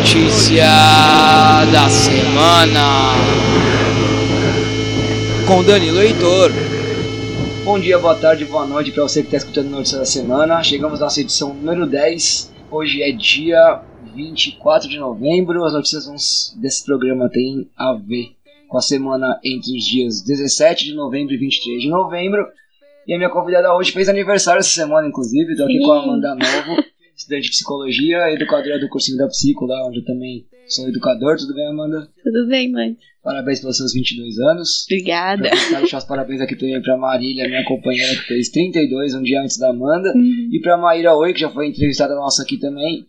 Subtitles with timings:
[0.00, 0.64] Notícia
[1.70, 3.12] da semana
[5.46, 6.50] com Danilo Heitor.
[7.64, 10.62] Bom dia, boa tarde, boa noite para você que está escutando Notícia da Semana.
[10.62, 12.50] Chegamos à nossa edição número 10.
[12.70, 13.82] Hoje é dia
[14.14, 15.64] 24 de novembro.
[15.64, 18.32] As notícias desse programa têm a ver
[18.68, 22.48] com a semana entre os dias 17 de novembro e 23 de novembro.
[23.06, 25.52] E a minha convidada hoje fez aniversário essa semana, inclusive.
[25.52, 26.82] Estou aqui com a Amanda Novo,
[27.20, 31.36] estudante de psicologia, educadora do cursinho da Psico, lá onde eu também sou educador.
[31.36, 32.08] Tudo bem, Amanda?
[32.22, 32.96] Tudo bem, mãe.
[33.22, 34.86] Parabéns pelos seus 22 anos.
[34.86, 35.50] Obrigada.
[35.50, 39.42] Quero deixar os parabéns aqui também para Marília, minha companheira, que fez 32, um dia
[39.42, 40.12] antes da Amanda.
[40.14, 40.48] Uhum.
[40.50, 43.06] E para Maíra Oi, que já foi entrevistada nossa aqui também.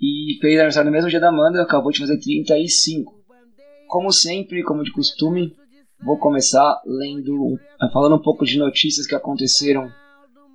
[0.00, 3.14] E fez aniversário no mesmo dia da Amanda, acabou de fazer 35.
[3.88, 5.54] Como sempre, como de costume,
[6.04, 7.58] vou começar lendo,
[7.92, 9.90] falando um pouco de notícias que aconteceram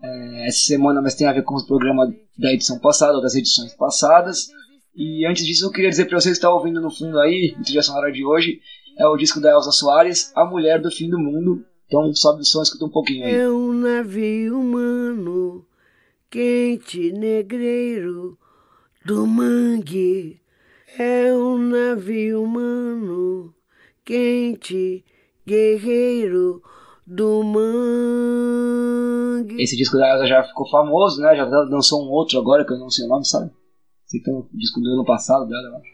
[0.04, 3.36] é, essa semana, mas tem a ver com o programa da edição passada, ou das
[3.36, 4.50] edições passadas.
[4.94, 7.64] E antes disso, eu queria dizer para vocês que estão ouvindo no fundo aí, a
[7.64, 8.59] trilha sonora de hoje,
[8.98, 11.66] é o disco da Elza Soares, A Mulher do Fim do Mundo.
[11.88, 13.36] Então sobe o som escuta um pouquinho aí.
[13.36, 15.66] É um navio humano,
[16.30, 18.38] quente negreiro
[19.06, 20.42] do mangue.
[20.98, 23.54] É um navio humano,
[24.06, 25.04] quente,
[25.46, 26.62] guerreiro
[27.06, 27.64] do mangue.
[29.62, 31.36] Esse disco da Elza já ficou famoso, né?
[31.36, 33.52] Já lançou um outro agora que eu não sei o nome, sabe?
[34.06, 35.94] Esse tem o disco do ano passado dela, eu acho.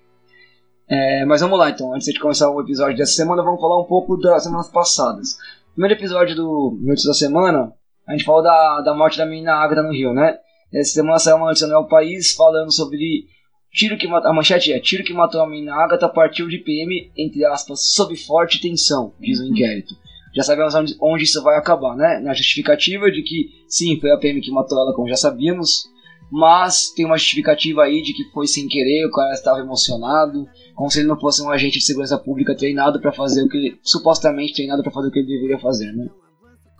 [0.88, 3.86] É, mas vamos lá então, antes de começar o episódio dessa semana, vamos falar um
[3.86, 5.38] pouco das semanas passadas.
[5.68, 7.72] No primeiro episódio do Minutos da Semana,
[8.08, 10.40] a gente falou da, da morte da menina Agatha no Rio, né?
[10.74, 13.28] Essa semana saiu uma notícia no El País falando sobre
[13.72, 17.46] tiro que a manchete é tiro que matou a menina Agatha partiu de PM, entre
[17.46, 19.50] aspas, sob forte tensão, diz o uhum.
[19.50, 19.96] inquérito.
[20.36, 22.20] Já sabemos onde, onde isso vai acabar, né?
[22.20, 25.90] Na justificativa de que sim, foi a PM que matou ela, como já sabíamos,
[26.32, 30.90] mas tem uma justificativa aí de que foi sem querer, o cara estava emocionado, como
[30.90, 33.80] se ele não fosse um agente de segurança pública treinado para fazer o que ele,
[33.82, 36.08] supostamente treinado para fazer o que ele deveria fazer, né?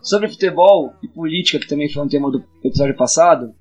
[0.02, 3.52] Sobre futebol e política, que também foi um tema do episódio passado,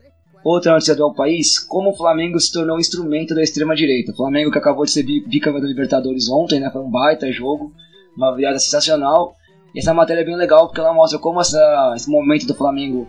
[0.44, 4.12] outra notícia do País, como o Flamengo se tornou instrumento da extrema direita.
[4.12, 6.70] O Flamengo que acabou de ser bicampeão da Libertadores ontem, né?
[6.72, 7.74] Foi um baita jogo,
[8.16, 9.36] uma virada sensacional.
[9.74, 13.08] E essa matéria é bem legal porque ela mostra como essa, esse momento do Flamengo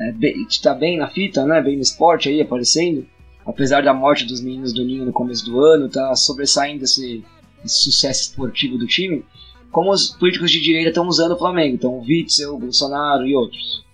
[0.00, 0.12] é,
[0.48, 1.60] está bem na fita, né?
[1.60, 3.06] Bem no esporte aí aparecendo.
[3.44, 7.24] Apesar da morte dos meninos do Ninho no começo do ano, tá sobressaindo esse,
[7.64, 9.24] esse sucesso esportivo do time.
[9.70, 13.34] Como os políticos de direita estão usando o Flamengo, então o Witzel, o Bolsonaro e
[13.34, 13.84] outros.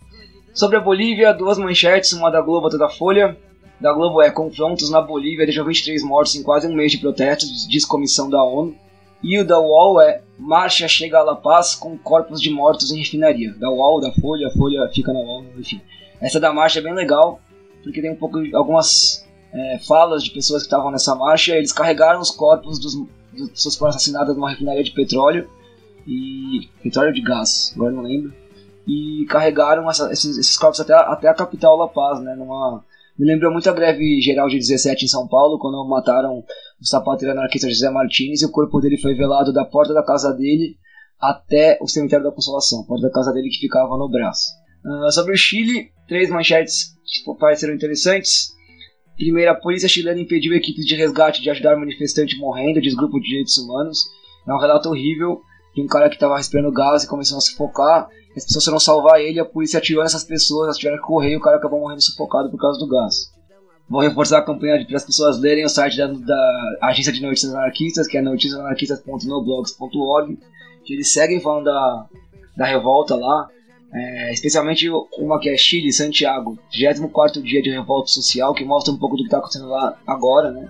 [0.55, 3.37] Sobre a Bolívia, duas manchetes, uma da Globo, outra da Folha.
[3.79, 7.69] Da Globo é confrontos na Bolívia deixam 23 mortos em quase um mês de protestos,
[7.69, 8.75] diz comissão da ONU.
[9.23, 12.99] E o da UOL é Marcha chega a La Paz com corpos de mortos em
[12.99, 13.55] refinaria.
[13.55, 15.81] Da UOL, da Folha, a Folha fica na UOL, enfim.
[16.21, 17.41] Essa da marcha é bem legal,
[17.83, 21.57] porque tem um pouco algumas é, falas de pessoas que estavam nessa marcha.
[21.57, 22.95] Eles carregaram os corpos dos,
[23.33, 25.49] das pessoas que foram assassinadas numa refinaria de petróleo
[26.07, 28.33] e petróleo de gás, agora não lembro.
[28.87, 32.35] E carregaram essa, esses, esses, corpos até, até a capital La Paz, né?
[32.37, 32.85] Numa,
[33.19, 36.45] me lembrou muito a greve geral de 17 em São Paulo, quando mataram
[36.81, 40.33] o sapateiro anarquista José Martins e o corpo dele foi velado da porta da casa
[40.33, 40.77] dele
[41.19, 44.53] até o cemitério da Consolação, porta da casa dele que ficava no braço.
[44.85, 48.55] Uh, sobre o Chile, três manchetes que pareceram interessantes.
[49.17, 53.29] Primeiro, a polícia chilena impediu equipes de resgate de ajudar manifestante morrendo, diz grupo de
[53.29, 54.05] direitos humanos.
[54.47, 55.41] É um relato horrível
[55.75, 58.09] de um cara que estava respirando gás e começou a sufocar.
[58.37, 61.37] As pessoas foram salvar ele, a polícia atirou nessas pessoas, elas tiveram que correr e
[61.37, 63.33] o cara acabou morrendo sufocado por causa do gás.
[63.89, 67.55] Vou reforçar a campanha para as pessoas lerem o site da, da, agência de notícias
[67.55, 70.37] anarquistas, que é noticiasanarquistas.noblogs.org,
[70.85, 72.07] que eles seguem falando da,
[72.57, 73.49] da revolta lá.
[73.95, 78.99] É, especialmente uma que é Chile, Santiago, 24 dia de revolta social, que mostra um
[78.99, 80.69] pouco do que está acontecendo lá agora, né?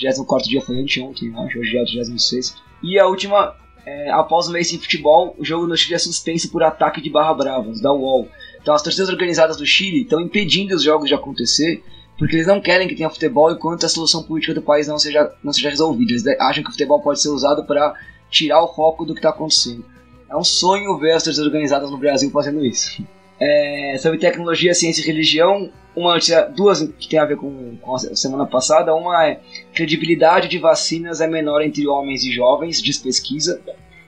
[0.00, 2.54] 24 dia foi anteontem, acho, hoje é o 26.
[2.82, 3.54] E a última,
[3.86, 7.10] é, após o mês sem futebol, o jogo no Chile é suspenso por ataque de
[7.10, 8.28] barra bravas, da UOL.
[8.60, 11.82] Então as torcidas organizadas do Chile estão impedindo os jogos de acontecer,
[12.18, 15.32] porque eles não querem que tenha futebol enquanto a solução política do país não seja,
[15.42, 16.12] não seja resolvida.
[16.12, 17.94] Eles acham que o futebol pode ser usado para
[18.30, 19.84] tirar o foco do que está acontecendo.
[20.30, 23.04] É um sonho ver as torcidas organizadas no Brasil fazendo isso.
[23.46, 26.18] É, sobre tecnologia, ciência e religião, uma
[26.56, 28.94] duas que tem a ver com, com a semana passada.
[28.94, 29.40] Uma é
[29.74, 33.60] credibilidade de vacinas é menor entre homens e jovens, diz pesquisa.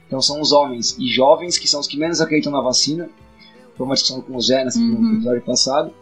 [0.07, 3.09] Então são os homens e jovens que são os que menos acreditam na vacina.
[3.75, 4.99] Foi uma discussão com o Zé nesse uhum.
[4.99, 5.93] no episódio passado.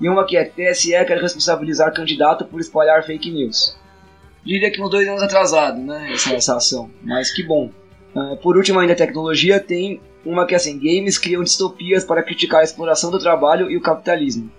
[0.00, 3.76] E uma que é TSE quer responsabilizar candidato por espalhar fake news.
[4.44, 6.90] Diria que uns dois anos atrasado, né, essa, essa ação.
[7.02, 7.70] Mas que bom.
[8.14, 12.60] Uh, por último, ainda tecnologia, tem uma que é assim: games criam distopias para criticar
[12.60, 14.50] a exploração do trabalho e o capitalismo.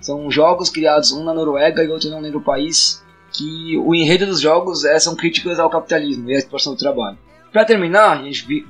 [0.00, 3.02] São jogos criados, um na Noruega e outro não lembro o país,
[3.32, 7.18] que o enredo dos jogos é, são críticas ao capitalismo e à exploração do trabalho.
[7.52, 8.66] Para terminar, a gente vi,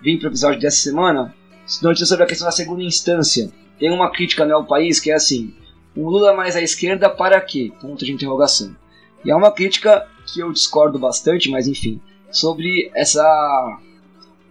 [0.00, 1.34] vim para o episódio dessa semana,
[1.82, 3.50] notícia sobre a questão da segunda instância.
[3.78, 5.54] Tem uma crítica no País que é assim:
[5.96, 7.72] o Lula mais à esquerda para quê?
[7.80, 8.74] Ponto de interrogação.
[9.24, 13.80] E é uma crítica que eu discordo bastante, mas enfim, sobre essa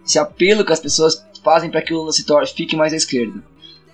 [0.04, 2.96] esse apelo que as pessoas fazem para que o Lula se torne, fique mais à
[2.96, 3.42] esquerda.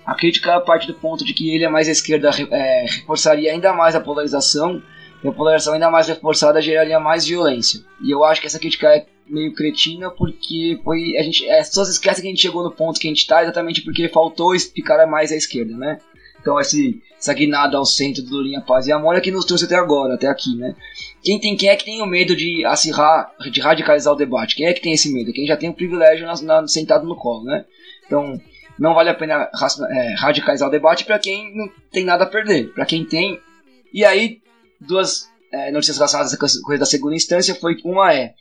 [0.04, 3.72] A crítica parte do ponto de que ele é mais à esquerda é, reforçaria ainda
[3.72, 4.82] mais a polarização,
[5.22, 7.80] e a polarização ainda mais reforçada geraria mais violência.
[8.02, 11.88] E eu acho que essa crítica é meio cretina porque foi a gente as pessoas
[11.88, 15.06] esquecem que a gente chegou no ponto que a gente está exatamente porque faltou ficar
[15.06, 15.98] mais à esquerda, né?
[16.38, 19.64] Então esse, essa guinada ao centro do Linha Paz e Amor é que nos trouxe
[19.64, 20.76] até agora, até aqui, né?
[21.24, 24.54] Quem, tem, quem é que tem o medo de acirrar, de radicalizar o debate?
[24.54, 25.32] Quem é que tem esse medo?
[25.32, 27.64] Quem já tem o privilégio na, na, sentado no colo, né?
[28.06, 28.38] Então,
[28.78, 29.50] não vale a pena
[29.90, 32.74] é, radicalizar o debate para quem não tem nada a perder.
[32.74, 33.40] Para quem tem.
[33.90, 34.42] E aí,
[34.78, 38.34] duas é, notícias relacionadas essa coisa da segunda instância foi uma é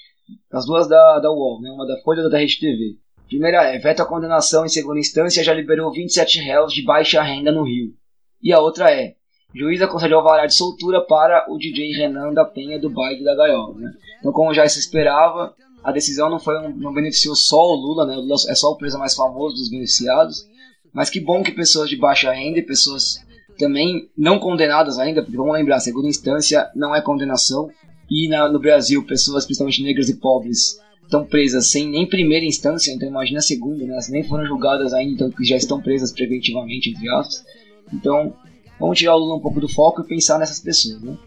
[0.52, 1.70] as duas da, da UOL, né?
[1.70, 2.98] uma da Folha e da Rede TV.
[3.28, 7.52] Primeira é, veto a condenação em segunda instância já liberou 27 réus de baixa renda
[7.52, 7.94] no Rio.
[8.42, 9.16] E a outra é,
[9.54, 13.76] juíza concedeu alvará de soltura para o DJ Renan da Penha do baile da Gaiola.
[13.76, 13.94] Né?
[14.20, 15.54] Então, como já se esperava,
[15.84, 18.16] a decisão não, foi, não beneficiou só o Lula, né?
[18.16, 20.48] o Lula é só o preso mais famoso dos beneficiados,
[20.94, 23.24] mas que bom que pessoas de baixa renda e pessoas
[23.58, 27.70] também não condenadas ainda, porque vamos lembrar, segunda instância não é condenação,
[28.10, 32.92] e na, no Brasil, pessoas, principalmente negras e pobres, estão presas sem nem primeira instância,
[32.92, 33.94] então imagina a segunda, né?
[33.94, 37.44] Elas nem foram julgadas ainda, então já estão presas preventivamente, entre aspas.
[37.92, 38.34] Então,
[38.80, 41.18] vamos tirar o Lula um pouco do foco e pensar nessas pessoas, né?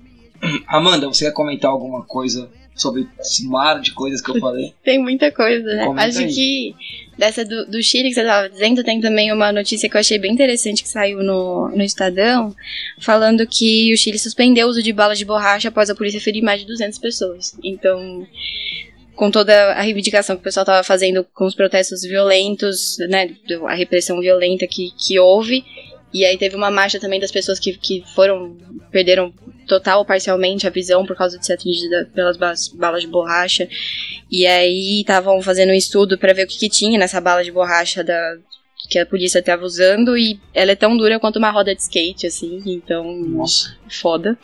[0.67, 4.75] Amanda, você quer comentar alguma coisa sobre esse mar de coisas que eu falei?
[4.85, 5.87] Tem muita coisa, né?
[5.87, 6.33] Comenta Acho aí.
[6.33, 6.75] que
[7.17, 10.19] dessa do, do Chile que você estava dizendo, tem também uma notícia que eu achei
[10.19, 12.55] bem interessante que saiu no, no Estadão,
[13.01, 16.43] falando que o Chile suspendeu o uso de balas de borracha após a polícia ferir
[16.43, 17.57] mais de 200 pessoas.
[17.65, 18.27] Então,
[19.15, 23.35] com toda a reivindicação que o pessoal estava fazendo com os protestos violentos, né,
[23.67, 25.65] a repressão violenta que, que houve,
[26.17, 28.57] e aí teve uma marcha também das pessoas que, que foram,
[28.91, 29.33] perderam
[29.67, 33.69] total ou parcialmente a visão por causa de ser atingida pelas balas, de borracha.
[34.31, 37.53] E aí estavam fazendo um estudo para ver o que, que tinha nessa bala de
[37.53, 38.39] borracha da,
[38.89, 42.27] que a polícia estava usando e ela é tão dura quanto uma roda de skate,
[42.27, 43.77] assim, então, Nossa.
[43.91, 44.39] foda.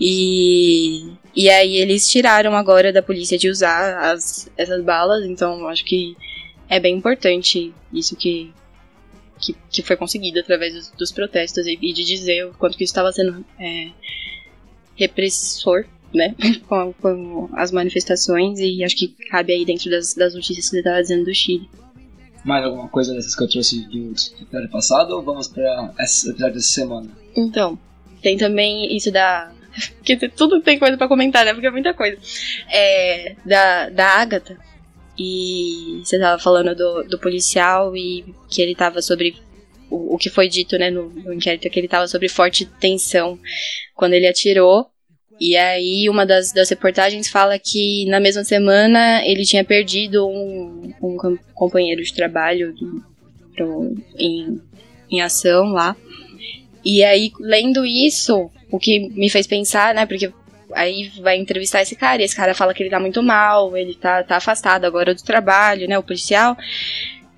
[0.00, 5.84] E, e aí eles tiraram agora da polícia de usar as, essas balas, então acho
[5.84, 6.16] que
[6.68, 8.52] é bem importante isso que,
[9.42, 12.84] que, que foi conseguido através dos, dos protestos e, e de dizer o quanto que
[12.84, 13.90] isso estava sendo é,
[14.96, 15.84] repressor,
[16.14, 16.34] né,
[16.68, 20.78] com, com as manifestações e acho que cabe aí dentro das, das notícias que você
[20.78, 21.68] estava dizendo do Chile.
[22.44, 26.54] Mais alguma coisa dessas que eu trouxe do episódio passado ou vamos para esse episódio
[26.54, 27.08] dessa semana?
[27.36, 27.78] Então,
[28.20, 29.52] tem também isso da.
[29.98, 31.52] Porque tudo tem coisa pra comentar, né?
[31.52, 32.18] Porque é muita coisa.
[32.68, 33.36] É.
[33.46, 34.58] Da, da Agatha.
[35.18, 39.36] E você tava falando do, do policial e que ele tava sobre.
[39.90, 43.38] O, o que foi dito, né, no, no inquérito, que ele tava sobre forte tensão
[43.94, 44.86] quando ele atirou.
[45.40, 50.92] E aí, uma das, das reportagens fala que na mesma semana ele tinha perdido um,
[51.02, 52.74] um com- companheiro de trabalho
[53.54, 54.60] pro- em,
[55.10, 55.96] em ação lá.
[56.84, 60.06] E aí, lendo isso, o que me fez pensar, né?
[60.06, 60.32] Porque
[60.74, 63.94] aí vai entrevistar esse cara, e esse cara fala que ele tá muito mal, ele
[63.94, 65.98] tá, tá afastado agora do trabalho, né?
[65.98, 66.56] O policial.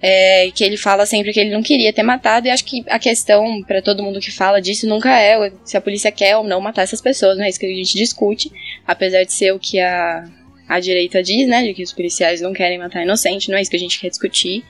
[0.07, 2.99] É, que ele fala sempre que ele não queria ter matado, e acho que a
[2.99, 6.61] questão pra todo mundo que fala disso nunca é se a polícia quer ou não
[6.61, 8.53] matar essas pessoas, não é isso que a gente discute,
[8.87, 10.29] apesar de ser o que a,
[10.69, 13.71] a direita diz, né, de que os policiais não querem matar inocente, não é isso
[13.71, 14.62] que a gente quer discutir.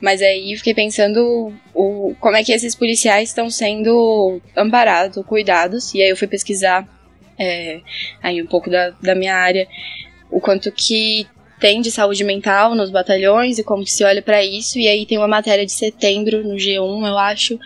[0.00, 5.94] Mas aí eu fiquei pensando o, como é que esses policiais estão sendo amparados, cuidados,
[5.94, 6.86] e aí eu fui pesquisar
[7.38, 7.80] é,
[8.22, 9.66] aí um pouco da, da minha área,
[10.30, 11.26] o quanto que
[11.60, 15.18] tem de saúde mental nos batalhões e como se olha para isso, e aí tem
[15.18, 17.58] uma matéria de setembro no G1, eu acho,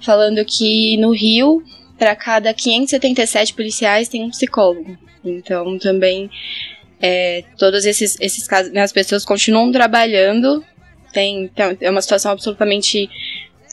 [0.00, 1.62] falando que no Rio,
[1.98, 4.96] para cada 577 policiais tem um psicólogo.
[5.24, 6.30] Então também
[7.00, 10.64] é, todos esses, esses casos, né, as pessoas continuam trabalhando
[11.12, 13.08] tem, tem- é uma situação absolutamente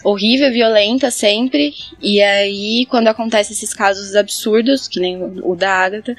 [0.04, 1.74] horrível, violenta sempre.
[2.02, 6.16] E aí, quando acontecem esses casos absurdos, que nem o, da Agatha,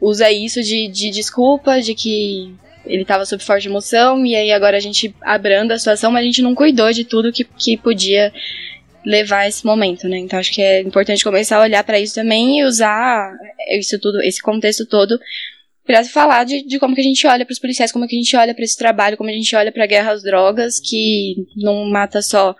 [0.00, 2.54] usa isso de, de desculpa, de que
[2.86, 6.24] ele estava sob forte emoção, e aí agora a gente abranda a situação, mas a
[6.24, 8.32] gente não cuidou de tudo que, que podia
[9.04, 10.18] levar esse momento, né?
[10.18, 13.32] Então acho que é importante começar a olhar para isso também e usar
[13.78, 15.18] isso tudo, esse contexto todo
[15.86, 18.18] para falar de, de como que a gente olha para os policiais, como que a
[18.18, 21.46] gente olha para esse trabalho, como a gente olha para a guerra às drogas, que
[21.56, 22.54] não mata só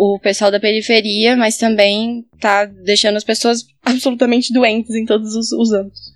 [0.00, 5.50] o pessoal da periferia, mas também tá deixando as pessoas absolutamente doentes em todos os,
[5.50, 6.12] os âmbitos.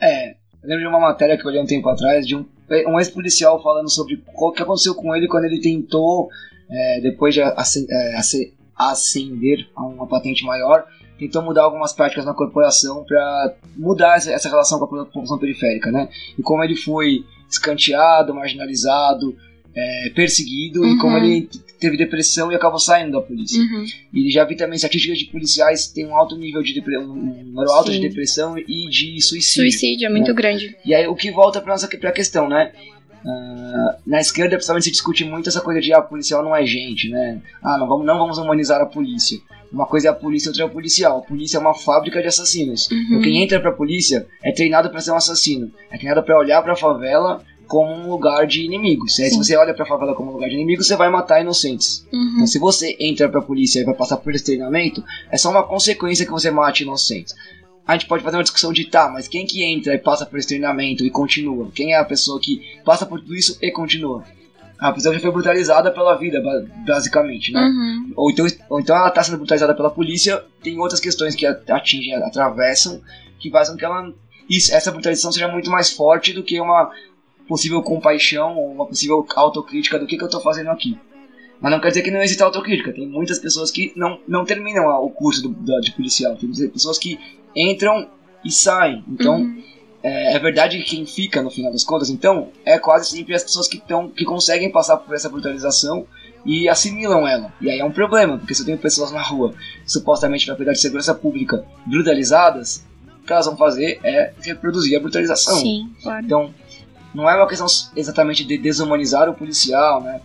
[0.00, 2.46] É, eu lembro de uma matéria que eu olhei um tempo atrás de um,
[2.86, 6.30] um ex-policial falando sobre o que aconteceu com ele quando ele tentou,
[6.70, 7.42] é, depois de
[8.74, 10.86] ascender a uma patente maior,
[11.18, 15.92] tentou mudar algumas práticas na corporação para mudar essa, essa, relação com a população periférica,
[15.92, 16.08] né?
[16.38, 19.36] E como ele foi escanteado, marginalizado,
[19.78, 20.94] é, perseguido uhum.
[20.94, 23.60] e como ele teve depressão e acabou saindo da polícia.
[23.60, 23.84] Uhum.
[24.12, 27.44] E já vi também estatísticas de policiais que têm um alto nível de depressão, um
[27.44, 29.70] número alto de depressão e de suicídio.
[29.70, 30.34] Suicídio é muito né?
[30.34, 30.76] grande.
[30.84, 32.72] E aí o que volta para nossa pra questão, né?
[33.24, 37.08] Uh, na esquerda, principalmente, se discute muito essa coisa de ah, policial não é gente,
[37.08, 37.40] né?
[37.62, 39.38] Ah, não vamos, não vamos humanizar a polícia.
[39.72, 41.18] Uma coisa é a polícia, outra é o policial.
[41.18, 42.88] A polícia é uma fábrica de assassinos.
[42.90, 43.20] Uhum.
[43.22, 45.70] Quem entra pra polícia é treinado para ser um assassino.
[45.90, 49.20] É treinado para olhar pra favela como um lugar de inimigos.
[49.20, 52.04] Aí, se você olha pra favela como um lugar de inimigos, você vai matar inocentes.
[52.10, 52.32] Uhum.
[52.34, 55.62] Então, se você entra pra polícia e vai passar por esse treinamento, é só uma
[55.62, 57.34] consequência que você mate inocentes.
[57.86, 60.38] A gente pode fazer uma discussão de tá, mas quem que entra e passa por
[60.38, 61.70] esse treinamento e continua?
[61.74, 64.24] Quem é a pessoa que passa por tudo isso e continua?
[64.78, 66.40] A pessoa já foi brutalizada pela vida,
[66.86, 67.60] basicamente, né?
[67.60, 68.12] Uhum.
[68.16, 72.14] Ou, então, ou então ela está sendo brutalizada pela polícia, tem outras questões que atingem,
[72.14, 73.00] atravessam,
[73.38, 74.12] que fazem com que ela,
[74.48, 76.90] isso, essa brutalização seja muito mais forte do que uma
[77.48, 80.98] possível compaixão ou uma possível autocrítica do que, que eu estou fazendo aqui.
[81.60, 82.92] Mas não quer dizer que não existe autocrítica.
[82.92, 86.36] Tem muitas pessoas que não, não terminam o curso do, de policial.
[86.36, 87.18] Tem pessoas que
[87.56, 88.08] entram
[88.44, 89.04] e saem.
[89.08, 89.62] Então, uhum.
[90.02, 93.42] é, é, verdade que quem fica no final das contas, então, é quase sempre as
[93.42, 96.06] pessoas que, tão, que conseguem passar por essa brutalização
[96.46, 97.52] e assimilam ela.
[97.60, 99.52] E aí é um problema, porque se eu tenho pessoas na rua,
[99.84, 102.86] supostamente para cuidar de segurança pública, brutalizadas,
[103.20, 105.56] o que elas vão fazer é reproduzir a brutalização.
[105.56, 106.24] Sim, claro.
[106.24, 106.54] Então,
[107.18, 110.20] não é uma questão exatamente de desumanizar o policial, né?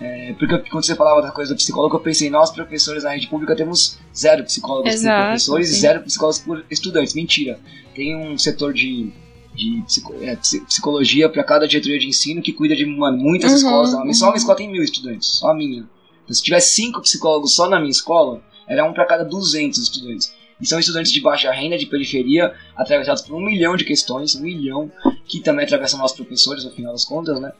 [0.00, 3.26] É, porque quando você falava da coisa do psicólogo, eu pensei, nós professores na rede
[3.26, 5.74] pública temos zero psicólogos Exato, por professores sim.
[5.74, 7.12] e zero psicólogos por estudantes.
[7.12, 7.60] Mentira.
[7.94, 9.12] Tem um setor de,
[9.54, 13.56] de psico, é, psicologia para cada diretoria de ensino que cuida de mano, muitas Uhum,
[13.58, 13.92] escolas.
[13.92, 14.14] Uhum.
[14.14, 14.36] Só uma uhum.
[14.38, 15.86] escola tem mil estudantes, só a minha.
[16.24, 20.32] Então, se tivesse cinco psicólogos só na minha escola, era um para cada 200 estudantes.
[20.60, 24.42] E são estudantes de baixa renda, de periferia, atravessados por um milhão de questões, um
[24.42, 24.90] milhão,
[25.26, 27.52] que também atravessam nossos professores, no final das contas, né?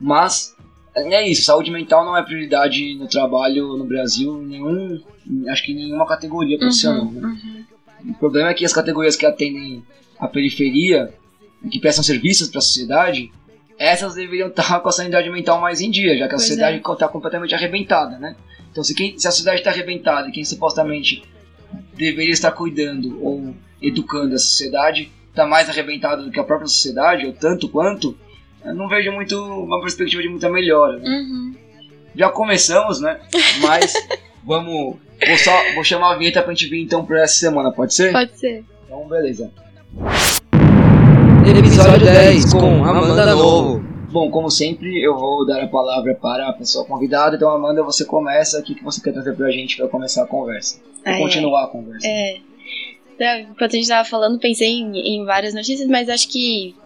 [0.00, 0.54] Mas
[0.94, 5.00] é isso, saúde mental não é prioridade no trabalho no Brasil, nenhum,
[5.48, 7.04] acho que nenhuma categoria profissional.
[7.04, 7.40] Uhum, né?
[8.02, 8.10] uhum.
[8.10, 9.82] O problema é que as categorias que atendem
[10.18, 11.12] a periferia
[11.70, 13.32] que prestam serviços para a sociedade,
[13.78, 16.76] essas deveriam estar com a sanidade mental mais em dia, já que a Pois sociedade
[16.76, 16.92] é.
[16.92, 18.36] está completamente arrebentada, né?
[18.70, 21.22] Então, se, quem, se a sociedade está arrebentada e quem supostamente
[21.96, 27.26] deveria estar cuidando ou educando a sociedade está mais arrebentado do que a própria sociedade,
[27.26, 28.16] ou tanto quanto,
[28.64, 30.98] eu não vejo muito uma perspectiva de muita melhora.
[30.98, 31.08] Né?
[31.08, 31.54] Uhum.
[32.14, 33.18] Já começamos, né?
[33.60, 33.92] Mas
[34.44, 34.96] vamos.
[35.26, 38.12] Vou só vou chamar a vinheta pra gente vir então pra essa semana, pode ser?
[38.12, 38.64] Pode ser.
[38.86, 39.50] Então, beleza.
[41.46, 43.93] Episódio 10 com Amanda Novo.
[44.14, 47.34] Bom, como sempre, eu vou dar a palavra para a pessoa convidada.
[47.34, 48.60] Então, Amanda, você começa.
[48.60, 50.80] O que que você quer trazer pra gente para começar a conversa?
[51.04, 52.06] Ai, continuar a conversa.
[52.06, 52.36] É.
[53.40, 56.76] Enquanto a gente tava falando, pensei em, em várias notícias, mas acho que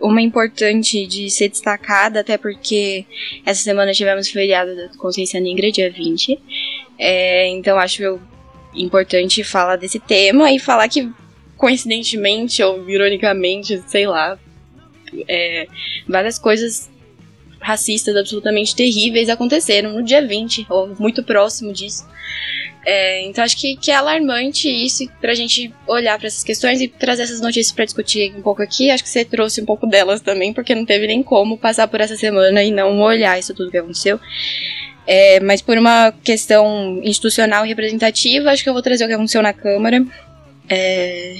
[0.00, 3.04] uma importante de ser destacada, até porque
[3.44, 6.38] essa semana tivemos o feriado da Consciência Negra, dia 20.
[7.00, 8.20] É, então acho
[8.72, 11.10] importante falar desse tema e falar que,
[11.56, 14.38] coincidentemente ou ironicamente, sei lá,
[15.28, 15.66] é,
[16.08, 16.90] várias coisas
[17.60, 22.06] racistas absolutamente terríveis aconteceram no dia 20, ou muito próximo disso.
[22.88, 26.86] É, então acho que, que é alarmante isso pra gente olhar pra essas questões e
[26.86, 28.90] trazer essas notícias pra discutir um pouco aqui.
[28.90, 32.00] Acho que você trouxe um pouco delas também, porque não teve nem como passar por
[32.00, 34.20] essa semana e não olhar isso tudo que aconteceu.
[35.04, 39.14] É, mas por uma questão institucional e representativa, acho que eu vou trazer o que
[39.14, 40.04] aconteceu na Câmara.
[40.68, 41.34] É,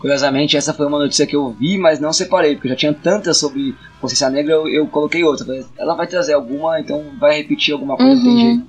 [0.00, 3.36] Curiosamente, essa foi uma notícia que eu vi, mas não separei, porque já tinha tantas
[3.36, 5.46] sobre consciência negra, eu, eu coloquei outra.
[5.78, 8.40] Ela vai trazer alguma, então vai repetir alguma coisa, Uhum.
[8.40, 8.66] jeito.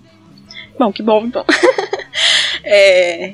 [0.77, 1.45] Bom, que bom então.
[2.63, 3.33] É,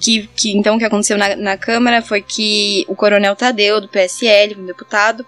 [0.00, 3.88] que, que então o que aconteceu na, na Câmara foi que o Coronel Tadeu, do
[3.88, 5.24] PSL, um deputado,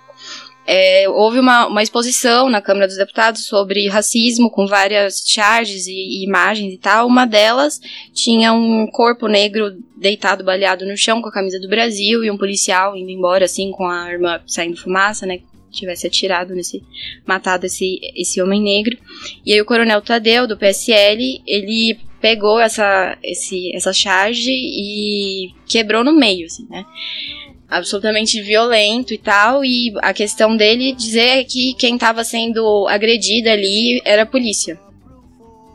[0.67, 5.93] é, houve uma, uma exposição na Câmara dos Deputados sobre racismo, com várias charges e,
[5.93, 7.07] e imagens e tal.
[7.07, 7.81] Uma delas
[8.13, 12.39] tinha um corpo negro deitado, baleado no chão, com a camisa do Brasil, e um
[12.39, 15.41] policial indo embora, assim, com a arma saindo fumaça, né?
[15.71, 16.83] Tivesse atirado nesse.
[17.27, 18.97] matado esse, esse homem negro.
[19.45, 26.05] E aí o Coronel Tadeu, do PSL, ele pegou essa, esse, essa charge e quebrou
[26.05, 26.85] no meio, assim, né?
[27.71, 29.65] Absolutamente violento e tal.
[29.65, 34.79] E a questão dele dizer que quem estava sendo agredida ali era a polícia.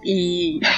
[0.04, 0.60] E.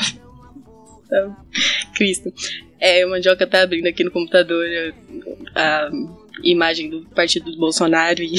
[1.96, 2.32] Cristo.
[2.80, 4.66] É, o Mandioca tá abrindo aqui no computador
[5.56, 5.90] a, a
[6.44, 8.36] imagem do partido do Bolsonaro e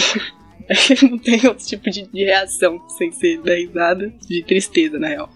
[1.02, 5.30] não tem outro tipo de, de, reação sem ser da risada, de tristeza, na real.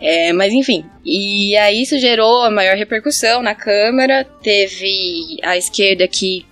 [0.00, 4.24] É, mas enfim, e aí isso gerou a maior repercussão na Câmara.
[4.24, 6.46] Teve a esquerda que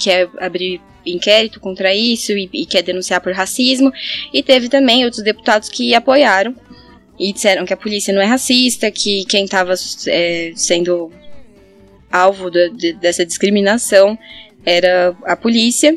[0.00, 3.92] quer abrir inquérito contra isso e, e quer denunciar por racismo,
[4.32, 6.54] e teve também outros deputados que apoiaram
[7.18, 9.74] e disseram que a polícia não é racista, que quem estava
[10.06, 11.12] é, sendo
[12.10, 14.18] alvo de, dessa discriminação
[14.64, 15.96] era a polícia.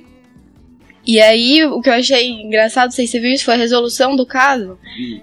[1.06, 3.58] E aí, o que eu achei engraçado, não sei se você viu isso, foi a
[3.58, 4.78] resolução do caso.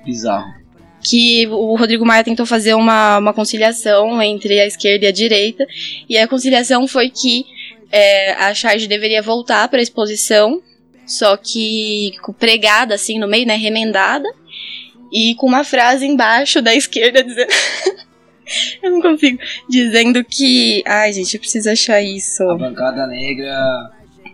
[0.05, 0.61] Bizarro.
[1.03, 5.67] Que o Rodrigo Maia tentou fazer uma, uma conciliação entre a esquerda e a direita.
[6.09, 7.47] E a conciliação foi que
[7.91, 10.63] é, a charge deveria voltar para a exposição,
[11.07, 14.29] só que pregada assim no meio, né, remendada,
[15.13, 17.51] e com uma frase embaixo da esquerda dizendo.
[18.83, 19.39] eu não consigo.
[19.69, 20.83] Dizendo que.
[20.87, 22.43] Ai, gente, eu preciso achar isso.
[22.45, 23.91] A bancada negra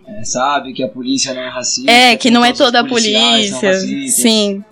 [0.07, 1.91] é, sabe que a polícia não é racista.
[1.91, 3.73] É, que não é toda a polícia.
[4.07, 4.63] Sim.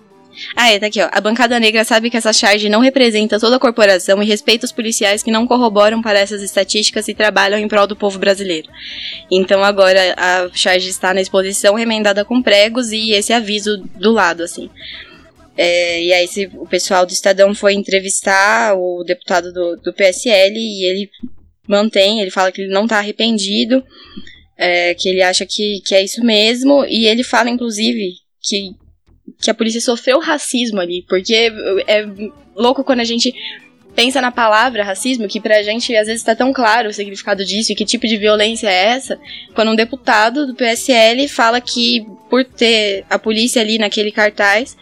[0.55, 1.09] Ah, é, tá aqui, ó.
[1.11, 4.71] A bancada negra sabe que essa charge não representa toda a corporação e respeita os
[4.71, 8.69] policiais que não corroboram para essas estatísticas e trabalham em prol do povo brasileiro.
[9.31, 14.43] Então agora a charge está na exposição remendada com pregos e esse aviso do lado,
[14.43, 14.69] assim.
[15.57, 20.53] É, e aí se, o pessoal do Estadão foi entrevistar o deputado do, do PSL
[20.57, 21.09] e ele
[21.67, 23.83] mantém, ele fala que ele não está arrependido,
[24.57, 28.75] é, que ele acha que, que é isso mesmo, e ele fala, inclusive, que,
[29.39, 31.51] que a polícia sofreu racismo ali, porque
[31.87, 32.07] é
[32.55, 33.33] louco quando a gente
[33.95, 37.71] pensa na palavra racismo, que pra gente às vezes tá tão claro o significado disso
[37.71, 39.17] e que tipo de violência é essa,
[39.55, 44.75] quando um deputado do PSL fala que por ter a polícia ali naquele cartaz,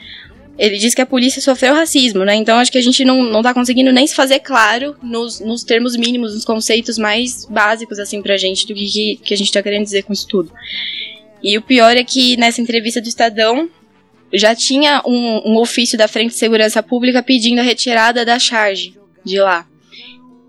[0.58, 2.36] ele diz que a polícia sofreu racismo, né?
[2.36, 5.63] Então acho que a gente não, não tá conseguindo nem se fazer claro nos, nos
[5.63, 9.63] termos mínimos, nos conceitos mais básicos, assim, pra gente, do que, que a gente tá
[9.63, 10.51] querendo dizer com isso tudo.
[11.41, 13.69] E o pior é que nessa entrevista do Estadão
[14.34, 18.98] já tinha um, um ofício da Frente de Segurança Pública pedindo a retirada da charge
[19.24, 19.67] de lá.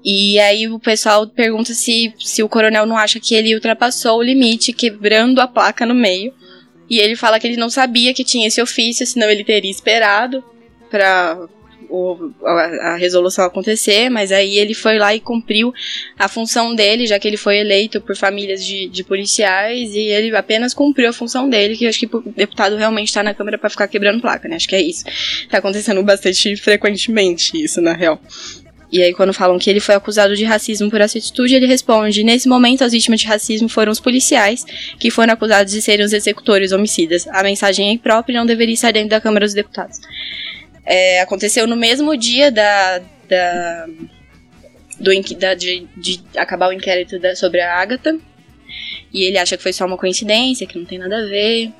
[0.05, 4.23] E aí o pessoal pergunta se, se o coronel não acha que ele ultrapassou o
[4.23, 6.33] limite, quebrando a placa no meio.
[6.89, 10.45] E ele fala que ele não sabia que tinha esse ofício, senão ele teria esperado
[10.91, 11.49] para
[12.45, 15.73] a, a, resolução acontecer, mas aí ele foi lá e cumpriu
[16.19, 20.35] a função dele, já que ele foi eleito por famílias de, de policiais, e ele
[20.37, 23.71] apenas cumpriu a função dele, que acho que o deputado realmente está na Câmara para
[23.71, 24.57] ficar quebrando placa, né?
[24.57, 25.05] Acho que é isso.
[25.49, 28.21] Tá acontecendo bastante frequentemente isso, na real.
[28.95, 32.23] E aí, quando falam que ele foi acusado de racismo por essa atitude, ele responde:
[32.23, 34.65] Nesse momento, as vítimas de racismo foram os policiais,
[35.01, 37.27] que foram acusados de serem os executores homicidas.
[37.27, 39.99] A mensagem é imprópria e não deveria estar dentro da Câmara dos Deputados.
[40.85, 42.99] É, aconteceu no mesmo dia da.
[43.29, 43.87] da
[44.99, 48.17] do, da, de, de acabar o inquérito da, sobre a Agatha.
[49.13, 51.73] E ele acha que foi só uma coincidência, que não tem nada a ver,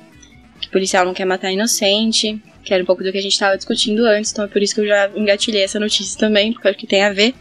[0.59, 3.33] que o policial não quer matar inocente que era um pouco do que a gente
[3.33, 6.67] estava discutindo antes, então é por isso que eu já engatilhei essa notícia também, porque
[6.67, 7.35] acho que tem a ver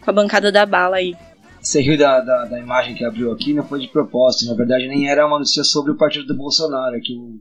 [0.00, 1.14] com a bancada da bala aí.
[1.60, 4.88] Você riu da, da, da, imagem que abriu aqui, não foi de propósito, na verdade
[4.88, 7.38] nem era uma notícia sobre o partido do Bolsonaro, é que o,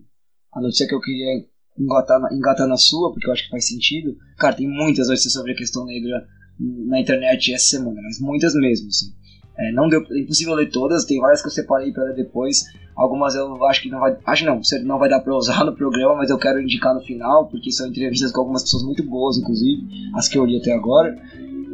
[0.54, 1.46] a notícia que eu queria
[1.80, 4.18] engatar, engatar na sua, porque eu acho que faz sentido.
[4.38, 6.28] Cara, tem muitas notícias sobre a questão negra
[6.60, 9.14] na internet essa semana, mas muitas mesmo, assim.
[9.58, 12.64] É, não deu, é impossível ler todas, tem várias que eu separei para ler depois.
[12.96, 16.16] Algumas eu acho que não vai, acho não, não vai dar para usar no programa,
[16.16, 19.86] mas eu quero indicar no final, porque são entrevistas com algumas pessoas muito boas, inclusive,
[20.16, 21.18] as que eu li até agora.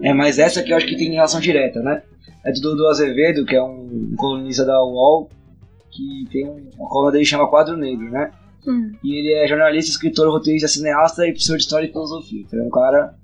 [0.02, 2.02] É, mas essa aqui eu acho que tem relação direta, né?
[2.44, 5.30] É do Dudu Azevedo, que é um, colunista da UOL,
[5.92, 8.32] que tem um, uma coluna dele que chama Quadro Negro, né?
[8.68, 8.92] Hum.
[9.04, 12.42] E ele é jornalista, escritor, roteirista, cineasta e professor de história e filosofia.
[12.42, 13.16] Então é um cara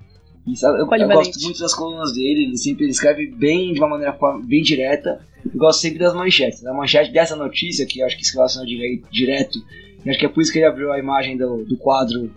[0.47, 4.63] eu, eu, gosto muito das colunas dele, ele sempre escreve bem de uma maneira bem
[4.63, 5.23] direta.
[5.45, 6.65] Eu gosto sempre das manchetes.
[6.65, 9.59] A manchete dessa notícia, que acho que se relaciona direto, direto,
[10.07, 12.31] acho que é por isso que ele abriu a imagem do, do quadro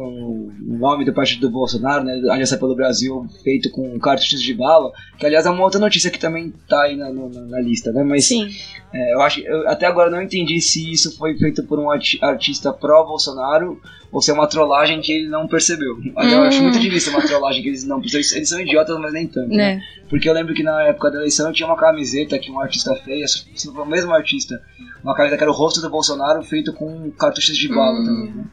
[0.00, 4.54] com o nome do partido do Bolsonaro, né, Aliança pelo Brasil, feito com cartuchos de
[4.54, 7.92] bala, que aliás é uma outra notícia que também tá aí na, na, na lista,
[7.92, 8.02] né?
[8.02, 8.48] Mas Sim.
[8.94, 12.72] É, eu acho, eu até agora não entendi se isso foi feito por um artista
[12.72, 13.78] pró-Bolsonaro
[14.10, 15.96] ou se é uma trollagem que ele não percebeu.
[15.96, 16.12] Hum.
[16.16, 16.80] Eu acho muito hum.
[16.80, 18.36] difícil uma trollagem que eles não perceberam.
[18.36, 19.50] Eles são idiotas, mas nem tanto.
[19.50, 19.76] Né?
[19.76, 19.82] né?
[20.08, 23.46] Porque eu lembro que na época da eleição tinha uma camiseta que um artista fez,
[23.54, 24.60] se foi o mesmo artista,
[25.04, 28.04] uma camiseta que era o rosto do Bolsonaro feito com cartuchos de bala hum.
[28.04, 28.32] também.
[28.32, 28.44] Né?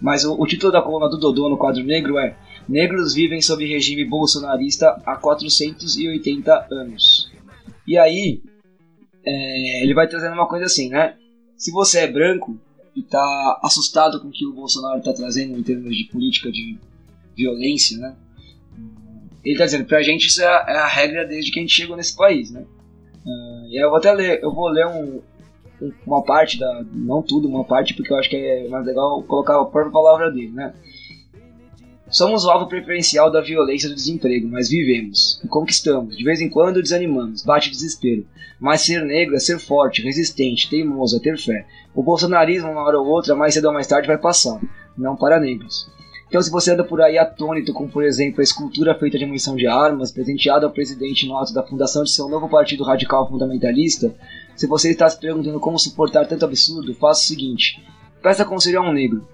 [0.00, 2.36] Mas o, o, título da coluna do Dodô no quadro negro é
[2.68, 7.30] Negros vivem sob regime bolsonarista há 480 anos.
[7.86, 8.42] E aí,
[9.24, 11.16] é, ele vai trazendo uma coisa assim, né?
[11.56, 12.60] Se você é branco
[12.94, 16.78] e tá assustado com o que o Bolsonaro tá trazendo em termos de política de
[17.36, 18.16] violência, né?
[19.44, 21.74] Ele está dizendo, pra gente isso é a, é a, regra desde que a gente
[21.74, 22.66] chegou nesse país, né?
[23.24, 25.22] Uh, e aí eu vou até ler, eu vou ler um,
[26.06, 29.60] uma parte da, não tudo, uma parte porque eu acho que é mais legal colocar
[29.60, 30.74] a própria palavra dele, né?
[32.10, 36.16] Somos o alvo preferencial da violência do desemprego, mas vivemos e conquistamos.
[36.16, 38.26] De vez em quando desanimamos, bate desespero.
[38.58, 41.66] Mas ser negro é ser forte, resistente, teimoso, é ter fé.
[41.94, 44.58] O bolsonarismo, uma hora ou outra, mais cedo ou mais tarde, vai passar.
[44.96, 45.86] Não para negros.
[46.28, 49.54] Então, se você anda por aí atônito com, por exemplo, a escultura feita de munição
[49.54, 54.14] de armas, presenteada ao presidente no ato da fundação de seu novo partido radical fundamentalista,
[54.58, 57.80] se você está se perguntando como suportar tanto absurdo, faça o seguinte:
[58.20, 59.24] peça conselho a um negro.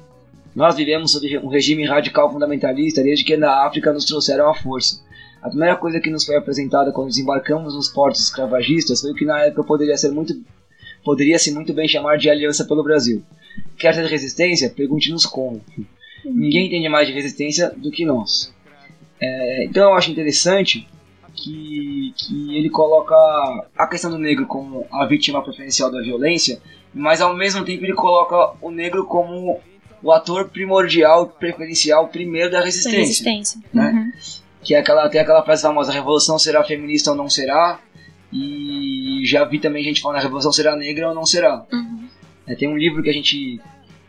[0.55, 5.03] Nós vivemos sob um regime radical fundamentalista desde que na África nos trouxeram a força.
[5.43, 9.25] A primeira coisa que nos foi apresentada quando desembarcamos nos portos escravagistas foi o que
[9.25, 10.39] na época poderia ser muito
[11.03, 13.23] poderia-se muito bem chamar de aliança pelo Brasil.
[13.79, 14.69] Quer ter resistência?
[14.69, 15.65] Pergunte-nos como.
[16.23, 18.53] Ninguém entende mais de resistência do que nós.
[19.19, 20.87] É, então eu acho interessante
[21.35, 23.15] que, que ele coloca
[23.77, 26.61] a questão do negro como a vítima preferencial da violência,
[26.93, 29.61] mas ao mesmo tempo ele coloca o negro como
[30.03, 32.99] o ator primordial, preferencial, primeiro da resistência.
[32.99, 33.61] resistência.
[33.73, 33.91] Né?
[33.91, 34.13] Uhum.
[34.63, 37.81] Que é aquela, tem aquela frase famosa, a revolução será feminista ou não será?
[38.33, 41.65] E já vi também gente falando, a revolução será negra ou não será?
[41.73, 42.09] Uhum.
[42.47, 43.61] É, tem um livro que a gente,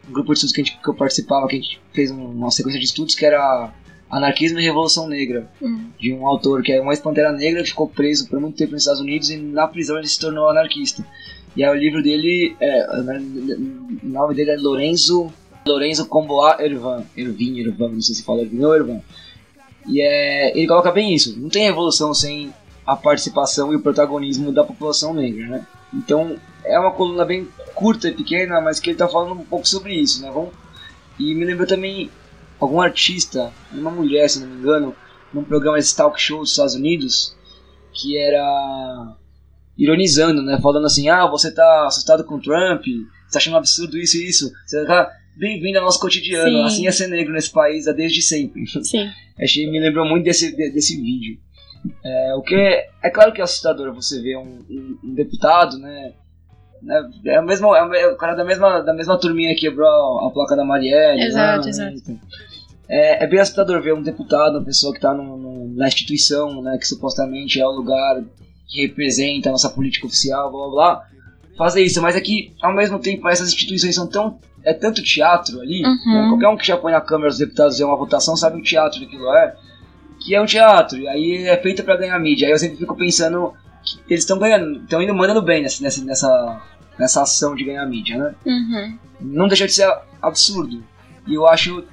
[0.08, 2.52] um grupo de estudos que, a gente, que eu participava, que a gente fez uma
[2.52, 3.72] sequência de estudos que era
[4.10, 5.90] Anarquismo e Revolução Negra, uhum.
[6.00, 8.84] de um autor que é uma ex-pantera negra que ficou preso por muito tempo nos
[8.84, 11.06] Estados Unidos e na prisão ele se tornou anarquista.
[11.56, 15.32] E aí o livro dele, é, o nome dele é Lorenzo
[15.66, 19.02] Lorenzo Comboa Ervan, Ervin, Ervan, não sei se fala Ervin ou Ervan.
[19.88, 22.54] E é, ele coloca bem isso, não tem revolução sem
[22.86, 25.68] a participação e o protagonismo da população negra, né?
[25.94, 29.68] Então é uma coluna bem curta e pequena, mas que ele está falando um pouco
[29.68, 30.30] sobre isso, né?
[30.32, 30.52] Vamos...
[31.18, 32.12] E me lembrou também
[32.60, 34.96] algum artista, uma mulher, se não me engano,
[35.34, 37.36] num programa de talk show dos Estados Unidos,
[37.94, 39.16] que era
[39.78, 40.60] ironizando, né?
[40.62, 44.52] Falando assim, ah, você tá assustado com Trump, você tá achando absurdo isso e isso,
[44.66, 46.50] você tá bem-vindo ao nosso cotidiano.
[46.50, 46.64] Sim.
[46.64, 48.66] Assim é ser negro nesse país desde sempre.
[48.84, 49.10] Sim.
[49.40, 51.38] Achei, me lembrou muito desse, desse vídeo.
[52.04, 55.78] É, o que é, é claro que é assustador você ver um, um, um deputado,
[55.78, 56.14] né?
[56.86, 59.88] Né é, o mesmo, é o cara da mesma, da mesma turminha que quebrou
[60.26, 61.22] a, placa da Marielle.
[61.22, 61.70] Exato, né?
[61.70, 62.20] exato.
[62.88, 66.88] É, é, bem assustador ver um deputado, uma pessoa que está na instituição, né, que
[66.88, 68.24] supostamente é o lugar
[68.68, 71.08] que representa a nossa política oficial, blá blá blá,
[71.58, 72.02] fazer isso.
[72.02, 75.90] Mas é que, ao mesmo tempo, essas instituições são tão é tanto teatro ali, né?
[75.90, 76.14] uhum.
[76.14, 76.28] né?
[76.30, 79.00] qualquer um que já põe na câmera os deputados ver uma votação sabe o teatro
[79.00, 79.56] que aquilo é,
[80.20, 82.48] que é um teatro, e aí é feito para ganhar mídia.
[82.48, 86.04] Aí eu sempre fico pensando que eles estão ganhando, estão indo mandando bem nessa, nessa,
[86.04, 86.62] nessa,
[86.98, 88.36] nessa ação de ganhar mídia, né?
[88.46, 89.00] Uhum.
[89.22, 90.84] Não deixa de ser absurdo.
[91.28, 91.84] E eu acho,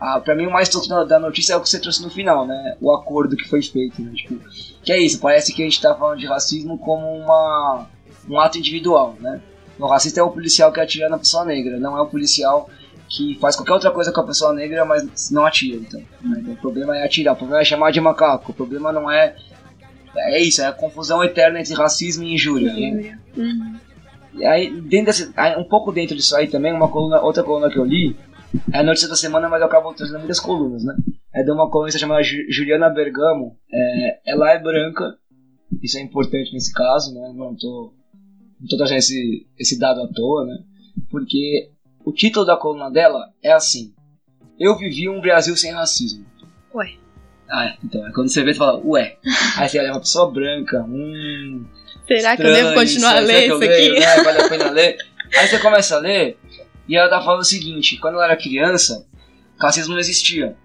[0.00, 2.46] ah, pra mim o mais top da, notícia é o que você trouxe no final,
[2.46, 2.76] né?
[2.80, 4.12] O acordo que foi feito, né?
[4.14, 4.38] Tipo,
[4.82, 7.86] que é isso, parece que a gente tá falando de racismo como uma,
[8.28, 9.40] um ato individual, né?
[9.78, 12.68] O racista é o policial que atira na pessoa negra, não é o policial
[13.08, 15.76] que faz qualquer outra coisa com a pessoa negra, mas não atira.
[15.76, 16.38] Então, né?
[16.40, 19.34] então o problema é atirar, o problema é chamar de macaco, o problema não é.
[20.16, 22.72] É isso, é a confusão eterna entre racismo e injúria.
[22.72, 23.18] Né?
[23.36, 23.76] Uhum.
[24.46, 27.84] Aí, dentro desse, um pouco dentro disso aí também, uma coluna, outra coluna que eu
[27.84, 28.16] li,
[28.72, 30.96] é a notícia da semana, mas eu acabo trazendo muitas colunas, né?
[31.34, 33.56] É de uma colunista chamada Juliana Bergamo.
[33.72, 35.16] É, ela é branca,
[35.82, 37.32] isso é importante nesse caso, né?
[37.34, 37.92] Não tô
[38.60, 40.58] não tô trazendo esse, esse dado à toa, né?
[41.10, 41.70] Porque
[42.04, 43.94] o título da coluna dela é assim:
[44.58, 46.26] Eu vivi um Brasil sem racismo.
[46.74, 46.94] Ué.
[47.50, 47.76] Ah, é.
[47.82, 49.16] então, é quando você vê, você fala, ué.
[49.56, 51.64] Aí você olha uma pessoa branca, hum.
[52.08, 53.66] Será que eu devo continuar a ler isso aqui?
[53.66, 54.22] Leio, né?
[54.24, 54.96] Vale a pena ler.
[55.36, 56.38] Aí você começa a ler,
[56.88, 59.06] e ela tá falando o seguinte: quando ela era criança,
[59.60, 60.56] racismo não existia.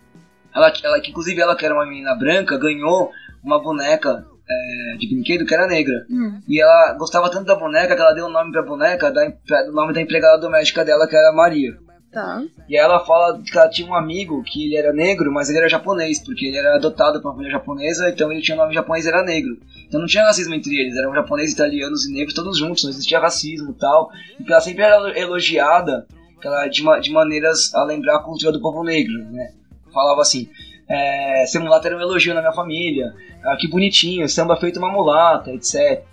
[0.55, 3.11] Ela, ela, inclusive, ela que era uma menina branca, ganhou
[3.43, 6.05] uma boneca é, de brinquedo que era negra.
[6.09, 6.39] Hum.
[6.47, 9.25] E ela gostava tanto da boneca que ela deu o nome pra boneca da,
[9.65, 11.75] do nome da empregada doméstica dela, que era Maria.
[12.13, 12.43] Tá.
[12.69, 15.67] E ela fala que ela tinha um amigo que ele era negro, mas ele era
[15.67, 19.05] japonês, porque ele era adotado por uma família japonesa, então ele tinha o nome japonês
[19.05, 19.57] e era negro.
[19.87, 23.19] Então não tinha racismo entre eles, eram japoneses, italianos e negros todos juntos, não existia
[23.19, 24.11] racismo e tal.
[24.39, 26.05] E ela sempre era elogiada
[26.43, 29.51] ela, de, de maneiras a lembrar a cultura do povo negro, né?
[29.91, 30.47] Falava assim,
[30.87, 33.11] é, ser mulata era um elogio na minha família,
[33.43, 36.03] ah, que bonitinho, samba feito uma mulata, etc.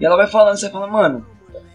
[0.00, 1.24] E ela vai falando, você fala, mano,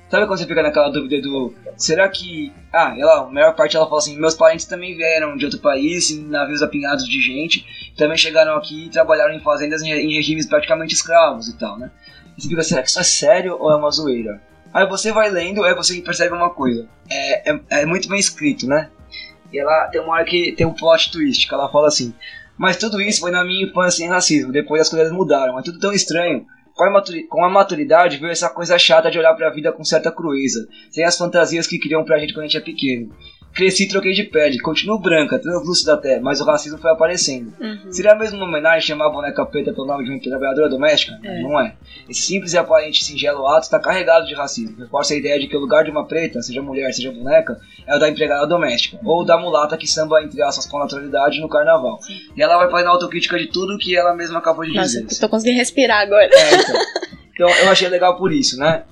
[0.10, 3.86] sabe quando você fica naquela dúvida do, será que, ah, ela, a maior parte ela
[3.86, 7.66] fala assim, meus parentes também vieram de outro país, em navios apinhados de gente,
[7.98, 11.92] também chegaram aqui e trabalharam em fazendas em, regimes praticamente escravos e tal, né?
[12.38, 14.42] E você fica, será que isso é sério ou é uma zoeira?
[14.74, 18.68] Aí você vai lendo, aí você percebe uma coisa, é, é, é muito bem escrito,
[18.68, 18.90] né?
[19.52, 22.14] E ela tem uma hora que tem um plot twist, que ela fala assim,
[22.58, 25.80] Mas tudo isso foi na minha infância em racismo, depois as coisas mudaram, é tudo
[25.80, 26.46] tão estranho.
[26.80, 30.66] Com a, a maturidade veio essa coisa chata de olhar pra vida com certa crueza,
[30.90, 33.14] sem as fantasias que criam pra gente quando a gente é pequeno.
[33.54, 37.54] Cresci e troquei de pele, continuo branca, translúcida até, mas o racismo foi aparecendo.
[37.60, 37.92] Uhum.
[37.92, 41.20] Seria mesmo uma homenagem chamar a boneca preta pelo nome de uma trabalhadora doméstica?
[41.24, 41.42] É.
[41.42, 41.76] Não é.
[42.08, 44.78] Esse simples e aparente singelo ato está carregado de racismo.
[44.78, 47.96] Reforça a ideia de que o lugar de uma preta, seja mulher, seja boneca, é
[47.96, 52.00] o da empregada doméstica, ou da mulata que samba entre aspas com naturalidade no carnaval.
[52.02, 52.18] Sim.
[52.38, 55.16] E ela vai fazendo autocrítica de tudo que ela mesma acabou de Nossa, dizer.
[55.16, 56.30] eu tô conseguindo respirar agora.
[56.32, 56.76] É, então.
[57.34, 58.84] então eu achei legal por isso, né?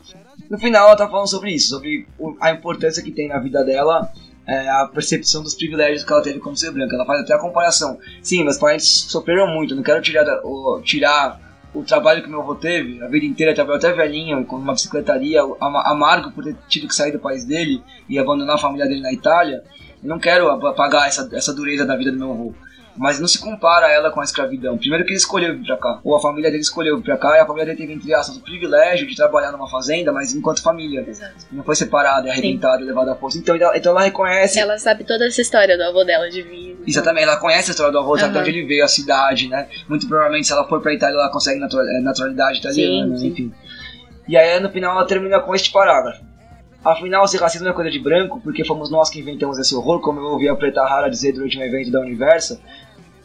[0.49, 2.07] No final ela tá falando sobre isso, sobre
[2.39, 4.09] a importância que tem na vida dela
[4.47, 6.95] é, a percepção dos privilégios que ela teve como ser branca.
[6.95, 7.97] Ela faz até a comparação.
[8.21, 11.39] Sim, meus parentes sofreram muito, não quero tirar, o, tirar
[11.73, 15.41] o trabalho que meu avô teve, a vida inteira, trabalhou até velhinho, com uma bicicletaria,
[15.61, 19.01] ama- amargo por ter tido que sair do país dele e abandonar a família dele
[19.01, 19.61] na Itália.
[20.01, 22.53] Não quero apagar essa, essa dureza da vida do meu avô.
[22.97, 24.77] Mas não se compara ela com a escravidão.
[24.77, 27.37] Primeiro que ele escolheu vir pra cá, ou a família dele escolheu vir pra cá,
[27.37, 30.63] e a família dele teve, entre aspas, o privilégio de trabalhar numa fazenda, mas enquanto
[30.63, 31.05] família.
[31.07, 31.45] Exato.
[31.51, 33.37] Não foi separada, arrebentada, levada à força.
[33.37, 34.59] Então, ela- então ela reconhece.
[34.59, 36.81] Ela sabe toda essa história do avô dela de vida.
[36.87, 38.47] Exatamente, ela conhece a história do avô, sabe de Aham.
[38.47, 39.67] onde ele veio, a cidade, né?
[39.87, 43.27] Muito provavelmente, se ela for pra Itália, ela consegue eh, naturalidade italiana, Sim, sim.
[43.27, 43.53] enfim.
[44.27, 46.25] E aí, no final, ela termina com este parágrafo.
[46.83, 50.19] Afinal, se racismo é coisa de branco, porque fomos nós que inventamos esse horror, como
[50.19, 52.59] eu ouvi a Preta Rara dizer durante um evento da Universa,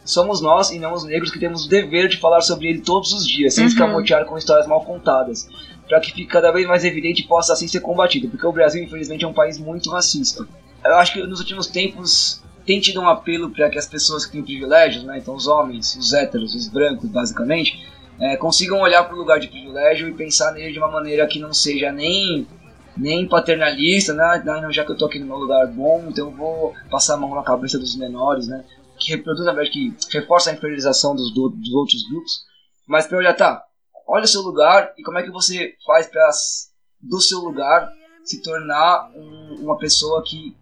[0.05, 3.11] somos nós e não os negros que temos o dever de falar sobre ele todos
[3.13, 3.69] os dias, sem Uhum.
[3.69, 5.47] escamotear com histórias mal contadas,
[5.87, 8.83] para que fique cada vez mais evidente e possa assim ser combatido, porque o Brasil,
[8.83, 10.45] infelizmente, é um país muito racista.
[10.83, 14.31] Eu acho que nos últimos tempos tem tido um apelo para que as pessoas que
[14.33, 17.85] têm privilégios, né, então os homens, os héteros, os brancos, basicamente,
[18.19, 21.39] é, consigam olhar para o lugar de privilégio e pensar nele de uma maneira que
[21.39, 22.47] não seja nem
[22.95, 24.23] nem paternalista, né?
[24.45, 27.15] Ah, não, já que eu tô aqui no meu lugar bom, então eu vou passar
[27.15, 28.63] a mão na cabeça dos menores, né?
[29.03, 32.43] Que reproduz, na verdade, que reforça a inferiorização dos, do- dos outros grupos.
[32.87, 33.63] Mas pra olhar, tá,
[34.07, 36.69] olha o seu lugar e como é que você faz pra s-
[37.01, 37.91] do seu lugar
[38.23, 40.55] se tornar um- uma pessoa que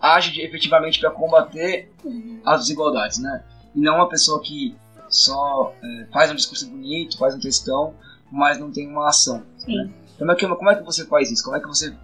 [0.00, 1.90] age efetivamente para combater
[2.44, 3.44] as desigualdades, né?
[3.74, 4.76] E não uma pessoa que
[5.08, 7.94] só é, faz um discurso bonito, faz um textão,
[8.30, 9.44] mas não tem uma ação.
[9.58, 9.92] Sim.
[10.18, 11.44] Como é, que, como é que você faz isso?
[11.44, 11.94] Como é que você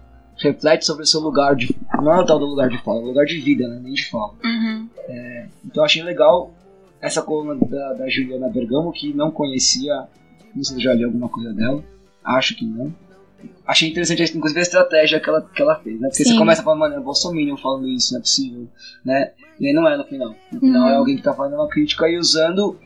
[0.41, 1.75] reflete sobre o seu lugar de.
[2.01, 3.79] Não é o tal do lugar de fala, é o lugar de vida, né?
[3.83, 4.33] Nem de fala.
[4.43, 4.87] Uhum.
[5.65, 6.53] Então eu achei legal
[7.01, 9.93] essa coluna da, da Juliana Bergamo, que não conhecia.
[10.55, 11.83] Não sei se já li alguma coisa dela.
[12.23, 12.93] Acho que não.
[13.65, 16.09] Achei interessante, inclusive, a estratégia que ela, que ela fez, né?
[16.09, 16.31] Porque Sim.
[16.33, 18.67] você começa falando, mano, é Bolsonaro falando isso, não é possível,
[19.03, 19.31] né?
[19.59, 20.35] E aí não é no final.
[20.51, 20.89] No final Uhum.
[20.89, 22.77] é alguém que tá fazendo uma crítica e usando,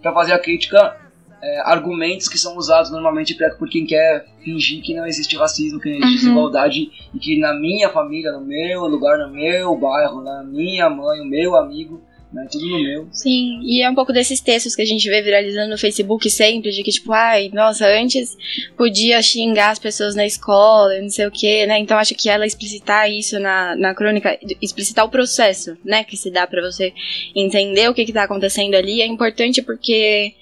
[0.00, 0.96] pra fazer a crítica,
[1.42, 5.88] é, argumentos que são usados normalmente por quem quer fingir que não existe racismo, que
[5.88, 6.20] não existe Uhum.
[6.20, 11.20] desigualdade e que na minha família, no meu lugar, no meu bairro, na minha mãe,
[11.20, 12.46] o meu amigo, né?
[12.50, 13.08] Tudo no meu.
[13.10, 16.70] Sim, e é um pouco desses textos que a gente vê viralizando no Facebook sempre,
[16.72, 18.36] de que, tipo, ai, nossa, antes
[18.76, 21.78] podia xingar as pessoas na escola, não sei o quê, né?
[21.78, 26.30] Então acho que ela explicitar isso na, na crônica, explicitar o processo, né, que se
[26.30, 26.92] dá pra você
[27.34, 30.34] entender o que que tá acontecendo ali, é importante porque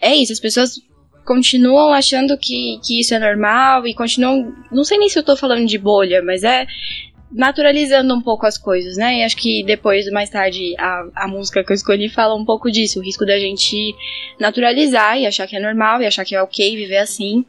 [0.00, 0.80] é isso, as pessoas
[1.24, 5.36] continuam achando que, que isso é normal e continuam, não sei nem se eu tô
[5.36, 6.66] falando de bolha, mas é
[7.30, 9.18] naturalizando um pouco as coisas, né?
[9.18, 12.70] E acho que depois, mais tarde, a, a música que eu escolhi fala um pouco
[12.70, 13.94] disso, o risco da gente
[14.40, 17.44] naturalizar e achar que é normal e achar que é ok viver assim.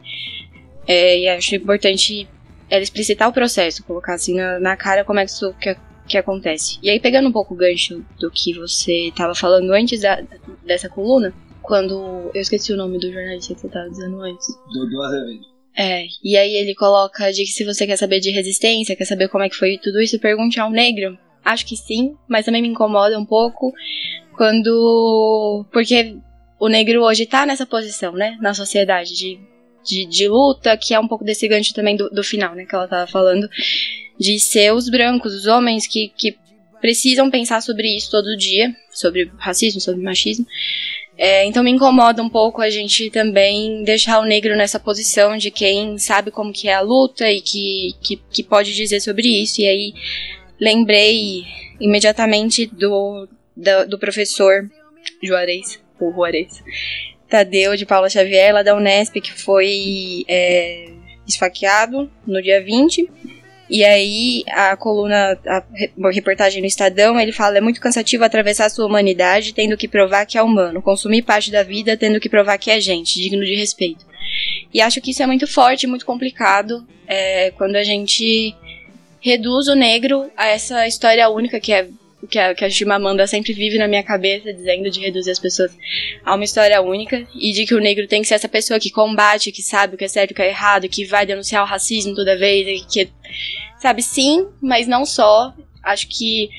[0.86, 2.28] É, e acho importante
[2.70, 5.76] ela explicitar o processo, colocar assim na, na cara como é que isso que,
[6.08, 6.78] que acontece.
[6.84, 10.22] E aí, pegando um pouco o gancho do que você estava falando antes da,
[10.66, 11.34] dessa coluna,
[11.70, 12.32] quando.
[12.34, 14.48] Eu esqueci o nome do jornalista que você estava dizendo antes.
[14.74, 15.46] Dodô Azevedo.
[15.78, 19.30] É, e aí ele coloca de que se você quer saber de resistência, quer saber
[19.30, 21.18] como é que foi tudo isso, pergunte a um negro.
[21.46, 23.72] Acho que sim, mas também me incomoda um pouco
[24.36, 25.66] quando.
[25.72, 26.18] Porque
[26.60, 28.36] o negro hoje tá nessa posição, né?
[28.42, 29.40] Na sociedade de,
[29.86, 32.66] de, de luta, que é um pouco desse gancho também do, do final, né?
[32.66, 33.48] Que ela tava falando.
[34.20, 36.36] De ser os brancos, os homens que, que
[36.82, 40.46] precisam pensar sobre isso todo dia, sobre racismo, sobre machismo.
[41.22, 45.52] É, então me incomoda um pouco a gente também deixar o negro nessa posição de
[45.52, 49.60] quem sabe como que é a luta e que, que, que pode dizer sobre isso.
[49.60, 49.94] E aí
[50.58, 51.44] lembrei
[51.78, 54.70] imediatamente do, do, do professor
[55.22, 56.64] Juarez, o Juarez,
[57.28, 60.90] Tadeu de Paula Xavier, lá da Unesp, que foi é,
[61.28, 63.10] esfaqueado no dia 20.
[63.70, 68.24] E aí, a coluna, a re- a reportagem no Estadão, ele fala: é muito cansativo
[68.24, 72.30] atravessar sua humanidade tendo que provar que é humano, consumir parte da vida tendo que
[72.30, 74.06] provar que é gente, digno de respeito.
[74.74, 78.56] E acho que isso é muito forte, muito complicado, é, quando a gente
[79.22, 81.88] reduz o negro a essa história única que é
[82.28, 85.76] que a, que a Chimamanda sempre vive na minha cabeça, dizendo de reduzir as pessoas
[86.26, 88.90] a uma história única e de que o negro tem que ser essa pessoa que
[88.90, 91.64] combate, que sabe o que é certo e o que é errado, que vai denunciar
[91.64, 93.10] o racismo toda vez, que
[93.80, 95.54] sabe sim, mas não só.
[95.84, 96.50] Acho que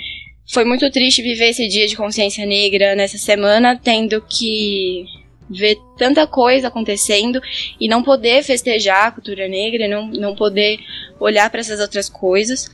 [0.53, 5.05] foi muito triste viver esse dia de consciência negra nessa semana, tendo que
[5.49, 7.41] ver tanta coisa acontecendo
[7.79, 10.79] e não poder festejar a cultura negra, não, não poder
[11.19, 12.71] olhar para essas outras coisas.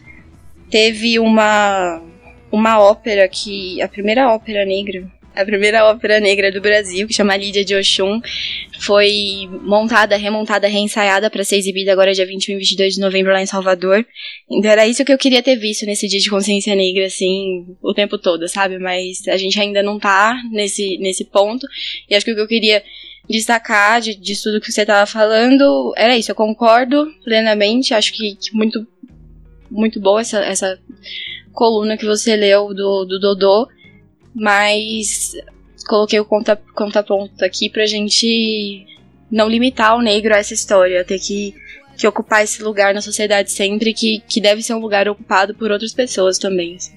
[0.71, 2.03] Teve uma
[2.51, 7.37] uma ópera que a primeira ópera negra a primeira ópera negra do Brasil, que chama
[7.37, 8.23] Lídia de Oxum,
[8.81, 13.43] foi montada, remontada, reensaiada para ser exibida agora dia 21 e 22 de novembro lá
[13.43, 14.05] em Salvador.
[14.51, 17.93] Então era isso que eu queria ter visto nesse dia de consciência negra, assim, o
[17.93, 18.79] tempo todo, sabe?
[18.79, 21.67] Mas a gente ainda não tá nesse, nesse ponto.
[22.09, 22.83] E acho que o que eu queria
[23.29, 26.31] destacar de, de tudo que você estava falando era isso.
[26.31, 27.93] Eu concordo plenamente.
[27.93, 28.87] Acho que, que muito,
[29.71, 30.79] muito boa essa, essa
[31.57, 33.67] coluna que você leu do, do Dodô
[34.39, 35.33] mas
[35.89, 38.87] coloquei o conta, contraponto aqui pra gente
[39.31, 41.55] não limitar o negro a essa história, ter que,
[41.97, 45.71] que ocupar esse lugar na sociedade sempre, que, que deve ser um lugar ocupado por
[45.71, 46.77] outras pessoas também.
[46.77, 46.93] Assim.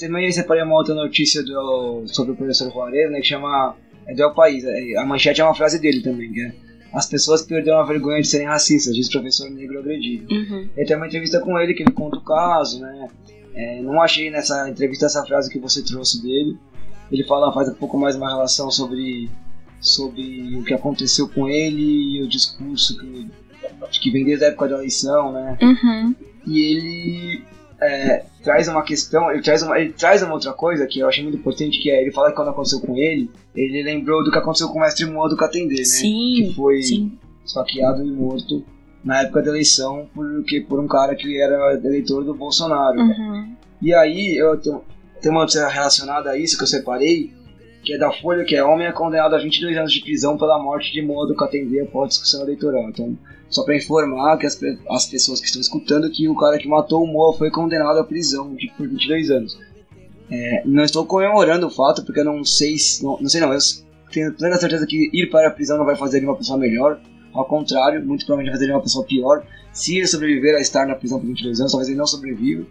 [0.00, 4.22] Também separei uma outra notícia do, sobre o professor Juarez, né, que chama é do
[4.22, 4.64] El País.
[4.64, 6.52] É, a manchete é uma frase dele também, que é
[6.90, 10.34] as pessoas perderam a vergonha de serem racistas, diz o professor negro agredido.
[10.34, 10.70] Uhum.
[10.74, 13.08] E tem uma entrevista com ele que ele conta o caso, né?
[13.58, 16.56] É, não achei nessa entrevista essa frase que você trouxe dele,
[17.10, 19.28] ele fala, faz um pouco mais uma relação sobre,
[19.80, 23.28] sobre o que aconteceu com ele e o discurso que,
[24.00, 25.58] que vem desde a época da eleição, né?
[25.60, 26.14] Uhum.
[26.46, 27.44] E ele
[27.80, 31.24] é, traz uma questão, ele traz uma, ele traz uma outra coisa que eu achei
[31.24, 34.38] muito importante, que é, ele fala que quando aconteceu com ele, ele lembrou do que
[34.38, 35.84] aconteceu com o mestre Moa do Catendê, né?
[35.84, 37.18] Sim, que foi sim.
[37.44, 38.64] esfaqueado e morto
[39.04, 42.98] na época da eleição porque, por um cara que era eleitor do Bolsonaro.
[42.98, 43.54] Uhum.
[43.80, 44.82] E aí, eu tenho,
[45.26, 47.32] uma notícia relacionada a isso que eu separei,
[47.82, 50.62] que é da Folha, que é homem é condenado a 22 anos de prisão pela
[50.62, 52.88] morte de modo que atender após discussão eleitoral.
[52.88, 53.16] Então,
[53.48, 54.58] só para informar que as,
[54.90, 58.04] as pessoas que estão escutando que o cara que matou o Moa foi condenado à
[58.04, 59.58] prisão de, por 22 anos.
[60.30, 63.58] É, não estou comemorando o fato, porque eu não sei, não, não sei não, eu
[64.12, 67.00] tenho plena certeza que ir para a prisão não vai fazer uma pessoa melhor,
[67.38, 69.44] ao contrário, muito provavelmente vai fazer uma pessoa pior.
[69.72, 72.66] Se ele sobreviver a estar na prisão por 22 anos, talvez ele não sobreviva.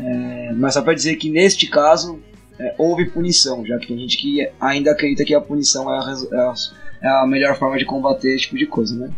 [0.00, 2.18] É, mas só para dizer que neste caso
[2.58, 6.12] é, houve punição, já que tem gente que ainda acredita que a punição é a,
[6.40, 9.12] é é a melhor forma de combater esse tipo de coisa, né?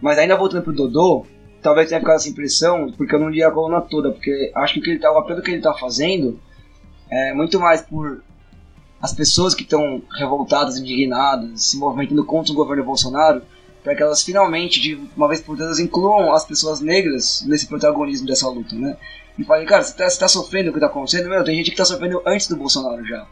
[0.00, 1.24] Mas ainda voltando pro Dodô,
[1.62, 4.80] talvez tenha ficado essa impressão, porque eu não li a coluna toda, porque acho que
[4.80, 6.38] o que ele tá, o apelo que ele tá fazendo
[7.10, 8.22] é muito mais por
[9.00, 13.42] as pessoas que estão revoltadas, indignadas, se movimentando contra o governo Bolsonaro,
[13.86, 18.26] para que elas finalmente, de uma vez por todas, incluam as pessoas negras nesse protagonismo
[18.26, 18.96] dessa luta, né?
[19.38, 21.28] e falem, cara, você tá, você tá sofrendo o que tá acontecendo?
[21.28, 23.24] Meu, tem gente que tá sofrendo antes do Bolsonaro já.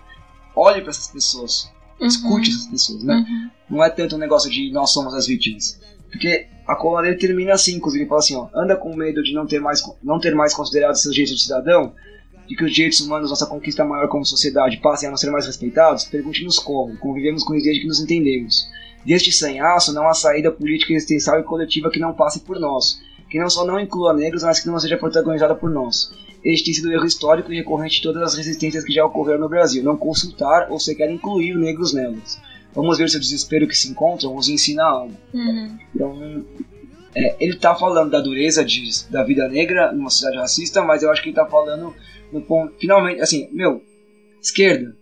[0.55, 1.69] Olhe para essas pessoas.
[1.99, 2.07] Uhum.
[2.07, 3.17] Escute essas pessoas, né?
[3.17, 3.51] Uhum.
[3.69, 5.81] Não é tanto um negócio de nós somos as vítimas.
[6.09, 9.35] Porque a coluna dele termina assim, inclusive, ele fala assim, ó, anda com medo de
[9.35, 11.93] não ter mais, não ter mais considerado seus direitos de cidadão,
[12.47, 15.47] de que os direitos humanos, nossa conquista maior como sociedade, passem a não ser mais
[15.47, 18.69] respeitados, pergunte-nos como, convivemos com eles desde que nos entendemos.
[19.05, 23.03] Deste sanhaço não há saída política existencial e coletiva que não passe por nós
[23.35, 26.15] que não só não inclua negros, mas que não seja protagonizada por nós.
[26.45, 29.41] Este tem sido o erro histórico e recorrente de todas as resistências que já ocorreram
[29.41, 32.41] no Brasil, não consultar ou sequer incluir negros nelas.
[32.73, 35.17] Vamos ver se o desespero que se encontram os ensina algo.
[35.33, 35.79] Uhum.
[35.93, 36.45] Então,
[37.13, 41.11] é, ele está falando da dureza de, da vida negra numa sociedade racista, mas eu
[41.11, 41.93] acho que ele está falando
[42.33, 43.83] no ponto, finalmente, assim, meu,
[44.41, 44.97] esquerda,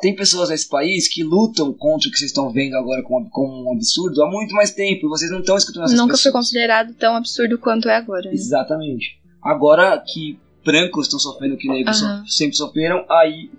[0.00, 3.68] tem pessoas nesse país que lutam contra o que vocês estão vendo agora como, como
[3.68, 5.08] um absurdo há muito mais tempo.
[5.08, 6.22] Vocês não estão escutando essas Nunca pessoas.
[6.22, 8.24] foi considerado tão absurdo quanto é agora.
[8.28, 8.32] Né?
[8.34, 9.18] Exatamente.
[9.42, 12.24] Agora que brancos estão sofrendo o que negros Aham.
[12.26, 13.50] sempre sofreram, aí.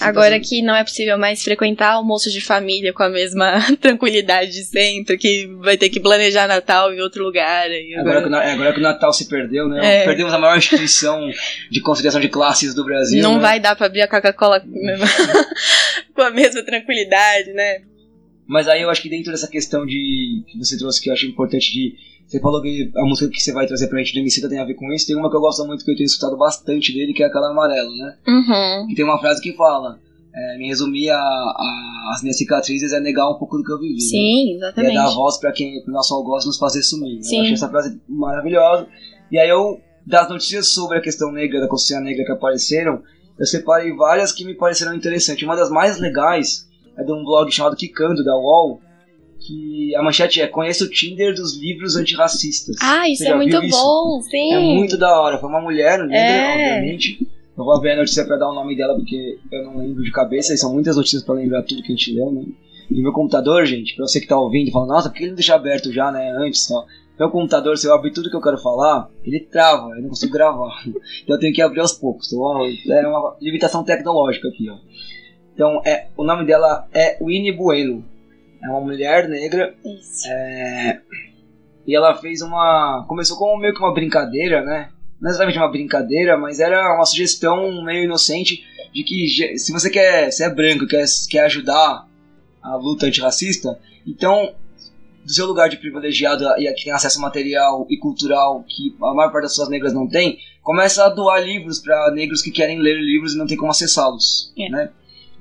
[0.00, 4.64] Agora que não é possível mais frequentar almoço de família com a mesma tranquilidade de
[4.64, 7.66] sempre, que vai ter que planejar Natal em outro lugar.
[7.98, 8.28] Agora, agora...
[8.28, 10.02] que, é, agora que o Natal se perdeu, né?
[10.02, 10.04] É.
[10.04, 11.30] Perdemos a maior instituição
[11.70, 13.22] de conciliação de classes do Brasil.
[13.22, 13.40] não né?
[13.40, 14.60] vai dar pra abrir a Coca-Cola
[16.14, 17.82] com a mesma tranquilidade, né?
[18.48, 21.26] Mas aí eu acho que dentro dessa questão de que você trouxe que eu acho
[21.26, 21.94] importante de.
[22.28, 24.64] Você falou que a música que você vai trazer pra gente do Emicida tem a
[24.64, 25.06] ver com isso.
[25.06, 27.50] Tem uma que eu gosto muito, que eu tenho escutado bastante dele, que é aquela
[27.50, 28.16] amarela, né?
[28.28, 28.90] Uhum.
[28.90, 29.98] E tem uma frase que fala.
[30.34, 33.78] É, me resumir a, a- as minhas cicatrizes é negar um pouco do que eu
[33.80, 33.94] vivi.
[33.94, 34.00] né?
[34.00, 34.94] Sim, E é exatamente.
[34.94, 37.22] dar voz pra quem pro nosso algoz nos fazer sumir.
[37.24, 37.36] Sim.
[37.36, 38.86] Eu achei essa frase maravilhosa.
[39.32, 43.02] E aí eu, das notícias sobre a questão negra, da consciência negra que apareceram,
[43.38, 45.42] eu separei várias que me pareceram interessantes.
[45.42, 48.80] Uma das mais legais é de um blog chamado Kikando, da UOL,
[49.48, 52.76] que a manchete é Conheça o Tinder dos livros antirracistas.
[52.82, 53.76] Ah, isso é muito isso?
[53.76, 54.52] bom, sim.
[54.52, 55.38] É muito da hora.
[55.38, 56.52] Foi uma mulher É.
[56.52, 57.26] obviamente.
[57.56, 60.12] Eu vou abrir a notícia para dar o nome dela porque eu não lembro de
[60.12, 62.44] cabeça, e são muitas notícias para lembrar tudo que a gente leu, né?
[62.90, 65.30] E meu computador, gente, pra você que tá ouvindo e fala, nossa, por que ele
[65.30, 66.86] não deixa aberto já, né, antes tal?
[67.18, 70.32] Meu computador, se eu abrir tudo que eu quero falar, ele trava, eu não consigo
[70.32, 70.82] gravar.
[71.24, 72.32] Então eu tenho que abrir aos poucos.
[72.32, 74.76] Então, é uma limitação tecnológica aqui, ó.
[75.52, 78.04] Então, é, o nome dela é Winnie Bueno.
[78.62, 79.74] É uma mulher negra.
[79.84, 80.26] Isso.
[80.28, 81.00] É,
[81.86, 83.04] e ela fez uma.
[83.08, 84.90] Começou como meio que uma brincadeira, né?
[85.20, 90.30] Não exatamente uma brincadeira, mas era uma sugestão meio inocente de que se você quer,
[90.30, 92.06] se é branco, quer, quer ajudar
[92.62, 94.54] a luta antirracista, então
[95.24, 99.30] do seu lugar de privilegiado e que tem acesso material e cultural que a maior
[99.30, 102.98] parte das pessoas negras não tem, começa a doar livros para negros que querem ler
[102.98, 104.70] livros e não tem como acessá-los, É.
[104.70, 104.90] né?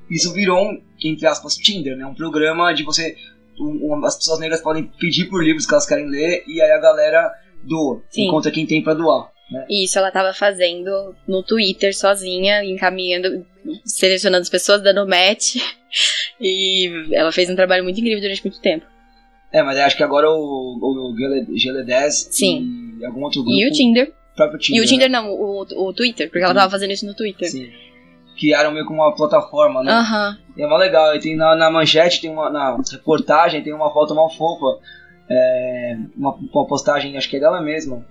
[0.09, 2.05] Isso virou um, entre aspas, Tinder, né?
[2.05, 3.15] Um programa de você
[3.59, 6.79] um, as pessoas negras podem pedir por livros que elas querem ler e aí a
[6.79, 7.31] galera
[7.63, 8.27] doa, Sim.
[8.27, 9.31] encontra quem tem para doar.
[9.51, 9.65] Né?
[9.69, 13.45] E isso ela tava fazendo no Twitter sozinha, encaminhando,
[13.85, 15.55] selecionando as pessoas, dando match.
[16.39, 18.85] E ela fez um trabalho muito incrível durante muito tempo.
[19.51, 22.95] É, mas eu acho que agora o, o GL10 Sim.
[22.99, 23.57] e algum outro grupo.
[23.57, 24.13] E o Tinder.
[24.37, 24.81] o Tinder.
[24.81, 27.49] E o Tinder não, o, o Twitter, porque ela tava fazendo isso no Twitter.
[27.49, 27.71] Sim.
[28.37, 29.91] Criaram meio como uma plataforma, né?
[29.91, 30.37] Aham.
[30.55, 31.15] E é mó legal.
[31.15, 32.49] E tem na, na manchete, tem uma.
[32.49, 34.79] Na reportagem, tem uma foto mal fofa.
[35.29, 38.05] É, uma, uma postagem, acho que é dela mesma.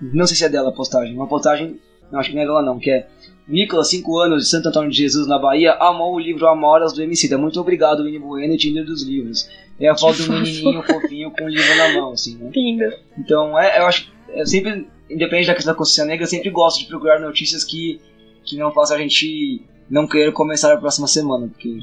[0.00, 1.14] Não sei se é dela a postagem.
[1.14, 1.78] Uma postagem.
[2.10, 3.06] Não, acho que não é dela não, que é.
[3.46, 7.02] Nicolas, 5 anos, de Santo Antônio de Jesus, na Bahia, amou o livro Amoras do
[7.02, 7.34] MC.
[7.36, 9.48] Muito obrigado, Winnie Bueno Tinder dos livros.
[9.80, 12.50] É a foto Que do menininho fofinho com o livro na mão, assim, né?
[12.54, 12.84] Lindo.
[13.16, 14.12] Então, é, eu acho.
[14.28, 18.00] Eu sempre, independente da questão da consciência negra, eu sempre gosto de procurar notícias que,
[18.48, 21.48] que não façam a gente não querer começar a próxima semana.
[21.48, 21.78] Porque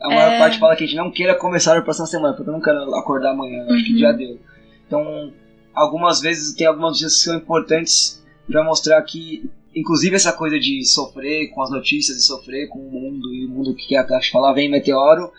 [0.00, 0.38] a maior É.
[0.38, 2.94] parte fala que a gente não queira começar a próxima semana, porque eu não quero
[2.94, 3.98] acordar amanhã, eu acho que Uhum.
[3.98, 4.38] já deu.
[4.86, 5.32] Então,
[5.74, 9.48] algumas vezes tem algumas notícias que são importantes para mostrar que.
[9.72, 13.48] Inclusive essa coisa de sofrer com as notícias e sofrer com o mundo e o
[13.48, 15.30] mundo que quer falar vem meteoro.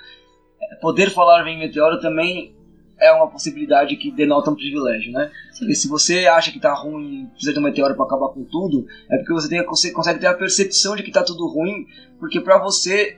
[0.62, 2.54] é, Poder falar vem meteoro também
[3.02, 5.32] é uma possibilidade que denota um privilégio, né?
[5.58, 8.86] Porque se você acha que tá ruim, precisa de um meteoro para acabar com tudo,
[9.10, 11.86] é porque você, tem, você consegue ter a percepção de que tá tudo ruim,
[12.20, 13.18] porque pra você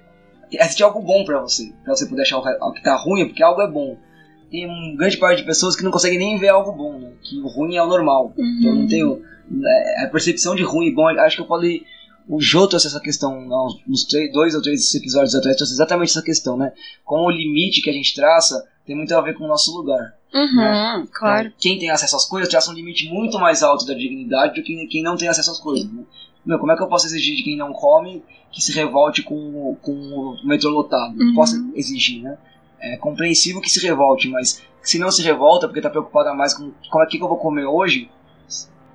[0.52, 1.74] existe algo bom pra você.
[1.84, 3.98] Pra você poder achar o que tá ruim, é porque algo é bom.
[4.50, 7.12] Tem uma grande parte de pessoas que não conseguem nem ver algo bom, né?
[7.24, 8.34] Que o ruim é o normal.
[8.60, 9.22] Então não tem o-
[9.66, 11.08] é, a percepção de ruim e bom.
[11.08, 11.84] Acho que eu falei.
[12.30, 13.38] O Jô trouxe essa questão
[13.86, 16.72] uns, dois ou três episódios atrás, trouxe exatamente essa questão, né?
[17.04, 20.14] Como o limite que a gente traça tem muito a ver com o nosso lugar.
[20.34, 21.48] Uhum, claro.
[21.48, 24.64] Então, quem tem acesso às coisas traça um limite muito mais alto da dignidade do
[24.64, 25.92] que quem não tem acesso às coisas.
[25.92, 26.04] Né?
[26.46, 29.36] Meu, como é que eu posso exigir de quem não come que se revolte com,
[29.36, 31.16] o- com o metrô lotado?
[31.20, 31.34] Uhum.
[31.36, 32.38] Posso exigir, né?
[32.80, 36.72] É compreensível que se revolte, mas se não se revolta porque tá preocupada mais com
[36.92, 38.10] como é que eu vou comer hoje,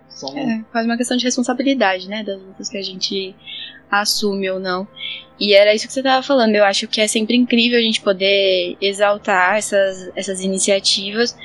[0.09, 2.23] são É, quase uma questão de responsabilidade, né?
[2.25, 3.35] Das lutas que a gente
[3.91, 4.87] assume ou não.
[5.41, 6.55] E era isso que você tava falando.
[6.55, 11.37] Eu acho que é sempre incrível a gente poder exaltar essas, essas iniciativas.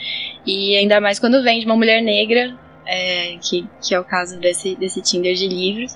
[0.46, 4.40] E ainda mais quando vem de uma mulher negra, é, que, que é o caso
[4.40, 5.96] desse, desse Tinder de livros.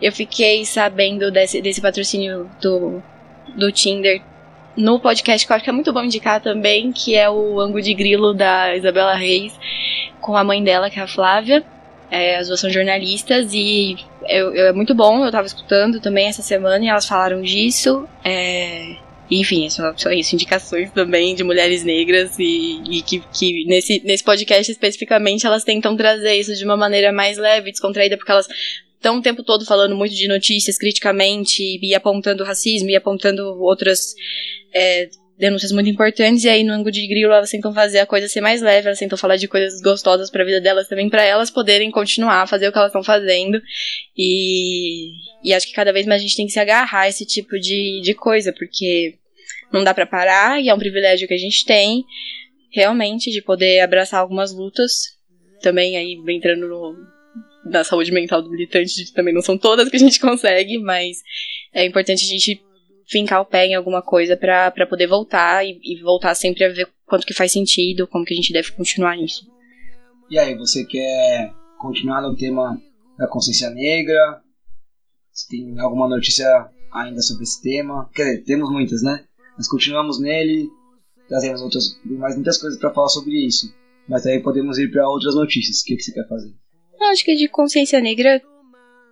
[0.00, 3.02] Eu fiquei sabendo desse, desse patrocínio do,
[3.56, 4.22] do Tinder
[4.76, 7.80] no podcast, que eu acho que é muito bom indicar também, que é o Ango
[7.80, 9.58] de Grilo da Isabela Reis,
[10.20, 11.64] com a mãe dela, que é a Flávia.
[12.10, 13.96] É, as duas são jornalistas e
[14.28, 18.06] eu, eu- é muito bom, eu tava escutando também essa semana e elas falaram disso.
[18.24, 18.96] É,
[19.30, 24.00] enfim, é só, só isso, indicações também de mulheres negras e, e que, que nesse,
[24.04, 28.46] nesse podcast especificamente elas tentam trazer isso de uma maneira mais leve, descontraída, porque elas
[28.94, 34.14] estão o tempo todo falando muito de notícias criticamente e apontando racismo e apontando outras
[34.72, 38.26] é, denúncias muito importantes e aí no ângulo de grilo elas tentam fazer a coisa
[38.28, 41.50] ser mais leve, elas tentam falar de coisas gostosas pra vida delas também, pra elas
[41.50, 43.60] poderem continuar a fazer o que elas estão fazendo.
[44.16, 45.10] E,
[45.44, 47.58] e acho que cada vez mais a gente tem que se agarrar a esse tipo
[47.58, 49.14] de, de coisa, porque
[49.72, 52.04] não dá pra parar e é um privilégio que a gente tem
[52.70, 55.16] realmente de poder abraçar algumas lutas.
[55.60, 56.94] Também aí entrando no,
[57.70, 61.18] na saúde mental do militante, também não são todas que a gente consegue, mas
[61.74, 62.62] é importante a gente
[63.06, 66.88] fincar o pé em alguma coisa pra poder voltar e, e voltar sempre a ver
[67.06, 69.46] quanto que faz sentido, como que a gente deve continuar nisso.
[70.28, 72.80] E aí, você quer continuar no tema
[73.16, 74.42] da consciência negra?
[75.32, 78.10] Você tem alguma notícia ainda sobre esse tema?
[78.14, 79.24] Quer dizer, temos muitas, né?
[79.56, 80.68] Mas continuamos nele,
[81.28, 83.72] trazemos outras, mais muitas coisas para falar sobre isso.
[84.08, 85.80] Mas aí podemos ir para outras notícias.
[85.80, 86.52] O que, que você quer fazer?
[86.98, 88.42] Eu acho que de consciência negra,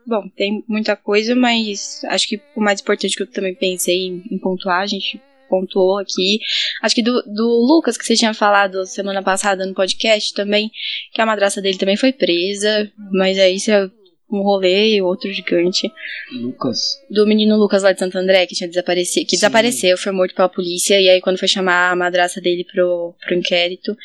[0.07, 4.23] bom, tem muita coisa, mas acho que o mais importante que eu também pensei em,
[4.31, 6.41] em pontuar, a gente pontuou aqui.
[6.83, 10.71] Acho que do, do Lucas, que você tinha falado semana passada no podcast também,
[11.13, 13.91] que a madraça dele também foi presa, mas aí você
[14.31, 15.91] um rolê, outro gigante.
[16.33, 17.01] Lucas.
[17.11, 19.37] Do menino Lucas lá de Santo André, que tinha desaparecido, que Sim.
[19.37, 23.35] desapareceu, foi morto pela polícia, e aí quando foi chamar a madraça dele pro, pro
[23.35, 23.97] inquérito,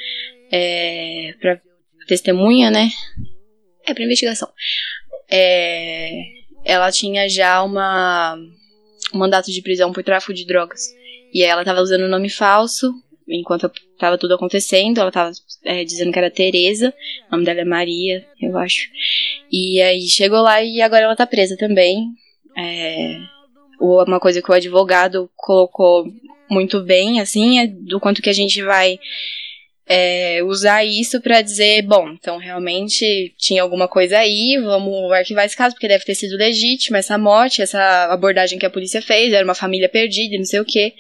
[0.52, 1.60] é, pra
[2.08, 2.90] testemunha, né?
[3.88, 4.50] É, pra investigação.
[5.30, 6.24] É,
[6.64, 8.38] ela tinha já uma,
[9.14, 10.82] um mandato de prisão por tráfico de drogas.
[11.34, 12.92] E ela tava usando um nome falso,
[13.28, 15.32] enquanto tava tudo acontecendo, ela tava
[15.64, 16.94] é, dizendo que era Tereza,
[17.28, 18.90] o nome dela é Maria, eu acho.
[19.52, 22.08] E aí chegou lá e agora ela tá presa também.
[22.58, 23.20] É,
[23.80, 26.06] uma coisa que o advogado colocou
[26.50, 29.00] muito bem, assim, é do quanto que a gente vai
[29.92, 35.58] é, usar isso pra dizer, bom, então realmente tinha alguma coisa aí, vamos arquivar esse
[35.58, 39.44] caso, porque deve ter sido legítima essa morte, essa abordagem que a polícia fez, era
[39.44, 40.94] uma família perdida, não sei o quê.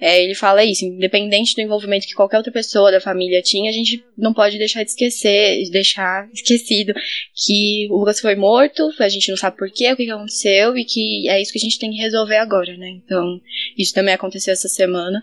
[0.00, 3.74] É, ele fala isso, independente do envolvimento que qualquer outra pessoa da família tinha, a
[3.74, 6.94] gente não pode deixar de esquecer, deixar esquecido
[7.34, 10.84] que o Lucas foi morto, a gente não sabe porquê, o que, que aconteceu, e
[10.84, 12.90] que é isso que a gente tem que resolver agora, né?
[13.04, 13.40] Então,
[13.76, 15.20] isso também aconteceu essa semana.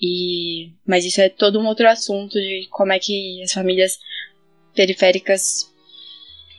[0.00, 3.98] E, mas isso é todo um outro assunto de como é que as famílias
[4.74, 5.72] periféricas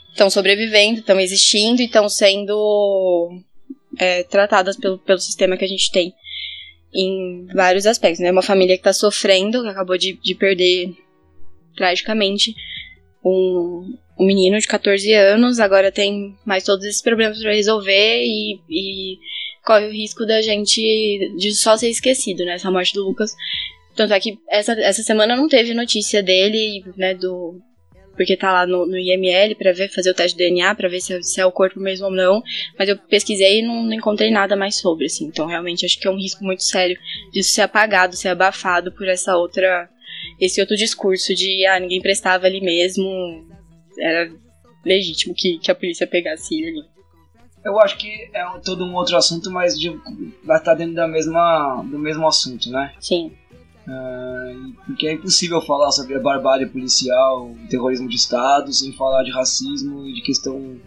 [0.09, 3.39] estão sobrevivendo, estão existindo e estão sendo
[3.99, 6.13] é, tratadas pelo, pelo sistema que a gente tem
[6.93, 8.31] em vários aspectos, né?
[8.31, 10.95] Uma família que está sofrendo, que acabou de, de perder
[11.75, 12.55] tragicamente
[13.23, 18.59] um, um menino de 14 anos, agora tem mais todos esses problemas para resolver e,
[18.67, 19.19] e
[19.67, 20.79] corre o risco da gente
[21.35, 22.53] de só ser esquecido, né?
[22.53, 23.35] Essa morte do Lucas.
[23.93, 27.13] Tanto é que essa, essa semana não teve notícia dele, né?
[27.13, 27.59] Do.
[28.15, 31.01] Porque tá lá no, no IML pra ver, fazer o teste de DNA, pra ver
[31.01, 32.41] se, é- se é o corpo mesmo ou não.
[32.79, 35.25] Mas eu pesquisei e não, não encontrei nada mais sobre, assim.
[35.25, 36.97] Então realmente acho que é um risco muito sério
[37.33, 39.89] disso ser apagado, ser abafado por essa outra.
[40.39, 43.05] Esse outro discurso de ah, ninguém prestava ali mesmo.
[43.99, 44.31] Era
[44.85, 46.96] legítimo que, que a polícia pegasse ele ali.
[47.67, 49.89] Eu acho que é todo um outro assunto, mas de,
[50.43, 52.93] vai estar dentro da mesma, do mesmo assunto, né?
[52.99, 53.31] Sim.
[53.87, 54.53] Ah,
[54.85, 59.31] porque é impossível falar sobre a barbárie policial, o terrorismo de Estado, sem falar de
[59.31, 60.77] racismo e de questão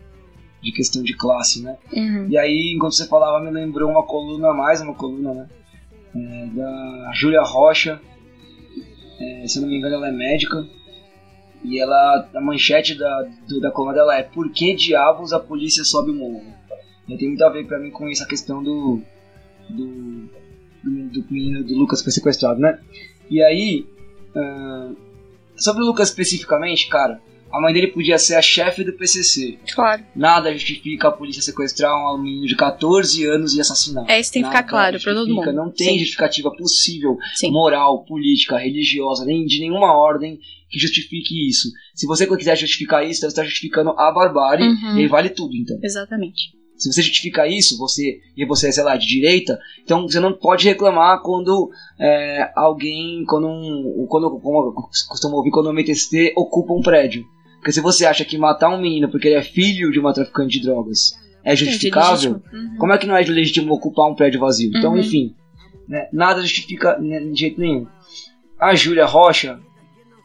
[0.62, 1.78] de questão de classe, né?
[1.90, 2.26] Uhum.
[2.28, 5.48] E aí, enquanto você falava, me lembrou uma coluna, mais uma coluna, né?
[6.14, 7.98] É, da Júlia Rocha.
[9.18, 10.66] É, se eu não me engano, ela é médica.
[11.64, 15.82] E ela, a manchete da, do- da coluna dela é Por que diabos a polícia
[15.84, 16.59] sobe o morro?
[17.14, 19.00] E tem muito a ver pra mim com essa questão do.
[19.68, 19.86] do.
[20.82, 22.78] do, do menino do Lucas que foi sequestrado, né?
[23.30, 23.86] E aí.
[24.34, 24.92] ah,
[25.56, 27.20] sobre o Lucas especificamente, cara,
[27.52, 29.58] a mãe dele podia ser a chefe do PCC.
[29.74, 30.02] Claro.
[30.16, 34.08] Nada justifica a polícia sequestrar um menino de 14 anos e assassinar.
[34.08, 35.52] É, isso tem que Nada ficar claro pra todo mundo.
[35.52, 35.98] Não tem Sim.
[35.98, 37.50] justificativa possível, Sim.
[37.50, 40.38] moral, política, religiosa, nem de nenhuma ordem
[40.70, 41.68] que justifique isso.
[41.94, 44.98] Se você quiser justificar isso, você está justificando a barbárie Uhum.
[44.98, 45.76] e vale tudo, então.
[45.82, 46.52] Exatamente.
[46.80, 50.32] Se você justifica isso, você e você é, sei lá, de direita, então você não
[50.32, 56.32] pode reclamar quando é, alguém, quando um, quando, como eu costumo ouvir, quando um MTST
[56.36, 57.24] ocupa um prédio.
[57.58, 60.58] Porque se você acha que matar um menino porque ele é filho de uma traficante
[60.58, 61.12] de drogas
[61.44, 62.76] é justificável, Uhum.
[62.78, 64.70] como é que não é legítimo ocupar um prédio vazio?
[64.74, 64.98] Então, Uhum.
[65.00, 65.34] enfim,
[65.86, 67.86] né, nada justifica né, de jeito nenhum.
[68.58, 69.58] A Júlia Rocha,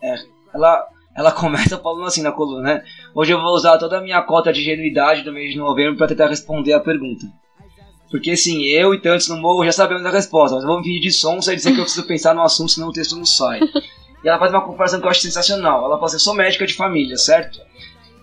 [0.01, 0.15] é,
[0.53, 2.83] ela, ela começa falando assim na coluna, né?
[3.13, 6.07] Hoje eu vou usar toda a minha cota de ingenuidade do mês de novembro para
[6.07, 7.25] tentar responder a pergunta.
[8.11, 10.83] Porque assim, eu e tantos no morro já sabemos a resposta, mas eu vou me
[10.83, 13.25] pedir de sonsa e dizer que eu preciso pensar no assunto, senão o texto não
[13.25, 13.59] sai.
[14.23, 15.85] E ela faz uma comparação que eu acho sensacional.
[15.85, 17.59] Ela fala assim, eu sou médica de família, certo?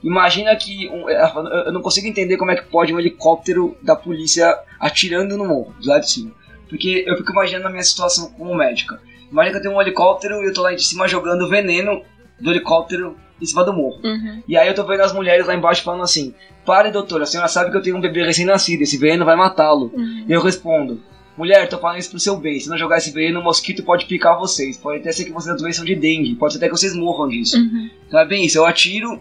[0.03, 0.89] Imagina que.
[0.89, 5.47] Um, eu não consigo entender como é que pode um helicóptero da polícia atirando no
[5.47, 6.33] morro, do lado de cima.
[6.69, 9.01] Porque eu fico imaginando a minha situação como médica.
[9.31, 12.03] Imagina que eu tenho um helicóptero e eu tô lá de cima jogando veneno
[12.41, 14.01] do helicóptero em cima do morro.
[14.05, 14.43] Uhum.
[14.47, 17.49] E aí eu tô vendo as mulheres lá embaixo falando assim: Pare, doutora, a senhora
[17.49, 19.91] sabe que eu tenho um bebê recém-nascido, esse veneno vai matá-lo.
[19.95, 20.25] Uhum.
[20.29, 21.01] E eu respondo:
[21.37, 22.61] Mulher, tô falando isso pro seu bem.
[22.61, 24.77] Se não jogar esse veneno, o mosquito pode picar vocês.
[24.77, 26.35] Pode até ser que vocês doençam de dengue.
[26.37, 27.57] Pode ser até que vocês morram disso.
[27.57, 27.91] Uhum.
[28.07, 28.59] Então é bem isso.
[28.59, 29.21] Eu atiro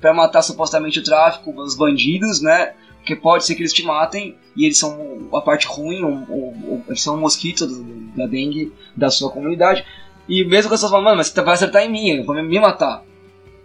[0.00, 2.72] pra matar supostamente o tráfico, os bandidos, né?
[2.98, 6.74] Porque pode ser que eles te matem e eles são a parte ruim, o- o-
[6.74, 7.82] o- eles são um mosquito do-
[8.16, 9.84] da dengue da sua comunidade.
[10.28, 12.60] E mesmo que as pessoas falam, mano, mas você vai acertar em mim, vai me
[12.60, 13.02] matar.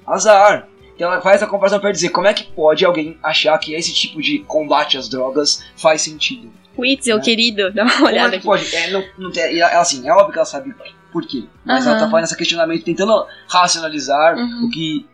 [0.05, 0.67] Azar.
[0.95, 3.93] Então ela faz essa comparação pra dizer como é que pode alguém achar que esse
[3.93, 6.51] tipo de combate às drogas faz sentido.
[6.77, 7.21] Witzel, É.
[7.21, 8.75] querido, dá uma Como é olhada que pode?
[8.75, 10.73] É, não, não tem, ela, assim, é óbvio que ela sabe
[11.11, 11.43] por quê.
[11.65, 12.05] Mas ela Aham.
[12.05, 14.65] tá fazendo esse questionamento, tentando racionalizar Uhum.
[14.65, 15.05] o que.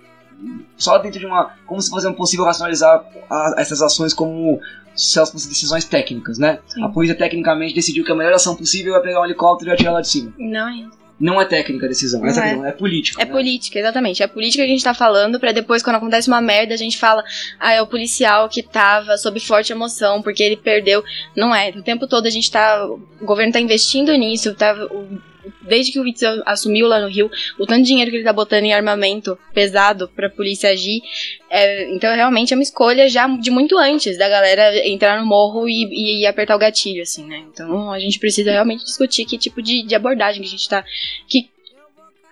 [0.77, 1.51] Só dentro de uma.
[1.65, 4.59] Como se fosse possível racionalizar a- essas ações como
[4.95, 6.59] se elas fossem decisões técnicas, né?
[6.67, 6.83] Sim.
[6.83, 9.93] A polícia tecnicamente decidiu que a melhor ação possível é pegar um helicóptero e atirar
[9.93, 10.33] lá de cima.
[10.37, 10.97] Não é isso.
[11.19, 12.69] Não é técnica a decisão, essa Não é, é.
[12.69, 13.21] é política.
[13.21, 13.31] É né?
[13.31, 14.23] política, exatamente.
[14.23, 16.97] É política que a gente tá falando pra depois, quando acontece uma merda, a gente
[16.97, 17.23] fala,
[17.59, 21.03] ah, é o policial que tava sob forte emoção, porque ele perdeu.
[21.35, 21.69] Não é.
[21.71, 22.85] O tempo todo a gente tá.
[22.85, 24.73] O governo tá investindo nisso, tá.
[24.91, 25.28] o-
[25.61, 28.33] Desde que o Witzel assumiu lá no Rio, o tanto de dinheiro que ele tá
[28.33, 31.01] botando em armamento pesado pra polícia agir.
[31.49, 35.67] é, então, realmente, é uma escolha já de muito antes da galera entrar no morro
[35.67, 37.43] e, e apertar o gatilho, assim, né?
[37.51, 40.83] Então, a gente precisa realmente discutir que tipo de, de abordagem que a gente tá.
[41.27, 41.49] Que,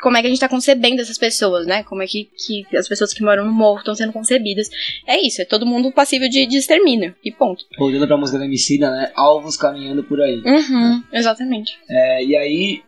[0.01, 1.84] como é que a gente tá concebendo essas pessoas, né?
[1.84, 4.70] Como é que, que as pessoas que moram no morro estão sendo concebidas.
[5.05, 7.15] É isso, é todo mundo passível de, de extermínio.
[7.24, 7.65] E ponto.
[7.80, 9.11] Olhando pra música da Emicida, né?
[9.15, 10.41] Alvos caminhando por aí.
[10.45, 11.78] Uhum, exatamente.
[11.89, 12.82] É, e aí,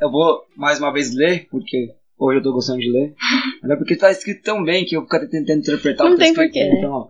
[0.00, 3.14] eu vou mais uma vez ler, porque hoje eu tô gostando de ler.
[3.62, 6.24] Mas é porque tá escrito tão bem que eu fico tentando interpretar Não o que
[6.24, 6.52] tá tem escrito.
[6.52, 6.78] porquê, né?
[6.78, 7.08] Então, ó.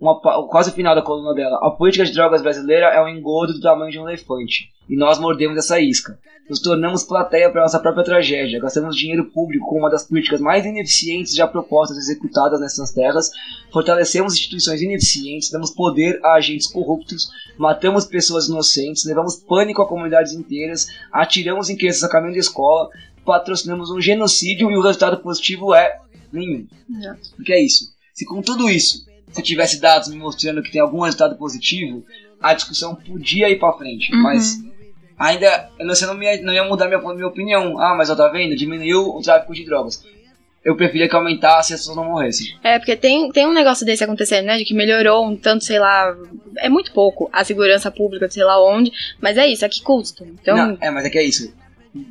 [0.00, 1.58] Uma, quase o final da coluna dela.
[1.60, 4.70] A política de drogas brasileira é um engodo do tamanho de um elefante.
[4.88, 6.18] E nós mordemos essa isca.
[6.48, 8.60] Nos tornamos plateia para nossa própria tragédia.
[8.60, 13.30] Gastamos dinheiro público com uma das políticas mais ineficientes já propostas e executadas nessas terras.
[13.70, 17.28] Fortalecemos instituições ineficientes, damos poder a agentes corruptos,
[17.58, 22.88] matamos pessoas inocentes, levamos pânico a comunidades inteiras, atiramos em crianças a caminho da escola,
[23.26, 26.00] patrocinamos um genocídio e o resultado positivo é
[26.32, 26.66] nenhum.
[26.90, 27.20] Exato.
[27.36, 27.92] Porque é isso.
[28.14, 32.04] Se com tudo isso, se eu tivesse dados me mostrando que tem algum resultado positivo,
[32.40, 34.12] a discussão podia ir pra frente.
[34.14, 34.22] Uhum.
[34.22, 34.58] Mas
[35.18, 37.78] ainda, eu não, você não, ia, não ia mudar minha, minha opinião.
[37.78, 38.56] Ah, mas ó, tá vendo?
[38.56, 40.02] Diminuiu o tráfico de drogas.
[40.64, 42.58] Eu preferia que aumentasse e as pessoas não morressem.
[42.62, 44.58] É, porque tem, tem um negócio desse acontecendo, né?
[44.58, 46.14] De que melhorou um tanto, sei lá.
[46.58, 48.92] É muito pouco a segurança pública, sei lá onde.
[49.20, 50.24] Mas é isso, a que custo?
[50.24, 50.56] Então.
[50.56, 51.52] Não, é, mas é que é isso.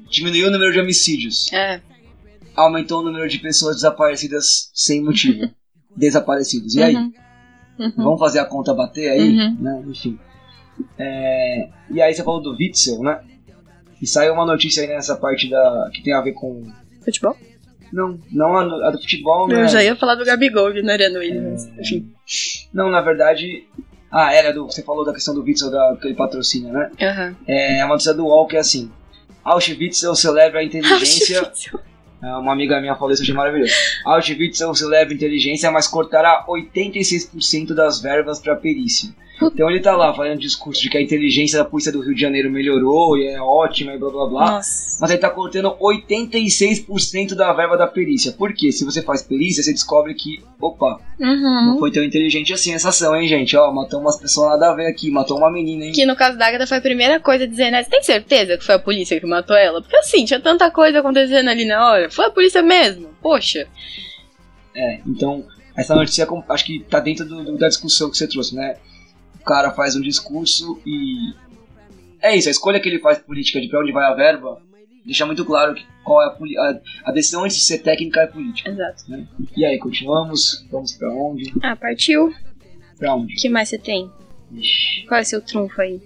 [0.09, 1.51] Diminuiu o número de homicídios.
[1.53, 1.81] É.
[2.55, 5.49] Aumentou o número de pessoas desaparecidas sem motivo.
[5.95, 6.75] Desaparecidos.
[6.75, 6.95] E aí?
[6.95, 7.13] Uhum.
[7.79, 7.93] Uhum.
[7.95, 9.29] Vamos fazer a conta bater aí?
[9.29, 9.57] Uhum.
[9.59, 9.83] Né?
[9.87, 10.19] Enfim.
[10.97, 13.21] É, E aí você falou do Witzel, né?
[14.01, 15.89] E saiu uma notícia aí nessa parte da.
[15.93, 16.65] que tem a ver com.
[17.03, 17.35] Futebol?
[17.91, 19.63] Não, não a, a do futebol, né?
[19.63, 22.11] Eu já ia falar do Gabigol ignorando ele, mas enfim.
[22.73, 23.65] Não, na verdade.
[24.11, 24.65] Ah, era do.
[24.65, 26.91] Você falou da questão do Witzel da, que ele patrocina, né?
[27.01, 27.35] Aham.
[27.47, 28.91] É uma notícia do UOL que é assim.
[29.43, 31.51] Auschwitz celebra a inteligência.
[32.21, 33.73] É, Uma amiga minha falou isso, achei maravilhoso.
[34.05, 39.09] Auschwitz celebra inteligência, mas cortará 86% das verbas para perícia.
[39.41, 42.21] Então ele tá lá fazendo discurso de que a inteligência da polícia do Rio de
[42.21, 44.51] Janeiro melhorou e é ótima e blá blá blá.
[44.51, 44.97] Nossa.
[44.99, 48.31] Mas ele tá cortando 86% da verba da perícia.
[48.31, 48.71] Por quê?
[48.71, 51.79] Se você faz perícia, você descobre que, opa, não Uhum.
[51.79, 53.55] foi tão inteligente assim essa ação, hein, gente?
[53.55, 55.91] Ó, matou umas pessoas nada a ver aqui, matou uma menina, hein?
[55.91, 57.83] Que no caso da Agatha foi a primeira coisa a dizer, né?
[57.83, 59.81] Você tem certeza que foi a polícia que matou ela?
[59.81, 62.09] Porque assim, tinha tanta coisa acontecendo ali na hora.
[62.09, 63.09] Foi a polícia mesmo?
[63.21, 63.67] Poxa.
[64.75, 65.43] É, então,
[65.75, 68.77] essa notícia acho que tá dentro do- do- da discussão que você trouxe, né?
[69.47, 71.33] Cara faz um discurso e.
[72.21, 74.61] É isso, a escolha que ele faz política de pra onde vai a verba
[75.07, 75.73] deixa muito claro
[76.03, 78.69] qual é a, a, a decisão antes de ser técnica é política.
[78.69, 79.05] Exato.
[79.55, 80.67] E aí, continuamos?
[80.69, 81.53] Vamos pra onde?
[81.63, 82.33] Ah, partiu.
[82.99, 83.33] Pra onde?
[83.33, 84.11] O que mais você tem?
[84.51, 85.05] Ixi.
[85.07, 86.01] Qual é o seu trunfo aí?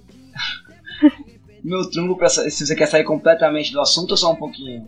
[1.64, 4.86] Meu trunfo, pra, se você quer sair completamente do assunto ou só um pouquinho?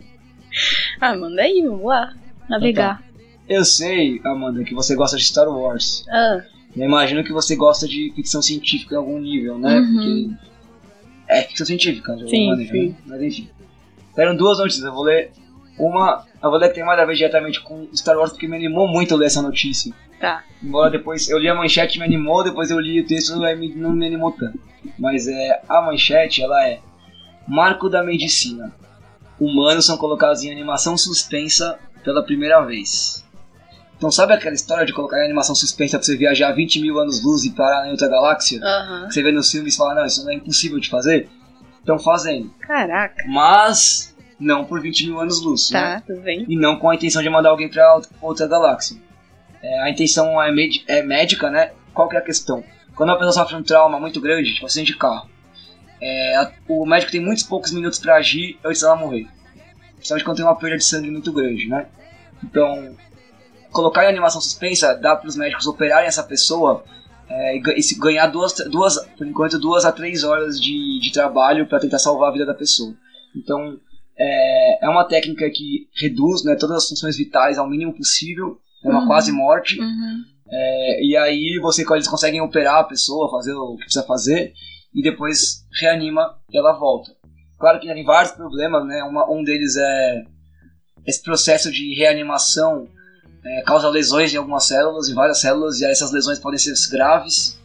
[1.00, 2.14] Ah, manda aí, vamos lá.
[2.48, 3.02] Navegar.
[3.48, 6.04] Eu sei, Amanda, que você gosta de Star Wars.
[6.08, 6.42] Ah,
[6.76, 9.78] Eu imagino que você gosta de ficção científica em algum nível, né?
[9.78, 9.94] Uhum.
[9.94, 10.30] Porque
[11.28, 12.88] é ficção científica, de Sim, alguma maneira, sim.
[12.88, 12.96] né?
[13.06, 13.48] Mas enfim.
[14.16, 15.30] Eram duas notícias, eu vou ler
[15.78, 16.24] uma.
[16.42, 18.86] Eu vou ler que tem mais a ver diretamente com Star Wars porque me animou
[18.86, 19.92] muito ler essa notícia.
[20.20, 20.44] tá.
[20.62, 23.92] Embora depois eu li a manchete me animou, depois eu li o texto e não
[23.92, 24.58] me animou tanto.
[24.98, 26.80] Mas é, a manchete ela é
[27.48, 28.72] Marco da Medicina.
[29.40, 33.23] Humanos são colocados em animação suspensa pela primeira vez.
[34.04, 37.42] Então sabe aquela história de colocar em animação suspensa pra você viajar 20 mil anos-luz
[37.44, 38.60] e parar em outra galáxia?
[39.06, 41.26] Que você vê nos filmes e fala, não, isso não é impossível de fazer?
[41.80, 42.52] Estão fazendo.
[42.60, 43.24] Caraca.
[43.26, 45.70] Mas não por 20 mil anos-luz.
[45.70, 45.80] né?
[45.80, 46.44] Tá, tudo bem.
[46.46, 48.98] e não com a intenção de mandar alguém para outra galáxia.
[49.62, 50.50] É, a intenção é,
[50.86, 51.72] é médica, né?
[51.94, 52.62] Qual que é a questão?
[52.94, 55.30] Quando uma pessoa sofre um trauma muito grande, tipo acidente de carro,
[55.98, 59.26] é, a- o médico tem muitos poucos minutos para agir antes dela morrer.
[59.94, 61.86] Principalmente quando tem uma perda de sangue muito grande, né?
[62.42, 62.94] Então,
[63.74, 66.84] colocar em animação suspensa dá para os médicos operarem essa pessoa
[67.28, 71.66] é, e e ganhar duas, duas, por enquanto, duas a três horas de, de trabalho
[71.66, 72.94] para tentar salvar a vida da pessoa.
[73.36, 73.78] Então,
[74.16, 78.88] é, é uma técnica que reduz né, todas as funções vitais ao mínimo possível, é
[78.88, 79.06] uma Uhum.
[79.06, 79.80] quase morte.
[79.80, 80.22] Uhum.
[80.46, 84.52] É, e aí você, eles conseguem operar a pessoa, fazer o que precisa fazer,
[84.94, 87.10] e depois reanima e ela volta.
[87.58, 89.02] Claro que tem vários problemas, né?
[89.04, 90.22] Uma- um deles é
[91.06, 92.86] esse processo de reanimação
[93.46, 97.58] é, causa lesões em algumas células, em várias células, e essas lesões podem ser graves,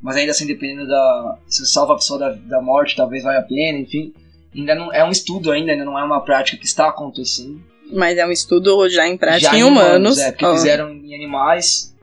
[0.00, 1.38] mas ainda assim dependendo da.
[1.48, 4.12] Se salva a pessoa da, da morte, talvez valha a pena, enfim.
[4.54, 7.60] ainda não é um estudo ainda, ainda não é uma prática que está acontecendo.
[7.92, 10.18] Mas é um estudo já em prática Já em humanos.
[10.18, 10.54] É, porque Ó.
[10.54, 11.94] fizeram em animais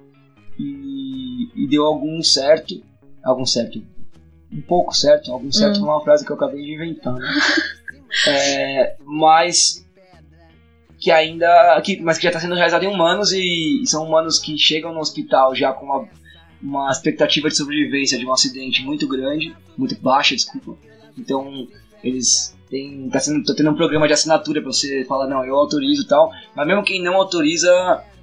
[0.57, 2.81] e, e deu algum certo.
[3.23, 3.81] Algum certo.
[4.51, 5.31] Um pouco certo.
[5.31, 5.79] Algum certo Hum.
[5.81, 7.13] foi uma frase que eu acabei de inventar.
[7.13, 7.27] Né?
[8.27, 9.82] É, mas
[11.03, 11.81] que ainda.
[11.83, 14.93] Que, mas que já está sendo realizado em humanos e, e são humanos que chegam
[14.93, 16.07] no hospital já com uma,
[16.61, 20.77] uma expectativa de sobrevivência de um acidente muito grande, muito baixa, desculpa.
[21.17, 21.67] Então
[22.01, 23.09] eles têm.
[23.09, 26.07] Tá, sendo, tá tendo um programa de assinatura pra você falar, não, eu autorizo e
[26.07, 26.31] tal.
[26.55, 27.69] Mas mesmo quem não autoriza,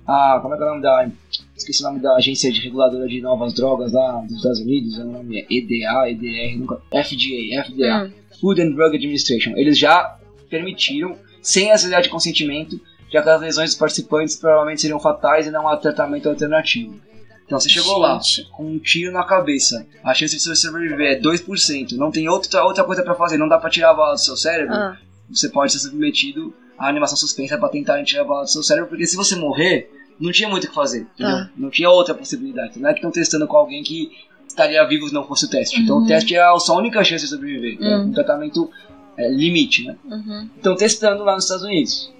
[0.06, 0.38] a.
[0.40, 1.10] Como é que é o nome da.
[1.54, 5.04] Esqueci o nome da agência de reguladora de novas drogas lá dos Estados Unidos, o
[5.04, 6.76] nome é EDA, EDR, nunca.
[6.90, 8.04] FDA, FDA.
[8.06, 8.12] Hum.
[8.40, 9.52] Food and Drug Administration.
[9.54, 10.16] Eles já
[10.48, 12.80] permitiram, sem necessidade de consentimento,
[13.12, 17.00] já que as lesões dos participantes provavelmente seriam fatais e não há tratamento alternativo.
[17.46, 18.48] Então você chegou lá Gente.
[18.52, 22.62] com um tiro na cabeça, a chance de você sobreviver é 2%, não tem outra,
[22.64, 24.96] outra coisa pra fazer, não dá pra tirar a bala do seu cérebro, Ah,
[25.28, 28.88] você pode ser submetido à animação suspensa pra tentar tirar a bala do seu cérebro,
[28.90, 31.06] porque se você morrer, não tinha muito o que fazer?
[31.18, 31.50] Tá.
[31.56, 32.78] Não tinha outra possibilidade.
[32.78, 34.10] Não é que estão testando com alguém que
[34.46, 35.80] estaria vivo se não fosse o teste.
[35.80, 36.04] Então Uhum.
[36.04, 37.78] o teste é a sua única chance de sobreviver.
[37.80, 38.02] É Uhum.
[38.08, 38.70] um tratamento
[39.16, 39.96] é, limite, né?
[40.04, 40.48] uhum.
[40.56, 42.12] Estão testando lá nos Estados Unidos.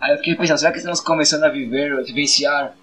[0.00, 2.74] Aí eu fiquei pensando, será que estamos começando a viver, a vivenciar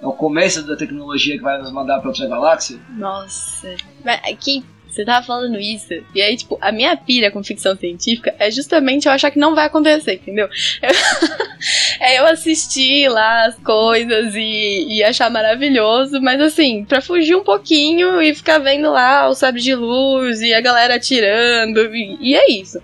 [0.00, 2.78] é o começo da tecnologia que vai nos mandar pra outra galáxia?
[2.90, 3.74] Nossa.
[4.04, 5.92] Mas aqui, você tava falando isso.
[6.14, 9.56] E aí, tipo, a minha pira com ficção científica é justamente eu achar que não
[9.56, 10.46] vai acontecer, entendeu?
[10.80, 10.90] Eu-
[12.00, 17.42] é eu assistir lá as coisas e, e achar maravilhoso, mas assim, pra fugir um
[17.42, 22.34] pouquinho e ficar vendo lá o sabre de luz e a galera atirando, e, e
[22.36, 22.80] é isso.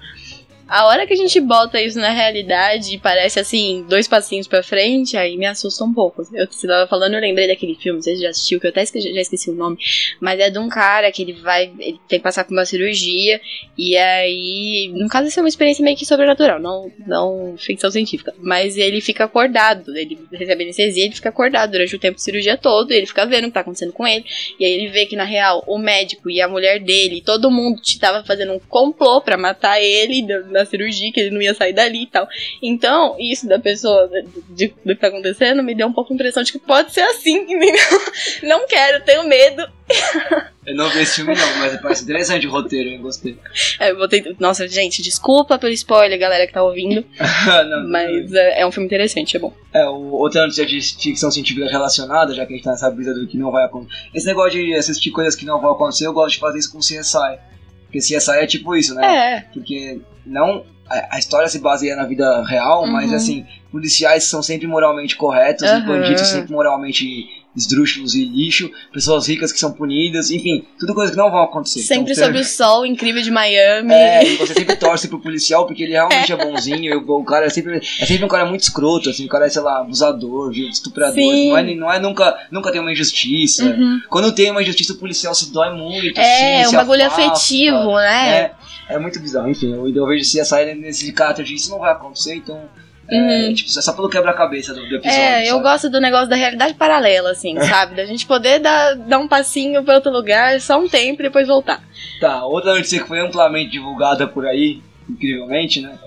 [0.67, 4.63] A hora que a gente bota isso na realidade e parece assim, dois passinhos pra
[4.63, 6.27] frente, aí me assusta um pouco.
[6.33, 9.13] Eu, você tava falando, eu lembrei daquele filme, você já assistiu, que eu até esqueci,
[9.13, 9.77] já esqueci o nome,
[10.21, 13.41] mas é de um cara que ele vai, ele tem que passar por uma cirurgia,
[13.77, 18.35] e aí, no caso, isso é uma experiência meio que sobrenatural, não, não ficção científica,
[18.39, 22.57] mas ele fica acordado, ele recebe anestesia, ele fica acordado durante o tempo de cirurgia
[22.57, 24.25] todo, ele fica vendo o que tá acontecendo com ele,
[24.59, 27.83] e aí ele vê que, na real, o médico e a mulher dele, todo mundo
[28.01, 30.23] tava fazendo um complô pra matar ele
[30.55, 32.27] na cirurgia, que ele não ia sair dali e tal.
[32.63, 34.09] Então, isso da pessoa,
[34.51, 37.03] de- do que tá acontecendo, me deu um pouco a impressão de que pode ser
[37.03, 37.75] assim, entendeu?
[38.45, 39.63] Não quero, tenho medo.
[40.67, 43.37] Eu não vi esse filme não, mas parece interessante o roteiro, eu gostei.
[43.79, 47.05] É, eu vou ter- Nossa, gente, desculpa pelo spoiler, galera que tá ouvindo,
[47.69, 49.53] Não, mas é, é um filme interessante, é bom.
[49.75, 53.13] É, o, outra notícia de ficção científica relacionada, já que a gente tá nessa brisa
[53.13, 54.09] do que não vai acontecer.
[54.15, 56.79] Esse negócio de assistir coisas que não vão acontecer, eu gosto de fazer isso com
[56.79, 57.39] CSI.
[57.95, 59.07] Porque CSI é tipo isso, né?
[59.07, 60.65] É, Porque não.
[60.91, 63.17] A, a história se baseia na vida real, mas Uhum.
[63.17, 65.79] assim, policiais são sempre moralmente corretos, Aham.
[65.79, 67.05] e bandidos sempre moralmente
[67.57, 71.81] esdrúxulos e lixo, pessoas ricas que são punidas, enfim, tudo coisas que não vão acontecer.
[71.81, 73.93] sempre Então, sobre o sol incrível de Miami.
[73.93, 76.85] é, e você sempre torce pro policial porque ele realmente é, bonzinho.
[76.85, 79.47] E o, o cara é sempre, é sempre um cara muito escroto, assim, o cara
[79.47, 81.15] é, sei lá, abusador, viu, estuprador.
[81.15, 81.51] Sim.
[81.51, 83.65] Não é, não é nunca, nunca tem uma injustiça.
[83.65, 84.01] Uhum.
[84.09, 86.19] Quando tem uma injustiça, o policial se dói muito.
[86.19, 87.33] É, assim, um bagulho afasta.
[87.33, 88.37] afetivo, né?
[88.37, 88.55] É,
[88.91, 89.49] é muito bizarro.
[89.49, 92.61] Enfim, eu, eu vejo CSI nesse caráter de isso não vai acontecer, então.
[93.11, 93.17] É,
[93.49, 93.55] Uhum.
[93.55, 95.19] tipo, é só pelo quebra-cabeça do, do episódio.
[95.21, 95.63] É, eu sabe?
[95.63, 97.95] gosto do negócio da realidade paralela, assim, sabe?
[97.97, 101.47] Da gente poder dar, dar um passinho pra outro lugar, só um tempo e depois
[101.47, 101.83] voltar.
[102.21, 105.99] Tá, outra notícia que foi amplamente divulgada por aí, incrivelmente, né?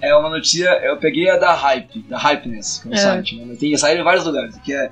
[0.00, 2.96] É uma notícia, eu peguei a da Hype, da Hypeness, que é um É.
[2.98, 3.56] site, né?
[3.58, 4.90] Tem, saiu em vários lugares, que é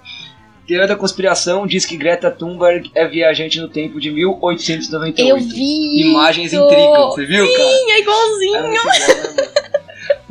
[0.66, 5.28] Teoria da conspiração diz que Greta Thunberg é viajante no tempo de 1898.
[5.28, 6.00] Eu vi!
[6.00, 6.62] Imagens isso!
[6.64, 7.68] intricam, você viu, cara?
[7.68, 8.56] Sim, é igualzinho!
[8.56, 9.43] É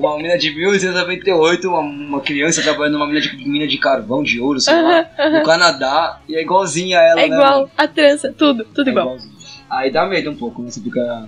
[0.03, 4.39] Uma mina de 1898, uma, uma criança trabalhando numa mina de, mina de carvão, de
[4.39, 5.37] ouro, sei lá, Aham, aham.
[5.39, 7.35] no Canadá, e é igualzinha a ela, É né?
[7.35, 7.71] igual, mano?
[7.77, 9.05] a trança, tudo, tudo É igual.
[9.05, 9.33] igualzinho.
[9.69, 10.69] Aí dá medo um pouco, né?
[10.69, 11.27] Você fica.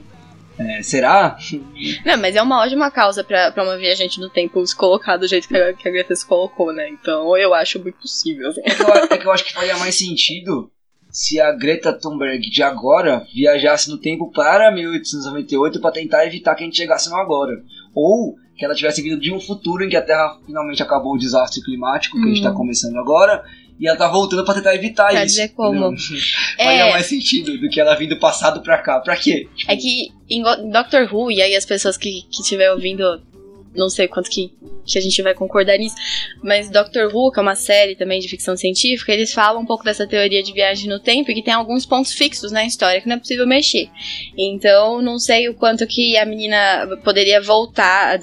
[0.60, 1.38] é, será?
[2.06, 5.28] Não, mas é uma ótima causa pra, pra uma viajante do tempo se colocar do
[5.28, 6.90] jeito que a, que a Greta se colocou, né?
[6.90, 8.50] Então eu acho muito possível.
[8.50, 8.62] assim.
[8.66, 10.70] É que, eu, é que eu acho que faria mais sentido
[11.10, 16.64] se a Greta Thunberg de agora viajasse no tempo para 1898 para tentar evitar que
[16.64, 17.54] a gente chegasse no agora.
[17.94, 21.18] Ou que ela tivesse vindo de um futuro em que a Terra finalmente acabou o
[21.18, 22.56] desastre climático, que a gente tá Hum.
[22.56, 23.44] começando agora,
[23.80, 25.36] e ela tá voltando para tentar evitar Quer isso.
[25.36, 25.94] dizer como?
[26.58, 29.00] Faria É, mais sentido do que ela vir do passado pra cá.
[29.02, 29.48] Pra quê?
[29.56, 30.42] Tipo, é que em
[30.72, 33.22] Doctor Who, e aí as pessoas que, que estiver ouvindo,
[33.76, 34.54] não sei quanto que,
[34.86, 35.96] que a gente vai concordar nisso,
[36.42, 39.84] mas Doctor Who, que é uma série também de ficção científica, eles falam um pouco
[39.84, 43.08] dessa teoria de viagem no tempo e que tem alguns pontos fixos na história que
[43.10, 43.90] não é possível mexer.
[44.38, 48.20] Então, não sei o quanto que a menina poderia voltar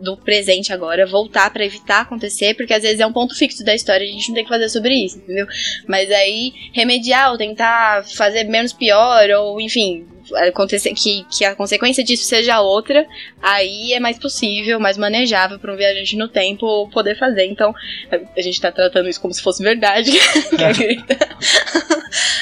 [0.00, 3.74] do presente agora, voltar pra evitar acontecer, porque às vezes é um ponto fixo da
[3.74, 5.46] história, a gente não tem que fazer sobre isso, entendeu?
[5.86, 10.06] Mas aí remediar ou tentar fazer menos pior, ou enfim,
[10.48, 13.06] acontecer, que, que a consequência disso seja outra,
[13.42, 17.46] aí é mais possível, mais manejável para um viajante no tempo poder fazer.
[17.46, 17.74] Então,
[18.10, 20.12] a gente tá tratando isso como se fosse verdade,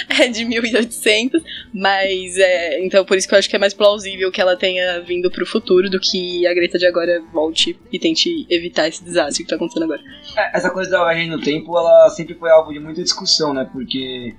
[0.20, 1.42] é de 1800,
[1.72, 5.00] mas é, então por isso que eu acho que é mais plausível que ela tenha
[5.00, 9.44] vindo pro futuro do que a Greta de agora volte e tente evitar esse desastre
[9.44, 10.00] que tá acontecendo agora.
[10.36, 13.68] É, essa coisa da viagem no tempo, ela sempre foi alvo de muita discussão, né?
[13.72, 14.34] Porque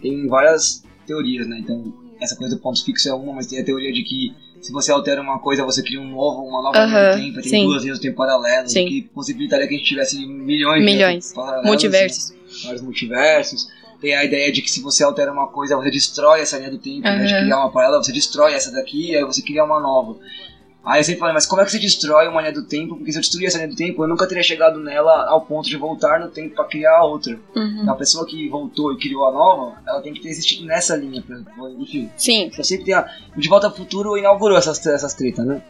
[0.00, 1.58] tem várias teorias, né?
[1.60, 4.72] Então, essa coisa do ponto fixo é uma, mas tem a teoria de que se
[4.72, 7.50] você altera uma coisa, você cria um novo, uma nova Aham, linha do tempo, tem
[7.50, 7.66] sim.
[7.66, 11.32] duas linhas do tempo paralelas, que possibilitaria que a gente tivesse milhões, de Milhões.
[11.34, 12.30] paralelas, Multiversos.
[12.30, 13.68] assim, vários multiversos.
[14.00, 16.78] Tem a ideia de que se você altera uma coisa, você destrói essa linha do
[16.78, 17.24] tempo, né?
[17.24, 20.18] De criar uma paralela, você destrói essa daqui, aí você cria uma nova.
[20.84, 22.96] Aí eu sempre falei, mas como é que você destrói uma linha do tempo?
[22.96, 25.66] Porque se eu destruir essa linha do tempo, eu nunca teria chegado nela ao ponto
[25.66, 27.40] de voltar no tempo pra criar a outra.
[27.56, 27.90] Uhum.
[27.90, 31.22] A pessoa que voltou e criou a nova, ela tem que ter existido nessa linha.
[31.22, 31.38] Pra,
[31.78, 33.08] enfim, Sim, eu sempre tem a.
[33.34, 35.62] De Volta ao Futuro inaugurou essas, essas tretas, né?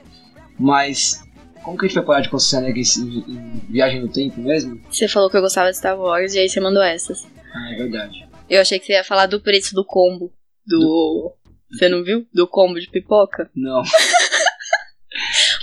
[0.59, 1.23] Mas.
[1.63, 4.79] Como que a gente vai parar de concessionar em, em, em viagem no tempo mesmo?
[4.91, 7.27] você falou que eu gostava de Star Wars e aí você mandou essas.
[7.55, 8.29] Ah, é verdade.
[8.51, 10.33] Eu achei que você ia falar do preço do combo.
[10.67, 11.33] Do.
[11.71, 12.27] Você não viu?
[12.33, 13.51] Do combo de pipoca?
[13.55, 13.83] Não.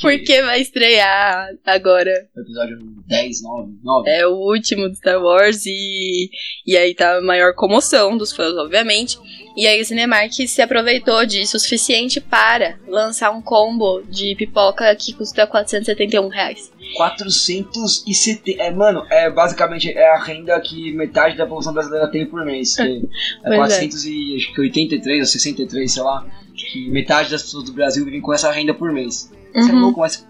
[0.01, 2.11] Porque vai estrear agora.
[2.35, 4.09] Episódio 10, 9, 9.
[4.09, 6.29] É o último do Star Wars e,
[6.65, 9.17] e aí tá a maior comoção dos fãs, obviamente.
[9.55, 14.95] E aí o Cinemark se aproveitou disso o suficiente para lançar um combo de pipoca
[14.95, 16.71] que custa 471 reais.
[16.95, 18.61] 470.
[18.61, 22.75] É, mano, é basicamente é a renda que metade da população brasileira tem por mês.
[22.75, 22.99] Que é
[23.55, 23.79] Pois é.
[23.87, 26.25] 483 ou 63, sei lá.
[26.55, 29.31] Que metade das pessoas do Brasil vivem com essa renda por mês.
[29.53, 29.79] Você é Uhum.
[29.81, 30.25] louco, mas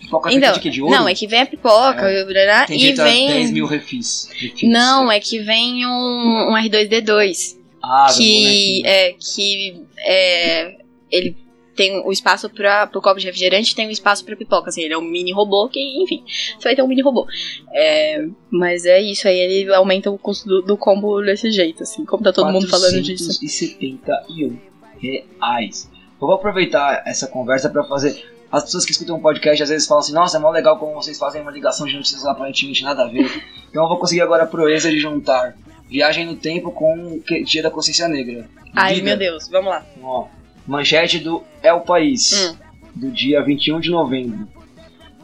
[0.00, 0.70] pipoca Então, de?
[0.70, 0.94] De ouro?
[0.94, 2.64] não, é que vem a pipoca É.
[2.66, 3.52] Tem e a 10 vem.
[3.52, 4.28] mil refis.
[4.32, 4.68] refis.
[4.70, 7.56] Não, é que vem um, um R2D2.
[7.82, 10.76] Ah, que é que é,
[11.10, 11.36] ele
[11.74, 14.94] tem o espaço para o copo de refrigerante tem o espaço para pipoca assim ele
[14.94, 16.24] é um mini robô que enfim
[16.58, 17.26] você vai ter um mini robô
[17.72, 22.04] É, mas é isso aí ele aumenta o custo do, do combo desse jeito assim
[22.04, 24.58] como tá todo mundo falando disso 471
[25.00, 25.90] reais.
[26.20, 28.32] Eu vou aproveitar essa conversa pra fazer.
[28.50, 30.94] As pessoas que escutam um podcast às vezes falam assim: Nossa, é mó legal como
[30.94, 33.26] vocês fazem uma ligação de notícias aparentemente nada a ver.
[33.68, 35.56] então eu vou conseguir agora a proeza de juntar
[35.88, 38.48] Viagem no Tempo com Dia da Consciência Negra.
[38.74, 39.06] ai Vida.
[39.06, 40.28] meu Deus vamos lá Ó,
[40.66, 42.56] manchete do É o País, Hum.
[42.94, 44.48] do dia 21 de novembro.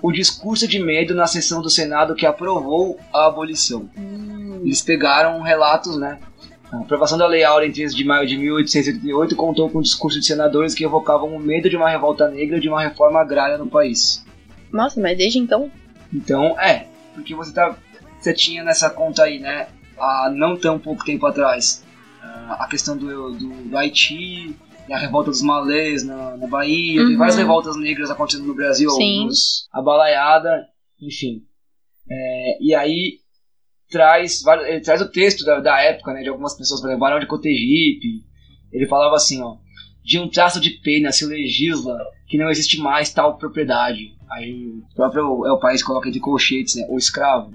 [0.02, 3.88] O discurso de medo na sessão do Senado que aprovou a abolição.
[4.64, 6.18] Eles pegaram relatos, né?
[6.72, 10.18] A aprovação da Lei Áurea em 13 de maio de 1888 contou com um discurso
[10.20, 13.58] de senadores que evocavam o medo de uma revolta negra e de uma reforma agrária
[13.58, 14.24] no país.
[14.72, 15.70] nossa mas desde então
[16.12, 17.76] Então, é, porque você tá.
[18.18, 19.66] Você tinha nessa conta aí, né?
[19.98, 21.84] Há não tão pouco tempo atrás.
[22.22, 24.54] ah, A questão do, do, do Haiti,
[24.92, 27.18] a revolta dos malês na, na Bahia, tem Uhum.
[27.18, 29.28] várias revoltas negras acontecendo no Brasil, Sim.
[29.72, 30.66] a balaiada,
[31.00, 31.42] enfim.
[32.10, 33.18] É, e aí
[33.90, 36.22] traz, ele traz o texto da, da época, né?
[36.22, 38.24] De algumas pessoas, por exemplo, Barão de Cotegipe.
[38.72, 39.56] Ele falava assim, ó.
[40.04, 44.14] De um traço de pena se legisla que não existe mais tal propriedade.
[44.30, 46.86] Aí o próprio é o país coloca entre colchetes, né?
[46.88, 47.52] O escravo.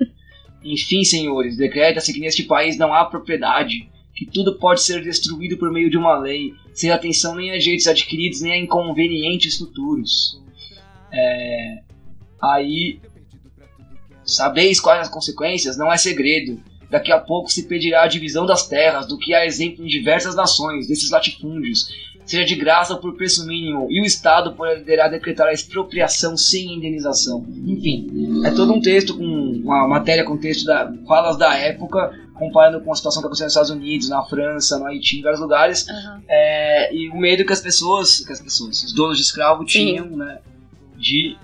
[0.63, 5.72] Enfim, senhores, decreta-se que neste país não há propriedade, que tudo pode ser destruído por
[5.72, 10.41] meio de uma lei, sem atenção nem a jeitos adquiridos nem a inconvenientes futuros.
[11.11, 11.82] É,
[12.41, 12.99] aí,
[14.24, 15.78] sabeis quais as consequências?
[15.78, 16.61] Não é segredo.
[16.89, 20.36] Daqui a pouco se pedirá a divisão das terras, do que há exemplo em diversas
[20.36, 21.89] nações, desses latifúndios,
[22.26, 26.74] seja de graça ou por preço mínimo, e o Estado poderá decretar a expropriação sem
[26.74, 27.45] indenização.
[27.66, 32.81] Enfim, é todo um texto com uma matéria com texto da falas da época, comparando
[32.81, 35.86] com a situação que aconteceu nos Estados Unidos, na França, no Haiti, em vários lugares,
[36.27, 39.67] é, e o medo que as pessoas, que as pessoas, os donos de escravo Sim.
[39.67, 40.39] tinham, né,
[40.97, 41.38] de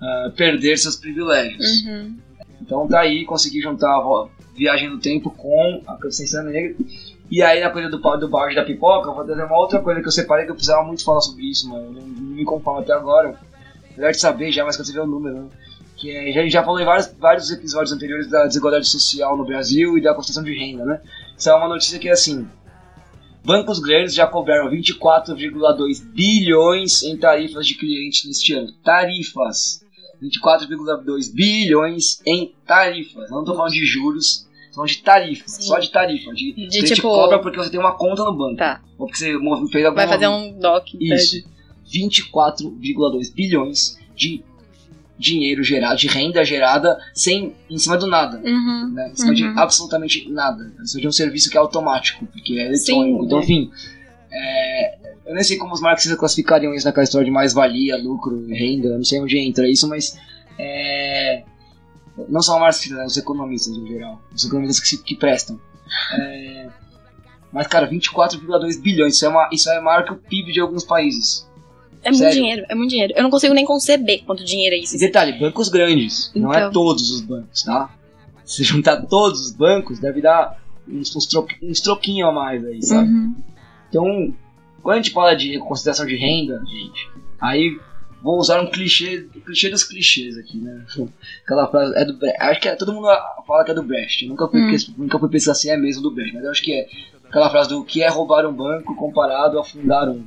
[0.00, 1.84] ah, perder seus privilégios.
[1.86, 2.16] Uhum.
[2.60, 6.74] Então tá aí, consegui juntar a viagem no tempo com a consciência negra.
[7.30, 10.00] E aí na coisa do, do balde da pipoca, eu vou trazer uma outra coisa
[10.00, 11.86] que eu separei que eu precisava muito falar sobre isso, mano.
[11.86, 13.38] Eu Não, me conformo até agora.
[13.92, 15.48] Apesar de saber já, mas quando você vê o número, né?
[15.96, 19.96] Que é, já, já falou em vários, vários episódios anteriores da desigualdade social no Brasil
[19.96, 21.00] e da construção de renda, né?
[21.36, 22.46] Isso é uma notícia que é assim.
[23.44, 28.72] Bancos grandes já cobraram 24,2 bilhões em tarifas de clientes neste ano.
[28.84, 29.80] Tarifas.
[30.22, 33.30] 24,2 bilhões em tarifas.
[33.30, 35.52] Não tô falando de juros, tô falando de tarifas.
[35.52, 35.62] Sim.
[35.62, 36.32] Só de tarifa.
[36.32, 38.56] De, De você te tipo- cobra porque você tem uma conta no banco.
[38.56, 38.82] Tá.
[38.98, 39.32] Ou porque você
[39.70, 41.36] fez alguma vai fazer um doc Isso.
[41.36, 41.56] pede.
[41.92, 44.42] 24,2 bilhões de
[45.18, 48.38] dinheiro gerado, de renda gerada sem, em cima do nada.
[48.44, 48.90] Uhum.
[48.92, 49.10] Né?
[49.12, 49.58] Em cima de Uhum.
[49.58, 50.72] absolutamente nada.
[50.80, 53.20] Em cima de um serviço que é automático, porque é eletrônico.
[53.20, 53.70] Sim, então, enfim.
[54.30, 58.88] é, eu nem sei como os marxistas classificariam isso naquela história de mais-valia, lucro, renda,
[58.88, 60.18] eu não sei onde entra isso, mas
[60.58, 61.42] é,
[62.28, 65.58] não só marxistas, né, os economistas no geral, os economistas que, se, que prestam.
[66.18, 66.68] É,
[67.52, 70.84] mas, cara, 24,2 bilhões, isso é, uma, isso é maior que o PIB de alguns
[70.84, 71.48] países.
[72.06, 72.34] É muito Sério?
[72.34, 73.12] dinheiro, é muito dinheiro.
[73.16, 74.94] Eu não consigo nem conceber quanto dinheiro é isso.
[74.96, 76.72] E detalhe, bancos grandes, não é Então.
[76.72, 77.90] todos os bancos, tá?
[78.44, 80.56] Se juntar todos os bancos, deve dar
[80.88, 83.08] uns, uns, tro, uns troquinhos a mais aí, sabe?
[83.10, 83.34] Uhum.
[83.88, 84.34] Então,
[84.82, 87.76] quando a gente fala de consideração de renda, gente, aí
[88.22, 90.84] vou usar um clichê, o clichê dos clichês aqui, né?
[91.44, 92.36] Aquela frase é do Brecht.
[92.40, 93.08] Acho que é, todo mundo
[93.46, 94.22] fala que é do Brecht.
[94.24, 94.76] Eu nunca fui, Hum.
[94.96, 96.88] nunca fui pensar se é mesmo do Brecht, mas eu acho que é
[97.28, 100.24] aquela frase do que é roubar um banco comparado a fundar um.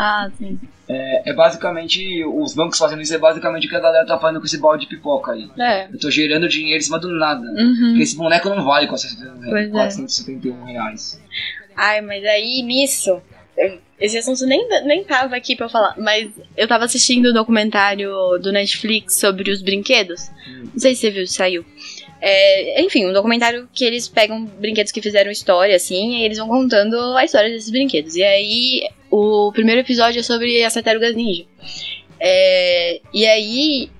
[0.00, 0.56] Ah, sim.
[0.88, 4.38] É, é basicamente, os bancos fazendo isso é basicamente o que a galera tá fazendo
[4.38, 5.50] com esse balde de pipoca aí.
[5.58, 5.88] É.
[5.92, 7.44] Eu tô gerando dinheiro em cima do nada.
[7.44, 7.88] Uhum.
[7.88, 9.70] Porque esse boneco não vale 471 Pois é.
[9.70, 11.20] 471 reais.
[11.76, 13.20] Ai, mas aí nisso.
[13.98, 18.38] Esse assunto nem, nem tava aqui pra eu falar, mas eu tava assistindo o documentário
[18.40, 20.30] do Netflix sobre os brinquedos.
[20.48, 20.68] Hum.
[20.72, 21.64] Não sei se você viu, saiu.
[22.20, 26.48] É, enfim, um documentário que eles pegam brinquedos que fizeram história, assim, e eles vão
[26.48, 28.16] contando a história desses brinquedos.
[28.16, 31.44] E aí, o primeiro episódio é sobre as tartarugas ninja.
[32.20, 33.90] É, e aí,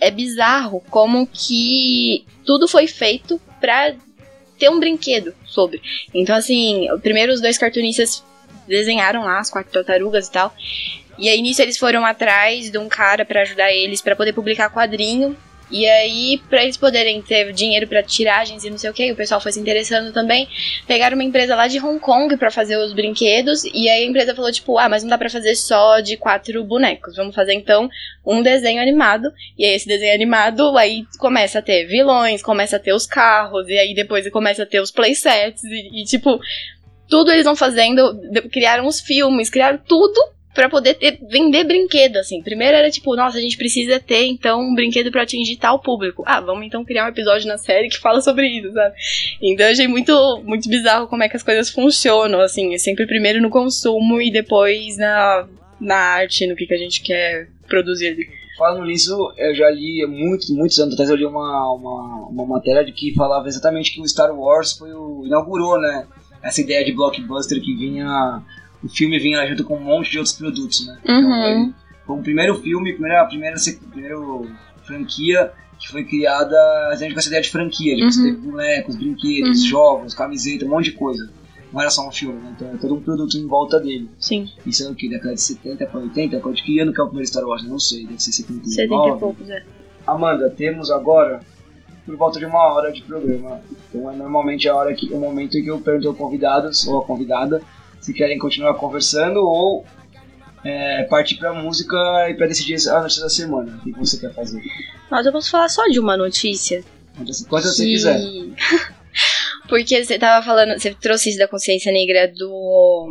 [0.00, 3.94] é bizarro como que tudo foi feito pra
[4.58, 5.80] ter um brinquedo sobre.
[6.12, 8.24] Então, assim, primeiro os dois cartunistas
[8.66, 10.52] desenharam lá as quatro tartarugas e tal.
[11.18, 14.70] E aí nisso eles foram atrás de um cara pra ajudar eles pra poder publicar
[14.70, 15.36] quadrinho.
[15.72, 19.16] E aí, pra eles poderem ter dinheiro pra tiragens e não sei o que, o
[19.16, 20.46] pessoal foi se interessando também.
[20.86, 23.64] Pegaram uma empresa lá de Hong Kong pra fazer os brinquedos.
[23.64, 26.62] E aí a empresa falou, tipo, ah, mas não dá pra fazer só de quatro
[26.62, 27.16] bonecos.
[27.16, 27.88] Vamos fazer então
[28.24, 29.32] um desenho animado.
[29.58, 33.66] E aí esse desenho animado, aí começa a ter vilões, começa a ter os carros,
[33.68, 36.38] e aí depois começa a ter os playsets, e, e tipo,
[37.08, 38.20] tudo eles vão fazendo,
[38.50, 40.20] criaram os filmes, criaram tudo
[40.54, 42.42] pra poder ter, vender brinquedo, assim.
[42.42, 46.22] Primeiro era tipo, nossa, a gente precisa ter então um brinquedo pra atingir tal público.
[46.26, 48.94] Ah, vamos então criar um episódio na série que fala sobre isso, sabe?
[49.40, 52.74] Então eu achei muito, muito bizarro como é que as coisas funcionam, assim.
[52.74, 55.48] É sempre primeiro no consumo e depois na,
[55.80, 58.42] na arte, no que, que a gente quer produzir ali.
[58.58, 62.84] Falando nisso, eu já li muitos, muitos anos atrás, eu li uma, uma, uma matéria
[62.84, 66.06] de que falava exatamente que o Star Wars foi o, inaugurou, né?
[66.42, 68.42] Essa ideia de blockbuster que vinha.
[68.82, 70.98] O filme vinha junto com um monte de outros produtos, né?
[71.08, 71.44] Uhum.
[71.44, 71.74] ele
[72.06, 73.56] foi o primeiro filme, primeira, primeira,
[73.90, 74.16] primeira
[74.84, 76.56] franquia que foi criada
[76.90, 78.34] exatamente com essa ideia de franquia, de você Uhum.
[78.34, 79.68] ter bonecos, brinquedos, Uhum.
[79.68, 81.28] jogos, camiseta, um monte de coisa.
[81.72, 82.52] Não era só um filme, né?
[82.54, 84.08] Então é todo um produto em volta dele.
[84.18, 85.08] Sim, Isso é o que?
[85.08, 86.38] Década de 70 para 80?
[86.38, 87.64] Qual- De que ano que é o primeiro Star Wars?
[87.66, 88.74] Não sei, deve ser 79.
[88.74, 89.62] 70 e poucos, é.
[90.06, 91.40] Amanda, temos agora
[92.04, 93.60] por volta de uma hora de programa.
[93.88, 96.98] Então é normalmente a hora que, o momento em que eu pergunto ao convidados ou
[97.00, 97.62] a convidada
[98.02, 99.86] se querem continuar conversando ou
[100.64, 101.96] é, partir pra música
[102.28, 103.80] e pra decidir a notícia da semana.
[103.80, 104.60] O que você quer fazer?
[105.10, 106.84] Mas eu posso falar só de uma notícia.
[107.48, 108.20] Quantas você quiser.
[109.68, 113.08] Porque você tava falando, você trouxe isso da consciência negra do.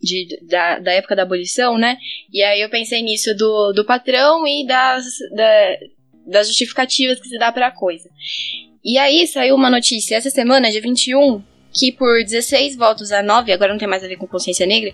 [0.00, 1.96] de- da, da época da abolição, né?
[2.32, 5.04] E aí eu pensei nisso do, do patrão e das,
[5.34, 5.76] da-
[6.26, 8.08] das justificativas que se dá pra coisa.
[8.84, 11.42] E aí saiu uma notícia essa semana, dia 21,
[11.72, 14.92] que por 16 votos a 9, agora não tem mais a ver com consciência negra,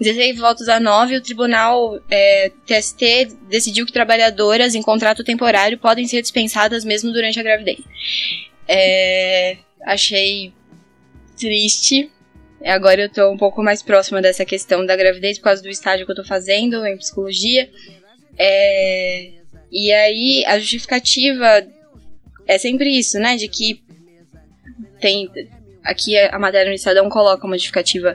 [0.00, 6.06] 16 votos a 9, o tribunal é, TST decidiu que trabalhadoras em contrato temporário podem
[6.06, 7.80] ser dispensadas mesmo durante a gravidez.
[8.68, 10.52] É, achei
[11.36, 12.10] triste.
[12.64, 16.04] Agora eu tô um pouco mais próxima dessa questão da gravidez por causa do estágio
[16.04, 17.70] que eu tô fazendo em psicologia.
[18.38, 19.32] É,
[19.72, 21.66] e aí a justificativa
[22.46, 23.36] é sempre isso, né?
[23.36, 23.82] De que
[25.00, 25.30] tem.
[25.90, 28.14] Aqui a matéria no Estadão coloca uma justificativa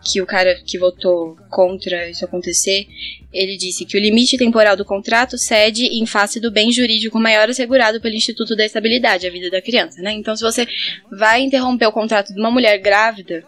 [0.00, 2.86] que o cara que votou contra isso acontecer,
[3.32, 7.50] ele disse que o limite temporal do contrato cede em face do bem jurídico maior
[7.50, 10.12] assegurado pelo Instituto da Estabilidade, a vida da criança, né?
[10.12, 10.68] Então, se você
[11.10, 13.42] vai interromper o contrato de uma mulher grávida,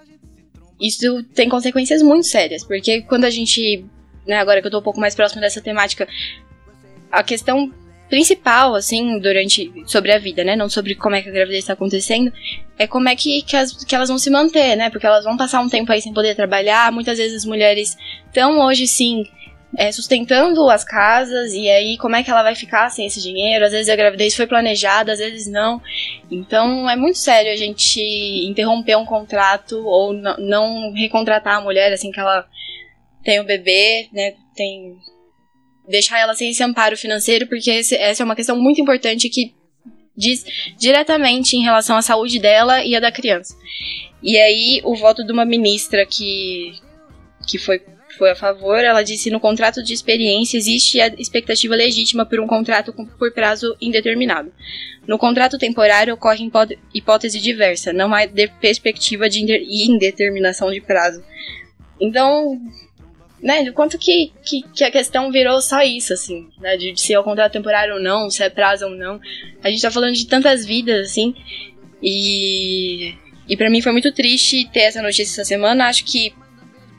[0.81, 3.85] isso tem consequências muito sérias, porque quando a gente,
[4.27, 6.09] né, agora que eu tô um pouco mais próximo dessa temática,
[7.13, 7.73] a questão
[8.09, 11.75] principal, assim, durante, sobre a vida, né, não sobre como é que a gravidez está
[11.75, 12.33] acontecendo,
[12.79, 15.37] é como é que, que, as- que elas vão se manter, né, porque elas vão
[15.37, 17.97] passar um tempo aí sem poder trabalhar, muitas vezes as mulheres
[18.27, 19.25] estão hoje, sim,
[19.77, 23.67] é, sustentando as casas, e aí como é que ela vai ficar sem esse dinheiro?
[23.67, 25.81] Às vezes a gravidez foi planejada, às vezes não.
[26.31, 28.01] Então é muito sério a gente
[28.49, 32.47] interromper um contrato ou não recontratar a mulher assim que ela
[33.23, 34.35] tem o bebê, né?
[34.57, 34.97] Tem
[35.89, 39.53] deixar ela sem esse amparo financeiro, porque esse- essa é uma questão muito importante que
[40.17, 40.45] diz
[40.79, 43.57] diretamente em relação à saúde dela e a da criança.
[44.23, 46.73] E aí o voto de uma ministra que
[47.49, 47.81] que foi
[48.19, 48.79] foi a favor.
[48.79, 53.77] Ela disse: no contrato de experiência existe a expectativa legítima por um contrato por prazo
[53.81, 54.53] indeterminado.
[55.07, 56.51] No contrato temporário ocorre
[56.93, 61.23] hipótese diversa, não há de perspectiva de indeterminação de prazo.
[62.01, 62.61] Então,
[63.43, 67.01] né, do quanto que, que, que, a questão virou só isso, assim, né, de, de
[67.01, 69.21] se é o contrato temporário ou não, se é prazo ou não.
[69.63, 71.35] A gente tá falando de tantas vidas, assim,
[72.03, 73.15] e,
[73.49, 75.87] e para mim foi muito triste ter essa notícia essa semana.
[75.87, 76.33] Acho que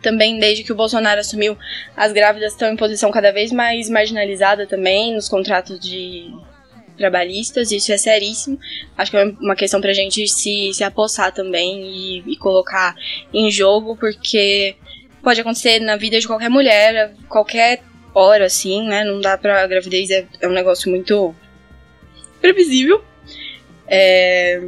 [0.01, 1.57] também desde que o Bolsonaro assumiu,
[1.95, 6.31] as grávidas estão em posição cada vez mais marginalizada também nos contratos de
[6.97, 8.59] trabalhistas, isso é seríssimo.
[8.97, 12.93] Acho que é uma questão pra gente se, se apossar também e, e colocar
[13.33, 14.75] em jogo, porque
[15.21, 17.81] pode acontecer na vida de qualquer mulher, qualquer
[18.13, 19.03] hora, assim, né?
[19.03, 19.63] Não dá pra.
[19.63, 21.35] A gravidez é, é um negócio muito
[22.41, 23.03] previsível.
[23.87, 24.61] É,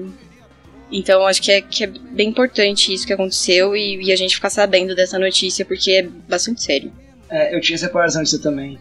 [0.91, 4.35] então acho que é, que é bem importante isso que aconteceu e, e a gente
[4.35, 6.91] ficar sabendo dessa notícia porque é bastante sério.
[7.29, 8.77] É, eu tinha separação disso também.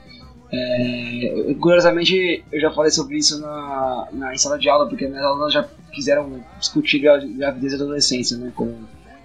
[0.52, 5.24] É, curiosamente, eu já falei sobre isso na, na em sala de aula, porque minhas
[5.24, 8.74] alunas já quiseram discutir gravidez e adolescência, né, com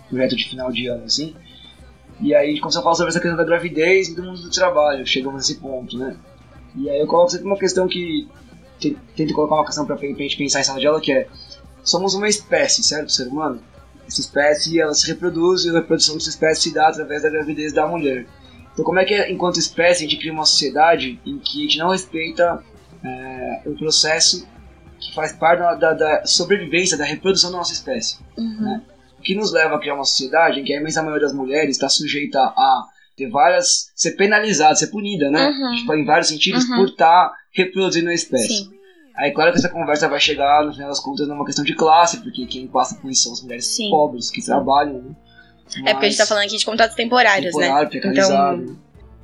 [0.08, 1.36] projeto de final de ano, assim.
[2.22, 5.05] E aí começou a falar sobre essa questão da gravidez e do mundo do trabalho,
[5.05, 6.16] chegamos nesse ponto, né.
[6.76, 8.28] E aí eu coloco sempre uma questão que
[9.16, 11.28] tento colocar uma questão para a gente pensar em sala de aula, que é
[11.84, 13.61] somos uma espécie, certo, ser humano?
[14.07, 17.74] Essa espécie ela se reproduz e a reprodução dessa espécie se dá através da gravidez
[17.74, 18.26] da mulher.
[18.74, 21.78] Então, como é que, enquanto espécie, a gente cria uma sociedade em que a gente
[21.78, 22.61] não respeita
[23.03, 24.47] é, o processo
[24.99, 28.18] que faz parte da, da, da, sobrevivência, da reprodução da nossa espécie?
[28.38, 28.61] Uhum.
[28.61, 28.82] Né?
[29.26, 31.71] O que nos leva a criar uma sociedade em que a imensa maioria das mulheres
[31.71, 32.84] está sujeita a
[33.17, 33.91] ter várias.
[33.95, 35.47] ser penalizada, ser punida, né?
[35.47, 35.76] Uhum.
[35.78, 36.76] Tipo, em vários sentidos, uhum.
[36.76, 38.47] por estar tá reproduzindo a espécie.
[38.47, 38.69] Sim.
[39.17, 42.21] Aí, claro que essa conversa vai chegar, no final das contas, numa questão de classe,
[42.21, 43.89] porque quem passa por isso são as mulheres Sim.
[43.89, 45.15] pobres que trabalham, né?
[45.86, 47.89] É porque a gente tá falando aqui de contratos temporários, temporário, né?
[47.89, 48.61] precarizado.
[48.61, 48.78] Então,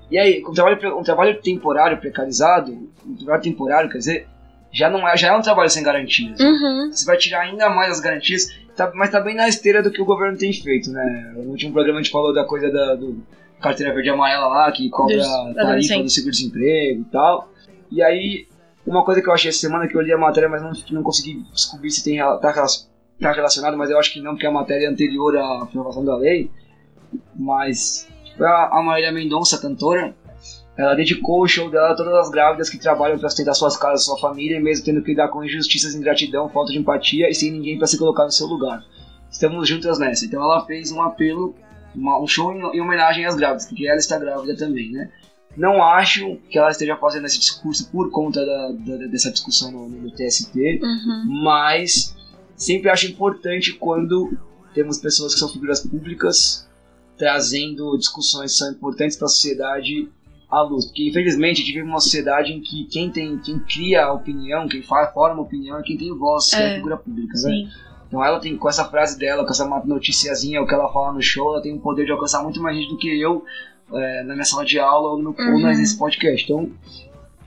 [0.09, 4.27] E aí, um trabalho, um trabalho temporário precarizado, um trabalho temporário, quer dizer,
[4.71, 6.39] já não é, já é um trabalho sem garantias.
[6.39, 6.89] uhum.
[6.91, 10.01] Você vai tirar ainda mais as garantias, tá, mas tá bem na esteira do que
[10.01, 11.33] o governo tem feito, né?
[11.35, 13.23] No último programa a gente falou da coisa da, do
[13.61, 17.49] carteira verde e amarela lá, que cobra Dos tarifa do seguro-desemprego e tal.
[17.91, 18.47] E aí,
[18.85, 21.03] uma coisa que eu achei essa semana, que eu li a matéria, mas não, não
[21.03, 24.85] consegui descobrir se tem, tá, tá relacionado, mas eu acho que não, porque a matéria
[24.85, 26.49] é anterior à aprovação da lei.
[27.35, 28.07] Mas
[28.37, 30.15] foi a, a Marília Mendonça, cantora,
[30.81, 34.05] ela dedicou o show dela a todas as grávidas que trabalham para sustentar suas casas,
[34.05, 37.77] sua família, mesmo tendo que lidar com injustiças, ingratidão, falta de empatia e sem ninguém
[37.77, 38.83] para se colocar no seu lugar.
[39.29, 40.25] Estamos juntas nessa.
[40.25, 41.55] Então ela fez um apelo,
[41.95, 45.09] uma- um show em, em homenagem às grávidas, porque ela está grávida também, né?
[45.57, 49.89] Não acho que ela esteja fazendo esse discurso por conta da, da- dessa discussão no,
[49.89, 51.41] no TST, Uhum.
[51.43, 52.15] mas
[52.55, 54.37] sempre acho importante quando
[54.73, 56.67] temos pessoas que são figuras públicas
[57.17, 60.09] trazendo discussões que são importantes para a sociedade
[60.51, 60.85] à luz.
[60.85, 64.67] Porque infelizmente a gente vive uma sociedade em que quem tem, quem cria a opinião,
[64.67, 66.75] quem forma a opinião é quem tem voz, que é a É.
[66.75, 67.39] figura pública, né?
[67.39, 67.67] Sim.
[68.07, 71.21] Então ela tem, com essa frase dela, com essa noticiazinha, o que ela fala no
[71.21, 73.43] show, ela tem o poder de alcançar muito mais gente do que eu
[73.93, 75.61] é, na minha sala de aula ou, no, ou Uhum.
[75.67, 76.43] nesse podcast.
[76.43, 76.69] Então,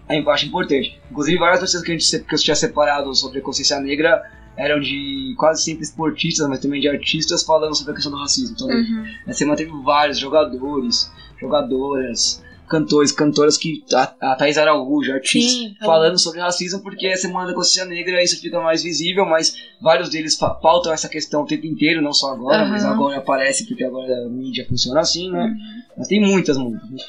[0.09, 1.00] é, acho importante.
[1.11, 4.22] Inclusive, várias notícias que, a gente, que eu tinha separado sobre a consciência negra
[4.57, 8.54] eram de quase sempre esportistas, mas também de artistas falando sobre a questão do racismo.
[8.54, 9.04] Então, Uhum.
[9.26, 11.11] essa semana teve vários jogadores,
[11.41, 13.82] jogadoras, cantores, cantoras que.
[13.92, 18.22] A, a Thais Araújo, artista, Sim, falando sobre racismo, porque é Semana da Consciência Negra
[18.22, 22.32] isso fica mais visível, mas vários deles pautam essa questão o tempo inteiro, não só
[22.32, 22.70] agora, Aham.
[22.70, 25.45] mas agora aparece porque agora a mídia funciona assim, né?
[25.45, 25.82] Uhum.
[25.96, 27.07] Mas tem muitas, muitas.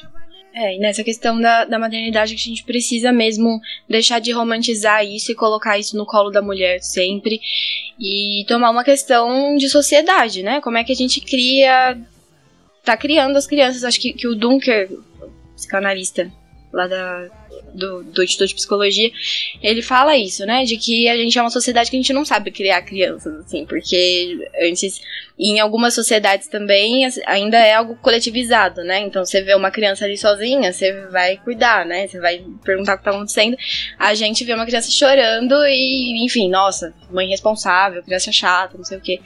[0.58, 5.04] É, e nessa questão da, da maternidade que a gente precisa mesmo deixar de romantizar
[5.04, 7.38] isso e colocar isso no colo da mulher sempre.
[8.00, 10.62] E tomar uma questão de sociedade, né?
[10.62, 11.98] Como é que a gente cria.
[12.82, 13.84] Tá criando as crianças.
[13.84, 14.88] Acho que, que o Dunker,
[15.56, 16.30] psicanalista
[16.72, 17.28] lá da,
[17.74, 19.10] do, do Instituto de Psicologia,
[19.62, 20.64] ele fala isso, né?
[20.64, 23.64] De que a gente é uma sociedade que a gente não sabe criar crianças, assim,
[23.64, 25.00] porque antes,
[25.38, 29.00] em algumas sociedades também, ainda é algo coletivizado, né?
[29.00, 32.06] Então você vê uma criança ali sozinha, você vai cuidar, né?
[32.06, 33.56] Você vai perguntar o que tá acontecendo.
[33.98, 38.98] A gente vê uma criança chorando e, enfim, nossa, mãe responsável, criança chata, não sei
[38.98, 39.20] o quê.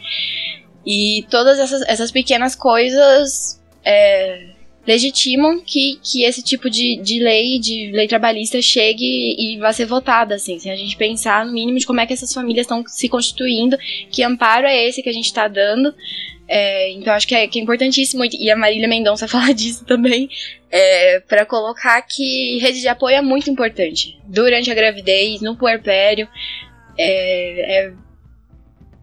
[0.86, 7.58] E todas essas, essas pequenas coisas é, legitimam que, que esse tipo de, de lei,
[7.58, 11.78] de lei trabalhista, chegue e vá ser votada, assim, sem a gente pensar no mínimo
[11.78, 13.76] de como é que essas famílias estão se constituindo,
[14.10, 15.94] que amparo é esse que a gente está dando.
[16.48, 20.28] É, então acho que é, que é importantíssimo, e a Marília Mendonça fala disso também,
[20.70, 24.18] é, para colocar que rede de apoio é muito importante.
[24.26, 26.28] Durante a gravidez, no puerpério,
[26.98, 27.92] é, é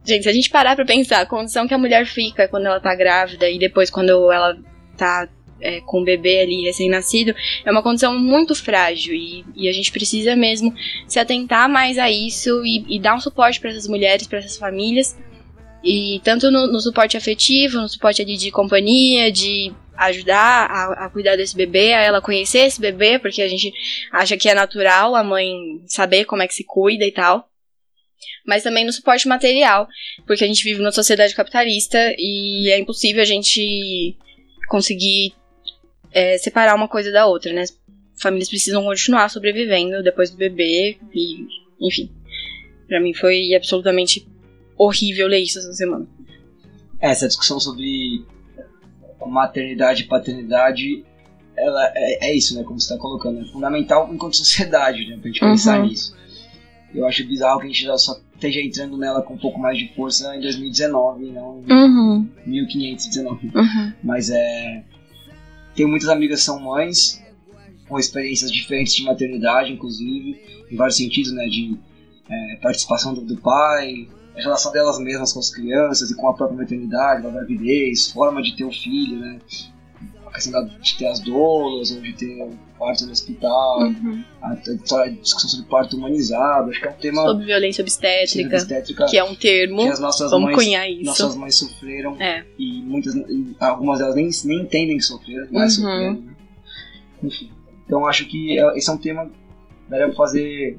[0.07, 2.79] Gente, se a gente parar pra pensar a condição que a mulher fica quando ela
[2.79, 4.57] tá grávida e depois quando ela
[4.95, 5.27] tá
[5.59, 7.33] é, com o bebê ali recém-nascido,
[7.65, 10.73] é uma condição muito frágil e, e, a gente precisa mesmo
[11.07, 14.57] se atentar mais a isso e, e dar um suporte para essas mulheres, para essas
[14.57, 15.17] famílias.
[15.83, 21.09] E tanto no, no, suporte afetivo, no suporte ali de companhia, de ajudar a, a,
[21.09, 23.71] cuidar desse bebê, a ela conhecer esse bebê, porque a gente
[24.11, 27.49] acha que é natural a mãe saber como é que se cuida e tal.
[28.45, 29.87] Mas também no suporte material,
[30.25, 34.17] porque a gente vive numa sociedade capitalista e é impossível a gente
[34.67, 35.33] conseguir
[36.17, 37.63] é, separar uma coisa da outra, né?
[38.19, 41.45] Famílias precisam continuar sobrevivendo depois do bebê e,
[41.79, 42.11] enfim.
[42.87, 44.27] Pra mim foi absolutamente
[44.75, 46.07] horrível ler isso essa semana.
[46.99, 48.25] Essa discussão sobre
[49.27, 51.05] maternidade e paternidade,
[51.55, 52.63] ela é, é, isso, né?
[52.63, 55.17] Como você está colocando, é fundamental enquanto sociedade, né?
[55.17, 55.51] Pra gente uhum.
[55.51, 56.17] pensar nisso.
[56.95, 59.77] Eu acho bizarro que a gente já só esteja entrando nela com um pouco mais
[59.77, 62.29] de força em 2019 não em uhum.
[62.43, 63.51] 1519.
[63.53, 63.93] Uhum.
[64.03, 64.83] Mas é.
[65.77, 67.23] Tenho muitas amigas que são mães,
[67.87, 71.45] com experiências diferentes de maternidade, inclusive, em vários sentidos, né?
[71.45, 71.77] De
[72.27, 76.33] é, participação do, do pai, a relação delas mesmas com as crianças e com a
[76.33, 79.39] própria maternidade, a gravidez, forma de ter um filho, né?
[80.37, 84.23] Questão de ter as doulas ou de ter o parto no hospital, uhum.
[84.39, 87.21] a, a, discussão sobre parto humanizado, acho que é um tema...
[87.23, 91.05] Sobre violência obstétrica, obstétrica que é um termo, que as nossas vamos mães, cunhar isso.
[91.05, 92.45] Nossas mães sofreram é.
[92.57, 95.83] e muitas, e algumas delas nem, nem entendem que sofreram, mas uhum.
[95.83, 96.35] sofreram, né?
[97.23, 97.51] Enfim,
[97.85, 99.31] então acho que é, esse é um tema que
[99.89, 100.77] daria pra fazer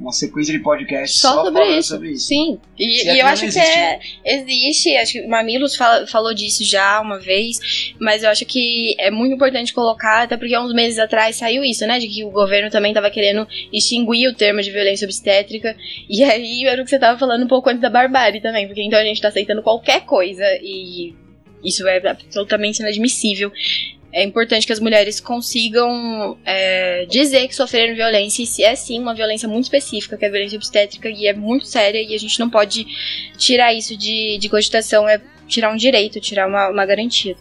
[0.00, 1.88] uma sequência de podcasts só, só sobre, isso.
[1.88, 2.26] sobre, isso.
[2.26, 6.64] Sim, e, e eu acho que é, existe, acho que o Mamilos fala, falou disso
[6.64, 10.98] já uma vez, mas eu acho que é muito importante colocar, até porque uns meses
[10.98, 14.70] atrás saiu isso, né, de que o governo também estava querendo extinguir o termo de
[14.70, 15.76] violência obstétrica,
[16.08, 18.82] e aí era o que você estava falando um pouco antes da barbárie também, porque
[18.82, 21.14] então a gente está aceitando qualquer coisa e
[21.62, 23.52] isso é absolutamente inadmissível
[24.12, 28.98] é importante que as mulheres consigam é, dizer que sofreram violência, e se é sim
[28.98, 32.18] uma violência muito específica, que é a violência obstétrica, e é muito séria, e a
[32.18, 32.86] gente não pode
[33.36, 37.36] tirar isso de, de cogitação, é tirar um direito, tirar uma, uma garantia.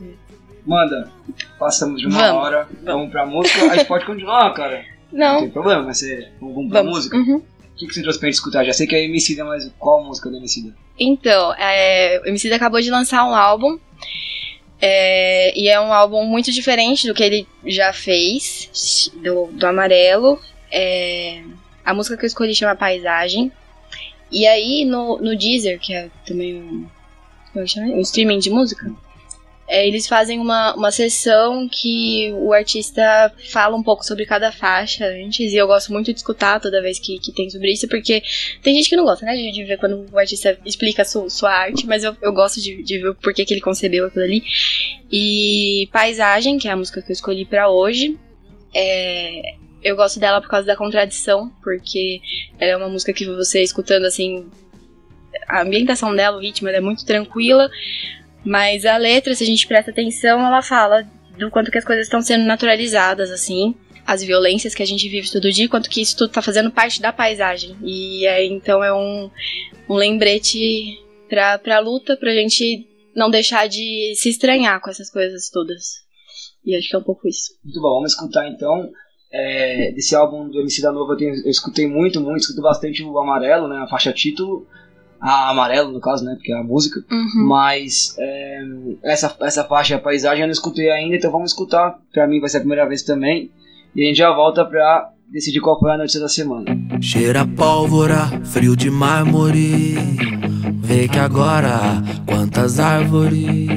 [0.65, 1.11] Manda,
[1.57, 2.85] passamos de uma vamos, hora, vamos.
[2.85, 4.85] vamos pra música, a gente pode continuar, cara.
[5.11, 5.33] Não.
[5.33, 6.97] Não tem problema, mas você, vamos pra vamos.
[6.97, 7.17] música?
[7.17, 7.37] Uhum.
[7.37, 8.63] O que, que você trouxe pra gente escutar?
[8.63, 10.75] Já sei que é Emicida, mas qual a música do Emicida?
[10.99, 13.79] Então, é, o Emicida acabou de lançar um álbum
[14.81, 20.39] é, e é um álbum muito diferente do que ele já fez, do, do Amarelo.
[20.71, 21.41] É,
[21.83, 23.51] a música que eu escolhi chama Paisagem.
[24.31, 26.87] E aí no, no Deezer, que é também um,
[27.55, 28.91] é um streaming de música,
[29.69, 35.05] é, eles fazem uma, uma sessão que o artista fala um pouco sobre cada faixa
[35.05, 38.23] antes, e eu gosto muito de escutar toda vez que, que tem sobre isso, porque
[38.63, 41.51] tem gente que não gosta, né, de, de ver quando o artista explica a sua,
[41.51, 44.43] arte, mas eu, eu gosto de, de ver por que, que ele concebeu aquilo ali.
[45.11, 48.17] E Paisagem, que é a música que eu escolhi para hoje,
[48.73, 52.21] é, eu gosto dela por causa da contradição, porque
[52.59, 54.49] ela é uma música que você escutando assim,
[55.47, 57.69] a ambientação dela, o ritmo, é muito tranquila,
[58.49, 61.07] mas a letra, se a gente presta atenção, ela fala
[61.37, 63.75] do quanto que as coisas estão sendo naturalizadas, assim,
[64.07, 66.99] as violências que a gente vive todo dia, quanto que isso tudo tá fazendo parte
[66.99, 67.77] da paisagem.
[67.83, 69.29] E é, então é um,
[69.87, 70.99] um lembrete
[71.29, 75.99] pra, pra luta, pra gente não deixar de se estranhar com essas coisas todas.
[76.65, 77.53] E acho que é um pouco isso.
[77.63, 78.89] Muito bom, vamos escutar então.
[79.31, 83.03] É, desse álbum do MC da Nova eu, tenho, eu escutei muito, muito, escuto bastante
[83.03, 84.65] o Amarelo, né, a faixa título
[85.19, 86.35] a amarelo no caso, né?
[86.35, 87.03] Porque é a música.
[87.11, 87.47] Uhum.
[87.47, 88.61] Mas é,
[89.03, 91.99] essa, essa faixa, a paisagem, eu não escutei ainda, então vamos escutar.
[92.13, 93.51] Pra mim vai ser a primeira vez também.
[93.95, 96.65] E a gente já volta pra decidir qual foi a notícia da semana.
[97.01, 99.95] Cheira pólvora, frio de mármore.
[100.81, 103.69] Vê que agora quantas árvores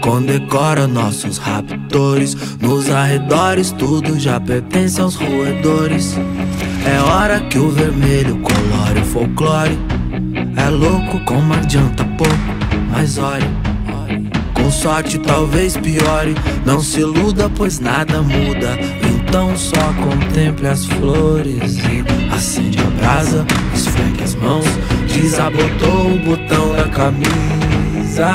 [0.00, 2.34] condecora nossos raptores.
[2.60, 6.16] Nos arredores tudo já pertence aos roedores.
[6.86, 9.99] É hora que o vermelho colore o folclore.
[10.56, 12.34] É louco como adianta pouco,
[12.90, 13.48] mas olhe.
[14.54, 16.34] Com sorte talvez piore,
[16.64, 18.78] não se iluda pois nada muda.
[19.02, 22.04] Então só contemple as flores e
[22.34, 24.66] acende a brasa, esfregue as mãos,
[25.06, 28.30] desabotou o botão da camisa.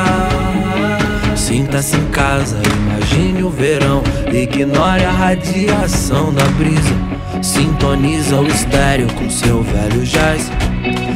[1.35, 4.01] Sinta-se em casa, imagine o verão,
[4.33, 6.95] ignore a radiação da brisa.
[7.43, 10.49] Sintoniza o estéreo com seu velho jazz.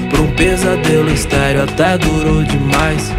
[0.10, 3.12] Pra um pesadelo estéreo até durou demais.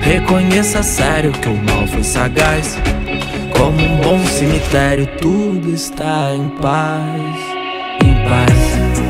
[0.00, 2.78] Reconheça sério que o mal foi sagaz.
[3.56, 7.38] Como um bom cemitério, tudo está em paz.
[8.04, 9.09] Em paz.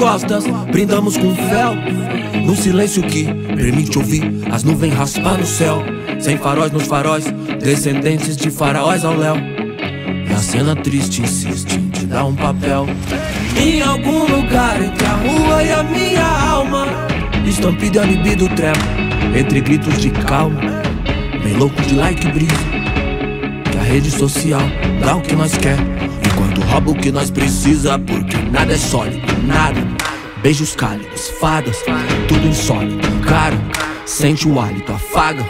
[0.00, 1.74] Costas, brindamos com fel.
[2.46, 3.24] No silêncio que
[3.54, 5.82] permite ouvir as nuvens raspar no céu.
[6.18, 7.26] Sem faróis nos faróis,
[7.62, 9.36] descendentes de faraós ao léu.
[9.36, 12.86] E a cena triste insiste em te dar um papel.
[13.58, 16.86] Em algum lugar entre a rua e a minha alma,
[17.46, 20.60] estampido e a libido trema, entre gritos de calma.
[21.44, 22.54] Bem louco de like brisa,
[23.70, 24.62] que a rede social
[25.04, 26.09] dá o que nós quer.
[26.70, 29.80] Rouba o que nós precisa, porque nada é sólido, nada.
[30.40, 31.82] Beijos cálidos, fadas,
[32.28, 33.58] tudo insólito, caro.
[34.06, 35.44] Sente o hálito, afaga.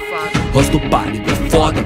[0.55, 1.85] Rosto pálido, é foda.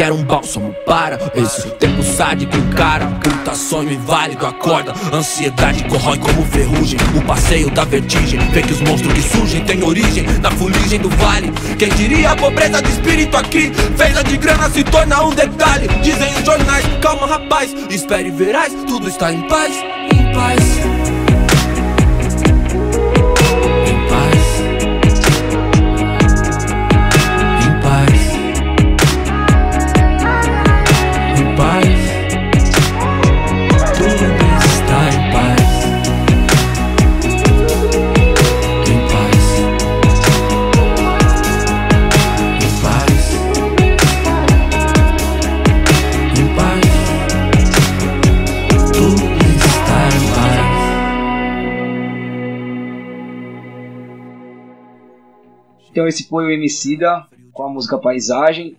[0.00, 3.04] Quero um bálsamo para esse tempo sádico, cara.
[3.22, 4.94] Puta sonho inválido, acorda.
[5.12, 6.98] Ansiedade corrói como ferrugem.
[7.14, 8.40] O passeio da vertigem.
[8.50, 11.52] Vê que os monstros que surgem têm origem na fuligem do vale.
[11.78, 13.70] Quem diria a pobreza de espírito aqui?
[13.98, 15.86] Fez a de grana se torna um detalhe.
[16.02, 17.70] Dizem os jornais, calma rapaz.
[17.90, 19.74] Espere verás, tudo está em paz,
[20.14, 20.89] em paz.
[56.10, 58.76] Esse foi o Emicida com a música Paisagem.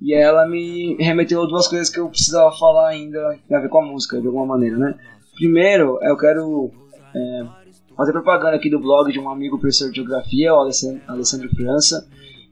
[0.00, 3.68] E ela me remeteu a duas coisas que eu precisava falar ainda tem a ver
[3.68, 4.94] com a música, de alguma maneira, né?
[5.34, 6.70] Primeiro, eu quero
[7.14, 7.46] é,
[7.96, 12.06] fazer propaganda aqui do blog de um amigo professor de geografia, o Alessandro, França.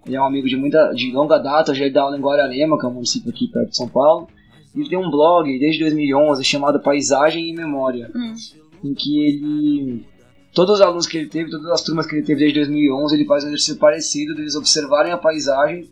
[0.07, 2.87] Ele é um amigo de, muita, de longa data, já dá aula em Guararema, que
[2.87, 4.29] é um município aqui perto de São Paulo.
[4.75, 8.35] Ele tem um blog desde 2011 chamado Paisagem e Memória, Hum.
[8.83, 10.07] em que ele
[10.53, 13.25] todos os alunos que ele teve, todas as turmas que ele teve desde 2011, ele
[13.25, 15.89] faz um exercício parecido deles observarem a paisagem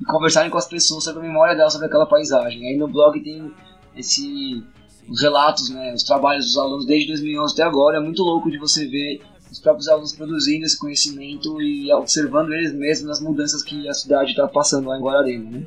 [0.00, 2.66] e conversarem com as pessoas sobre a memória delas sobre aquela paisagem.
[2.68, 3.52] Aí no blog tem
[3.96, 4.62] esse
[5.08, 7.96] os relatos, né, os trabalhos dos alunos desde 2011 até agora.
[7.98, 9.20] É muito louco de você ver
[9.50, 14.30] os próprios alunos produzindo esse conhecimento e observando eles mesmos nas mudanças que a cidade
[14.30, 15.66] está passando lá em Guararema, né?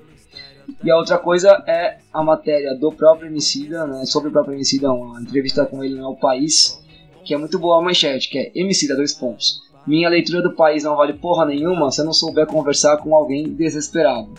[0.83, 4.91] E a outra coisa é a matéria do próprio Emicida, né, sobre o próprio Emicida,
[4.91, 6.81] uma entrevista com ele no País,
[7.25, 9.61] que é muito boa a manchete, que é Emicida, dois pontos.
[9.85, 13.43] Minha leitura do país não vale porra nenhuma se eu não souber conversar com alguém
[13.53, 14.29] desesperado.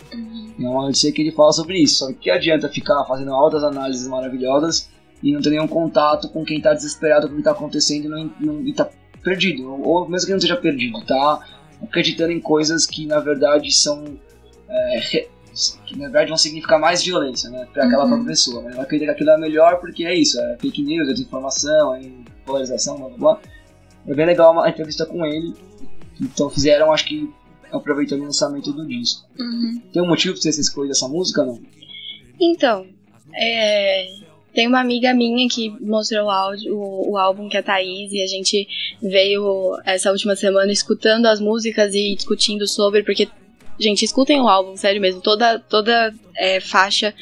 [0.58, 1.98] É uma notícia que ele fala sobre isso.
[1.98, 4.88] Só que adianta ficar fazendo altas análises maravilhosas
[5.22, 8.08] e não ter nenhum contato com quem está desesperado com o que está acontecendo e,
[8.08, 8.88] não, não, e tá
[9.22, 9.70] perdido.
[9.82, 11.40] Ou mesmo que não esteja perdido, tá
[11.82, 14.04] acreditando em coisas que na verdade são.
[14.68, 15.00] é,
[15.86, 17.66] que na verdade vão significar mais violência, né?
[17.72, 18.08] Pra aquela Uhum.
[18.10, 18.62] própria pessoa.
[18.70, 22.00] Ela acredita que aquilo é melhor porque é isso, é fake news, é desinformação, é
[22.46, 23.40] polarização, blá blá blá.
[24.06, 25.52] É bem legal uma entrevista com ele.
[26.20, 27.28] Então fizeram, acho que
[27.72, 29.28] aproveitando o lançamento do disco.
[29.38, 29.82] Uhum.
[29.92, 31.60] Tem um motivo pra você ter escolhido essa música não?
[32.40, 32.86] Então,
[33.34, 34.06] é,
[34.54, 38.12] tem uma amiga minha que mostrou o, áudio, o, o álbum que é a Thaís
[38.12, 38.66] e a gente
[39.02, 43.28] veio essa última semana escutando as músicas e discutindo sobre, porque,
[43.78, 47.14] gente, escutem o álbum, sério mesmo, toda, toda é, faixa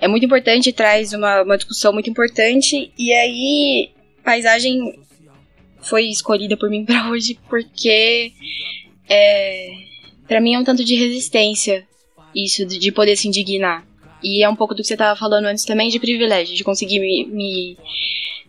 [0.00, 3.90] é muito importante, traz uma, uma discussão muito importante, e aí,
[4.24, 4.98] Paisagem
[5.82, 8.32] foi escolhida por mim pra hoje porque
[9.08, 9.72] é,
[10.26, 11.86] para mim é um tanto de resistência
[12.34, 13.86] isso de, de poder se indignar.
[14.22, 17.00] E é um pouco do que você tava falando antes também de privilégio, de conseguir
[17.00, 17.76] me, me,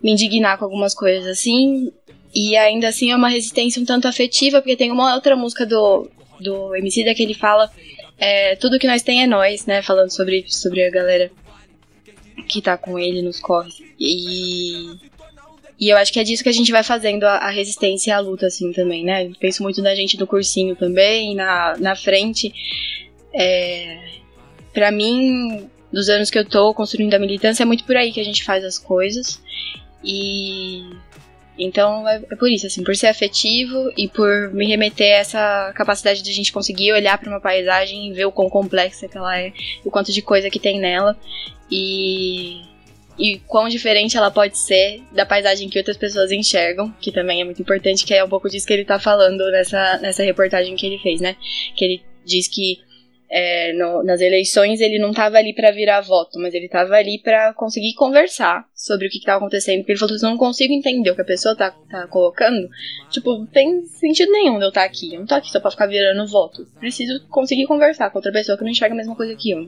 [0.04, 1.92] me indignar com algumas coisas assim.
[2.34, 6.10] E ainda assim é uma resistência um tanto afetiva, porque tem uma outra música do,
[6.40, 7.72] do MC que ele fala
[8.18, 9.82] é, tudo que nós tem é nós, né?
[9.82, 11.32] Falando sobre, sobre a galera
[12.48, 13.82] que tá com ele nos corres.
[14.00, 14.96] E,
[15.82, 18.14] e eu acho que é disso que a gente vai fazendo a, a resistência e
[18.14, 19.26] a luta, assim, também, né?
[19.26, 22.54] Eu penso muito na gente no cursinho também, na, na frente.
[23.34, 23.98] É,
[24.72, 28.20] para mim, dos anos que eu tô construindo a militância, é muito por aí que
[28.20, 29.42] a gente faz as coisas.
[30.04, 30.84] E
[31.58, 35.74] então é, é por isso, assim, por ser afetivo e por me remeter a essa
[35.76, 39.18] capacidade de a gente conseguir olhar para uma paisagem e ver o quão complexa que
[39.18, 39.52] ela é,
[39.84, 41.18] o quanto de coisa que tem nela
[41.72, 42.71] e
[43.18, 47.44] e quão diferente ela pode ser da paisagem que outras pessoas enxergam, que também é
[47.44, 50.86] muito importante, que é um pouco disso que ele tá falando nessa, nessa reportagem que
[50.86, 51.36] ele fez, né?
[51.76, 52.78] Que ele diz que
[53.34, 57.18] é, no- nas eleições ele não tava ali pra virar voto, mas ele tava ali
[57.18, 59.78] pra conseguir conversar sobre o que, que tava acontecendo.
[59.80, 62.68] Porque ele falou eu não consigo entender o que a pessoa tá, tá colocando.
[63.10, 65.14] Tipo, não tem sentido nenhum de eu estar aqui.
[65.14, 66.68] Eu não tô aqui só pra ficar virando voto.
[66.80, 69.66] Preciso conseguir conversar com outra pessoa que não enxerga a mesma coisa que eu.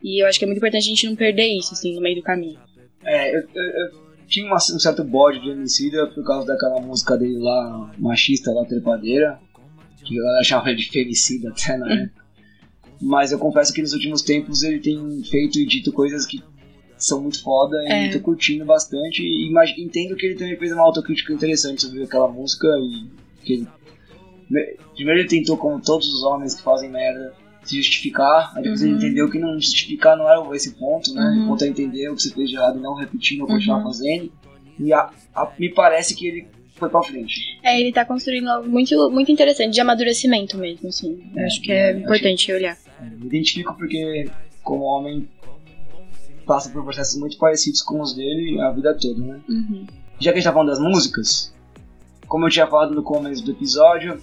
[0.00, 2.16] E eu acho que é muito importante a gente não perder isso, assim, no meio
[2.16, 2.58] do caminho.
[3.04, 3.90] É, eu, eu- eu
[4.28, 8.64] tinha uma- um certo bode de Emicida por causa daquela música dele lá, machista, lá,
[8.64, 9.38] trepadeira.
[10.04, 12.22] Que eu achava ele de femicida até na época.
[13.00, 16.42] Mas eu confesso que nos últimos tempos ele tem feito e dito coisas que
[16.96, 18.08] são muito foda e É.
[18.12, 19.22] tô curtindo bastante.
[19.22, 19.48] E
[19.78, 23.10] entendo que ele também fez uma autocrítica interessante sobre aquela música e
[23.44, 23.68] que ele.
[24.50, 27.32] me- Primeiro ele tentou, como todos os homens que fazem merda,
[27.64, 28.96] se justificar, aí ele Uhum.
[28.96, 31.22] entendeu que não justificar não era esse ponto, né?
[31.22, 31.44] Uhum.
[31.44, 33.78] O ponto é entender o que você fez de errado e não repetir, não continuar
[33.78, 33.84] Uhum.
[33.84, 34.32] fazendo.
[34.78, 37.40] E a- a- me parece que ele foi pra frente.
[37.62, 41.22] É, ele tá construindo algo muito, muito interessante, de amadurecimento mesmo, assim.
[41.36, 42.76] É, acho que é é, importante olhar.
[43.00, 44.28] Me identifico porque,
[44.64, 45.28] como homem,
[46.46, 49.40] passa por processos muito parecidos com os dele a vida toda, né?
[49.48, 49.86] Uhum.
[50.18, 51.54] Já que a gente tá falando das músicas,
[52.26, 54.20] como eu tinha falado no começo do episódio,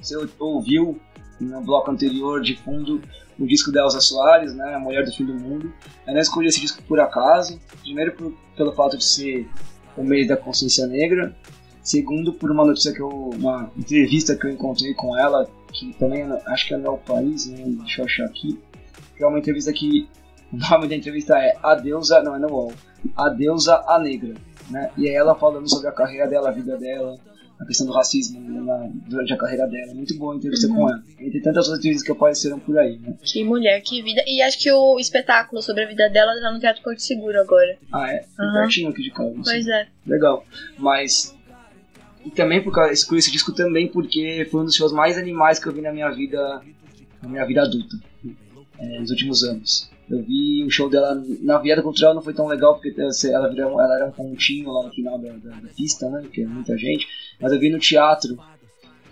[0.00, 0.98] você ouviu
[1.40, 3.00] no bloco anterior de fundo
[3.38, 5.72] o disco da Elza Soares, né, A Mulher do Fim do Mundo.
[6.06, 9.48] Eu não escolhi esse disco por acaso, primeiro por- pelo fato de ser
[9.96, 11.34] o mês da consciência negra,
[11.82, 16.22] segundo por uma notícia que eu, uma entrevista que eu encontrei com ela, que também
[16.46, 18.58] acho que é no País, né, deixa eu achar aqui,
[19.16, 20.06] que é uma entrevista que
[20.52, 22.72] o nome da entrevista é A Deusa, não é no UOL,
[23.16, 24.34] A Deusa a Negra,
[24.68, 27.16] né, e é ela falando sobre a carreira dela, a vida dela,
[27.60, 29.92] a questão do racismo na- durante a carreira dela.
[29.94, 30.74] Muito boa a entrevista Uhum.
[30.76, 31.02] com ela.
[31.20, 33.14] Entre tantas outras entrevistas que apareceram por aí, né?
[33.22, 34.22] Que mulher, que vida.
[34.26, 37.76] E acho que o espetáculo sobre a vida dela tá no Teatro Porto Seguro agora.
[37.92, 38.24] Ah, é?
[38.38, 38.52] Aham.
[38.62, 39.34] pertinho aqui de casa.
[39.44, 39.86] Pois é.
[40.06, 40.44] Legal.
[40.78, 41.36] Mas.
[42.24, 45.58] E também por causa, escolhi esse disco também porque foi um dos shows mais animais
[45.58, 46.62] que eu vi na minha vida.
[47.22, 47.96] Na minha vida adulta.
[48.78, 49.90] é, nos últimos anos.
[50.10, 52.92] Eu vi o show dela na Viada Cultural não foi tão legal porque
[53.28, 56.26] ela, virou, ela era um pontinho lá no final da, da, da pista, né?
[56.32, 57.06] Que é muita gente.
[57.40, 58.36] Mas eu vi no teatro,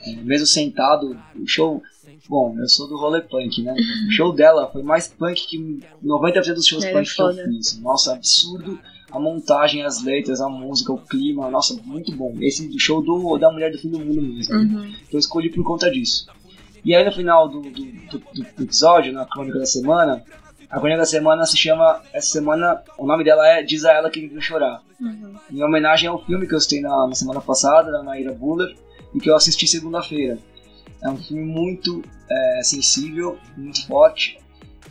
[0.04, 1.82] é, mesmo sentado, o show.
[2.28, 3.74] Bom, eu sou do rolê punk, né?
[4.08, 7.80] O show dela foi mais punk que 90% dos shows Era punk que eu fiz.
[7.80, 8.78] Nossa, absurdo
[9.10, 12.34] a montagem, as letras, a música, o clima, nossa, muito bom.
[12.40, 14.54] Esse show do, da Mulher do Fim do Mundo mesmo.
[14.54, 14.84] Uhum.
[14.88, 16.26] Então eu escolhi por conta disso.
[16.84, 18.18] E aí no final do, do, do-
[18.54, 20.22] do episódio, na crônica da semana,
[20.70, 22.02] a crônica da semana se chama.
[22.12, 24.82] Essa semana, o nome dela é Diz a Ela Que Me Viu Chorar.
[25.00, 25.34] Uhum.
[25.50, 28.74] Em homenagem ao filme que eu citei na, na semana passada, da Naira Buller,
[29.14, 30.38] e que eu assisti segunda-feira.
[31.02, 34.38] É um filme muito é, sensível, muito forte,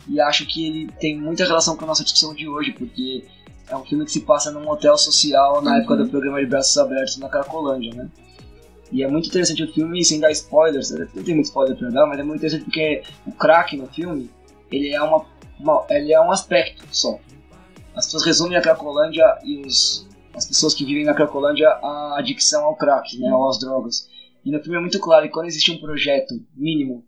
[0.08, 3.26] e acho que ele tem muita relação com a nossa discussão de hoje, porque
[3.68, 5.76] é um filme que se passa num hotel social na Uhum.
[5.78, 8.08] época do programa de Braços Abertos na Cracolândia, né?
[8.90, 12.06] E é muito interessante o filme, sem dar spoilers, não tem muito spoiler pra dar,
[12.06, 14.30] mas é muito interessante porque o crack no filme,
[14.72, 15.26] ele é, uma,
[15.60, 17.18] uma- ele é um aspecto só.
[17.94, 22.64] As pessoas resumem a Cracolândia e os, as pessoas que vivem na Cracolândia a adicção
[22.64, 24.08] ao crack, né, ou às drogas.
[24.44, 27.04] E no filme é muito claro que quando existe um projeto mínimo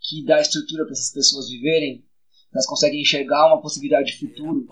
[0.00, 2.04] que dá estrutura para essas pessoas viverem,
[2.52, 4.66] elas conseguem enxergar uma possibilidade de futuro,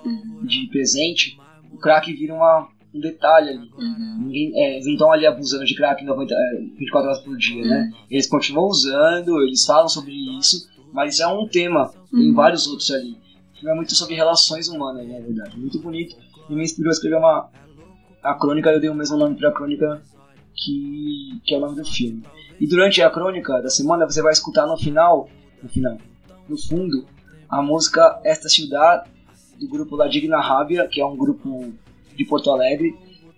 [0.47, 1.36] de presente,
[1.73, 3.70] o crack vira uma, um detalhe ali.
[3.78, 4.19] Uhum.
[4.24, 7.65] Ninguém, é, eles não estão ali abusando de crack 90, é, 24 horas por dia,
[7.65, 7.90] né?
[8.11, 12.35] Eles continuam usando, eles falam sobre isso, mas é um tema, tem Uhum.
[12.35, 13.16] vários outros ali.
[13.61, 15.59] Filme é muito sobre relações humanas, na verdade.
[15.59, 16.16] Muito bonito.
[16.49, 17.51] E me inspirou a escrever uma.
[18.23, 20.03] A crônica, eu dei o mesmo nome pra crônica
[20.57, 22.24] que, que é o nome do filme.
[22.59, 25.28] E durante a crônica da semana você vai escutar no final,
[25.62, 25.99] no final,
[26.49, 27.07] no fundo,
[27.49, 29.07] a música Esta Ciudad,
[29.59, 31.73] do grupo La Digna Rabia, que é um grupo
[32.16, 32.95] de Porto Alegre,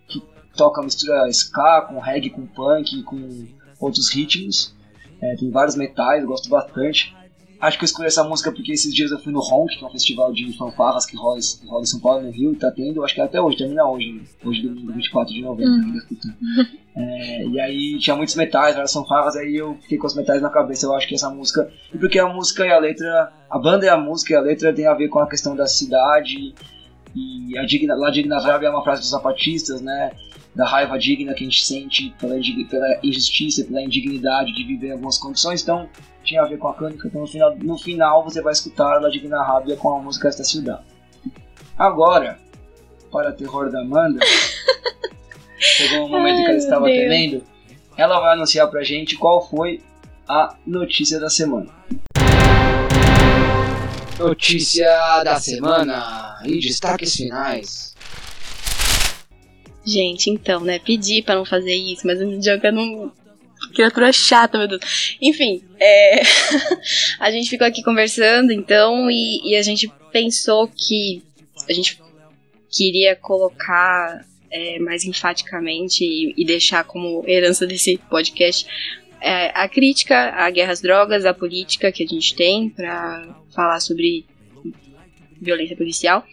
[0.09, 0.23] que
[0.57, 3.47] toca mistura ska com reggae, com punk, com
[3.81, 4.74] outros ritmos.
[5.20, 7.15] É, tem vários metais, eu gosto bastante.
[7.62, 9.86] Acho que eu escolhi essa música porque esses dias eu fui no Honk, que é
[9.86, 12.72] um festival de fanfarras que rola, que rola em São Paulo, no Rio, e tá
[12.72, 15.98] tendo, acho que até hoje, termina hoje, hoje domingo, 24 de novembro, Uhum.
[16.20, 16.68] tá.
[16.97, 20.51] É, e aí tinha muitos metais, várias fanfarras, aí eu fiquei com os metais na
[20.51, 21.70] cabeça, eu acho que essa música.
[21.94, 24.74] E porque a música e a letra, a banda e a música e a letra
[24.74, 26.52] tem a ver com a questão da cidade,
[27.14, 30.10] e a digna, La Digna Rabia é uma frase dos zapatistas, né?
[30.55, 32.35] Da raiva digna que a gente sente pela,
[32.69, 35.89] pela injustiça, pela indignidade de viver em algumas condições, então
[36.23, 39.09] tinha a ver com a crônica, então no final, no final você vai escutar La
[39.09, 40.83] Digna Rabia com a música Esta Ciudad.
[41.79, 42.39] Agora,
[43.11, 44.20] para terror da Amanda,
[45.59, 46.99] chegou um momento que ela Ai, estava Deus.
[46.99, 47.45] temendo,
[47.97, 49.81] ela vai anunciar pra gente qual foi
[50.29, 51.70] a notícia da semana.
[54.19, 54.87] Notícia
[55.24, 57.91] da semana e destaques finais.
[59.84, 60.78] Gente, então, né?
[60.78, 63.12] Pedi pra não fazer isso, mas o Diogo não.
[63.74, 65.16] Criatura chata, meu Deus.
[65.20, 66.22] Enfim, é...
[67.18, 71.22] a gente ficou aqui conversando, então, e, e a gente pensou que
[71.68, 71.98] a gente
[72.70, 78.66] queria colocar é, mais enfaticamente e, e deixar como herança desse podcast
[79.20, 83.80] é, a crítica à guerra às drogas, à política que a gente tem pra falar
[83.80, 84.26] sobre
[85.40, 86.26] violência policial.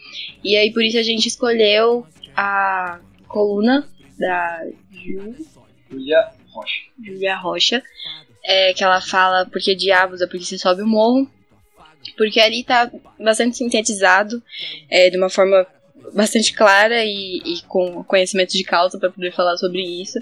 [0.43, 2.05] E aí, por isso, a gente escolheu
[2.35, 2.99] a
[3.29, 3.87] coluna
[4.19, 5.35] da Ju,
[5.89, 6.81] Julia Rocha.
[7.01, 7.83] Julia Rocha,
[8.43, 11.29] é, que ela fala por que diabos a polícia sobe o morro.
[12.17, 14.41] Porque ali tá bastante sintetizado,
[14.89, 15.65] é, de uma forma
[16.13, 20.17] bastante clara e, e com conhecimento de causa para poder falar sobre isso.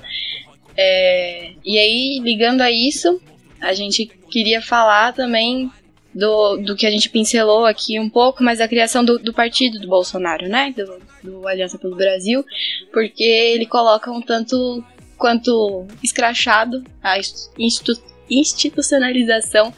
[0.75, 3.21] É, e aí, ligando a isso,
[3.61, 5.71] a gente queria falar também
[6.13, 9.79] do, do que a gente pincelou aqui um pouco, mas da criação do, do partido
[9.79, 10.73] do Bolsonaro, né?
[10.75, 12.43] Do, do Aliança pelo Brasil,
[12.91, 14.83] porque ele coloca um tanto
[15.17, 17.17] quanto escrachado a
[17.57, 19.73] institu institucionalização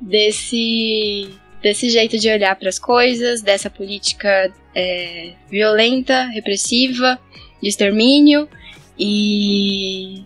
[0.00, 1.28] desse
[1.60, 7.18] desse jeito de olhar para as coisas, dessa política é, violenta, repressiva,
[7.60, 8.48] de extermínio
[8.96, 10.22] e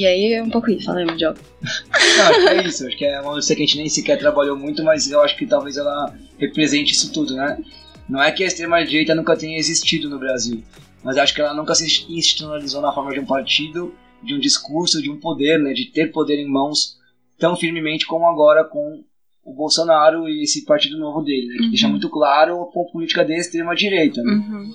[0.00, 3.04] e aí é um pouco isso, fala aí, Não, acho que é isso, acho que
[3.04, 5.76] é uma notícia que a gente nem sequer trabalhou muito, mas eu acho que talvez
[5.76, 7.58] ela represente isso tudo, né?
[8.08, 10.62] Não é que a extrema-direita nunca tenha existido no Brasil,
[11.02, 15.02] mas acho que ela nunca se institucionalizou na forma de um partido, de um discurso,
[15.02, 15.72] de um poder, né?
[15.72, 16.96] De ter poder em mãos
[17.38, 19.02] tão firmemente como agora com
[19.44, 21.56] o Bolsonaro e esse partido novo dele, né?
[21.56, 21.70] Que uhum.
[21.70, 24.32] deixa muito claro a política de extrema-direita, né?
[24.32, 24.72] Uhum.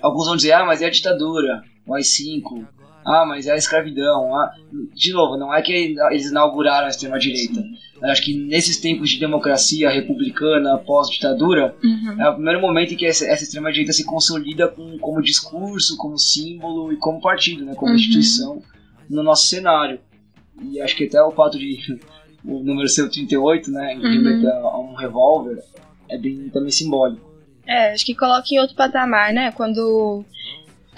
[0.00, 2.66] Alguns vão dizer, ah, mas é a ditadura, o AI-5,
[3.08, 4.34] ah, mas é a escravidão.
[4.36, 4.52] Ah.
[4.94, 7.64] De novo, não é que eles inauguraram a extrema-direita.
[8.02, 12.22] Acho que nesses tempos de democracia republicana, pós-ditadura, uhum.
[12.22, 16.18] é o primeiro momento em que essa, essa extrema-direita se consolida com, como discurso, como
[16.18, 17.96] símbolo e como partido, né, como uhum.
[17.96, 18.62] instituição
[19.08, 19.98] no nosso cenário.
[20.62, 21.98] E acho que até o fato de
[22.44, 24.48] o número ser 38, né, em uhum.
[24.48, 25.58] a um revólver,
[26.08, 27.26] é bem também simbólico.
[27.66, 29.52] É, acho que coloca em outro patamar, né?
[29.52, 30.24] Quando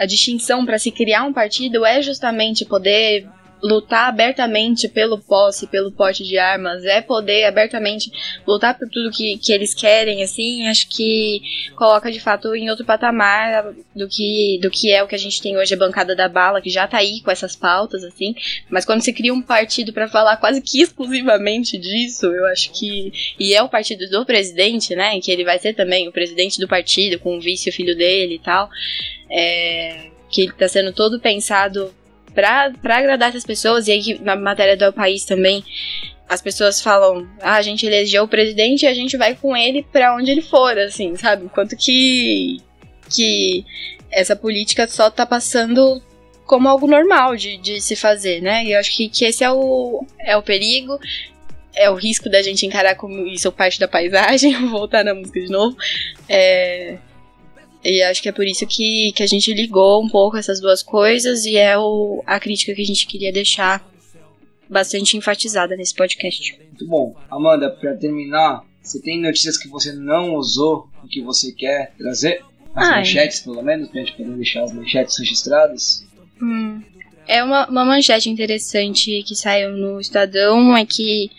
[0.01, 3.29] a distinção para se criar um partido é justamente poder
[3.63, 8.11] lutar abertamente pelo posse, pelo porte de armas, é poder abertamente
[8.47, 11.43] lutar por tudo que, que eles querem, assim, acho que
[11.77, 15.43] coloca de fato em outro patamar do que, do que é o que a gente
[15.43, 18.35] tem hoje, a bancada da bala, que já tá aí com essas pautas, assim,
[18.71, 23.13] mas quando se cria um partido para falar quase que exclusivamente disso, eu acho que,
[23.39, 26.67] e é o partido do presidente, né, que ele vai ser também o presidente do
[26.67, 28.71] partido, com o vice, o filho dele e tal,
[29.31, 31.95] é, que está sendo todo pensado
[32.35, 35.65] para agradar essas pessoas, e aí na matéria do País também
[36.29, 39.83] as pessoas falam, ah, a gente elegeu o presidente e a gente vai com ele
[39.83, 41.47] para onde ele for, assim, sabe?
[41.47, 42.59] Enquanto que,
[43.13, 43.65] que
[44.13, 46.01] essa política só tá passando
[46.47, 48.65] como algo normal de, de se fazer, né?
[48.65, 51.01] E eu acho que, que esse é o, é o perigo,
[51.75, 55.49] é o risco da gente encarar como isso parte da paisagem, voltar na música de
[55.49, 55.77] novo.
[56.29, 56.97] É,
[57.85, 60.83] e acho que é por isso que, que a gente ligou um pouco essas duas
[60.83, 63.89] coisas e é o, a crítica que a gente queria deixar
[64.69, 66.59] bastante enfatizada nesse podcast.
[66.59, 67.17] Muito bom.
[67.31, 72.45] Amanda, para terminar, você tem notícias que você não usou e que você quer trazer?
[72.75, 72.99] As Ai.
[72.99, 76.07] manchetes, pelo menos, pra gente poder deixar as manchetes registradas?
[76.41, 76.83] Hum.
[77.27, 81.31] É uma, uma manchete interessante que saiu no Estadão, é que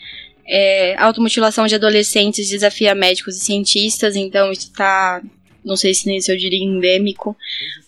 [0.46, 5.22] é, automutilação de adolescentes desafia médicos e cientistas, então isso está
[5.64, 7.36] não sei se nesse eu diria endêmico,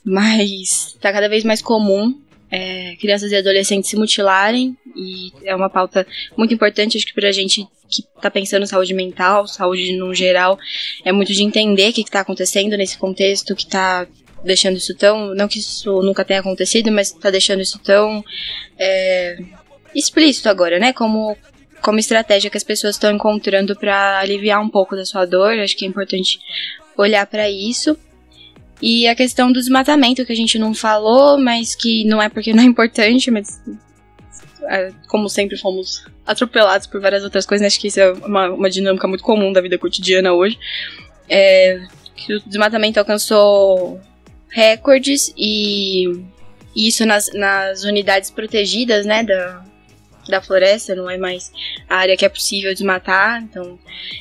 [0.04, 2.18] mas está cada vez mais comum
[2.50, 6.06] é, crianças e adolescentes se mutilarem e é uma pauta
[6.36, 10.58] muito importante, acho que para a gente que está pensando saúde mental, saúde no geral,
[11.04, 14.06] é muito de entender o que está acontecendo nesse contexto, que está
[14.44, 18.24] deixando isso tão, não que isso nunca tenha acontecido, mas está deixando isso tão
[18.78, 19.38] é,
[19.94, 20.92] explícito agora, né?
[20.92, 21.36] Como
[21.82, 25.76] como estratégia que as pessoas estão encontrando para aliviar um pouco da sua dor, acho
[25.76, 26.38] que é importante
[26.96, 27.96] olhar para isso.
[28.82, 32.52] E a questão do desmatamento que a gente não falou, mas que não é porque
[32.52, 33.60] não é importante, mas
[34.68, 37.66] é, como sempre fomos atropelados por várias outras coisas, né?
[37.66, 40.58] acho que isso é uma, uma dinâmica muito comum da vida cotidiana hoje.
[41.28, 41.80] É,
[42.14, 44.00] que o desmatamento alcançou
[44.48, 46.24] recordes e
[46.74, 49.64] isso nas, nas unidades protegidas, né, da,
[50.28, 51.52] da floresta, não é mais
[51.88, 53.78] a área que é possível desmatar, então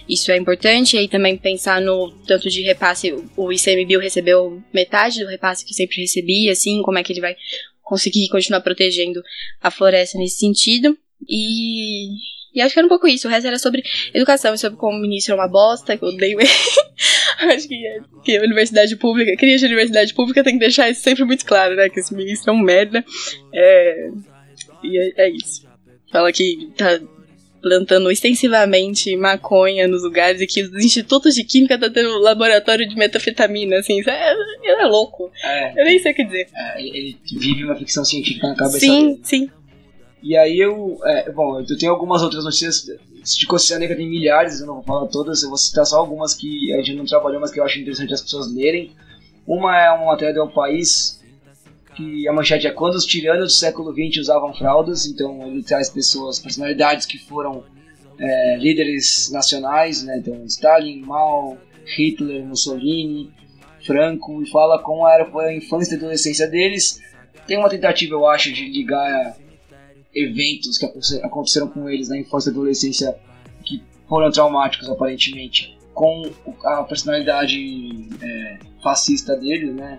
[0.08, 0.96] isso é importante.
[0.96, 5.74] E aí também pensar no tanto de repasse, o ICMBio recebeu metade do repasse que
[5.74, 7.36] sempre recebia, assim, como é que ele vai
[7.82, 9.22] conseguir continuar protegendo
[9.62, 10.98] a floresta nesse sentido.
[11.28, 12.08] E,
[12.54, 13.28] e acho que era um pouco isso.
[13.28, 16.40] O resto era sobre educação, sobre como o ministro é uma bosta, que eu odeio
[16.40, 16.50] ele.
[17.54, 21.02] acho que, é, que a universidade pública, cria de universidade pública tem que deixar isso
[21.02, 21.90] sempre muito claro, né?
[21.90, 23.04] Que esse ministro é um merda.
[23.54, 24.10] É,
[24.84, 25.73] e é, é isso
[26.14, 26.99] fala que tá
[27.61, 32.95] plantando extensivamente maconha nos lugares e que os institutos de química tá tendo laboratório de
[32.95, 35.31] metafetamina, assim, isso é, ele é louco.
[35.41, 36.48] É, eu nem sei o que dizer.
[36.53, 39.19] É, ele vive uma ficção científica na cabeça sim, dele.
[39.23, 39.49] Sim.
[40.22, 44.68] E aí eu, é, bom, eu tenho algumas outras notícias, de Negra tem milhares, eu
[44.68, 47.52] não vou falar todas, eu vou citar só algumas que a gente não trabalhou, mas
[47.52, 48.91] que eu acho interessante as pessoas lerem.
[49.48, 51.22] Uma é uma matéria do País,
[51.95, 55.90] que a manchete é quando os tiranos do século XX usavam fraldas, então ele traz
[55.90, 57.64] pessoas, personalidades que foram
[58.20, 63.32] é, líderes nacionais, né, então Stalin, Mao, Hitler, Mussolini,
[63.86, 67.02] Franco, e fala como era a infância e adolescência deles.
[67.45, 69.36] Tem uma tentativa, eu acho, de ligar
[70.15, 70.86] eventos que
[71.24, 73.15] aconteceram com eles na infância e adolescência
[73.65, 76.24] que foram traumáticos, aparentemente, com
[76.64, 77.57] a personalidade
[78.22, 79.98] é, fascista deles, né?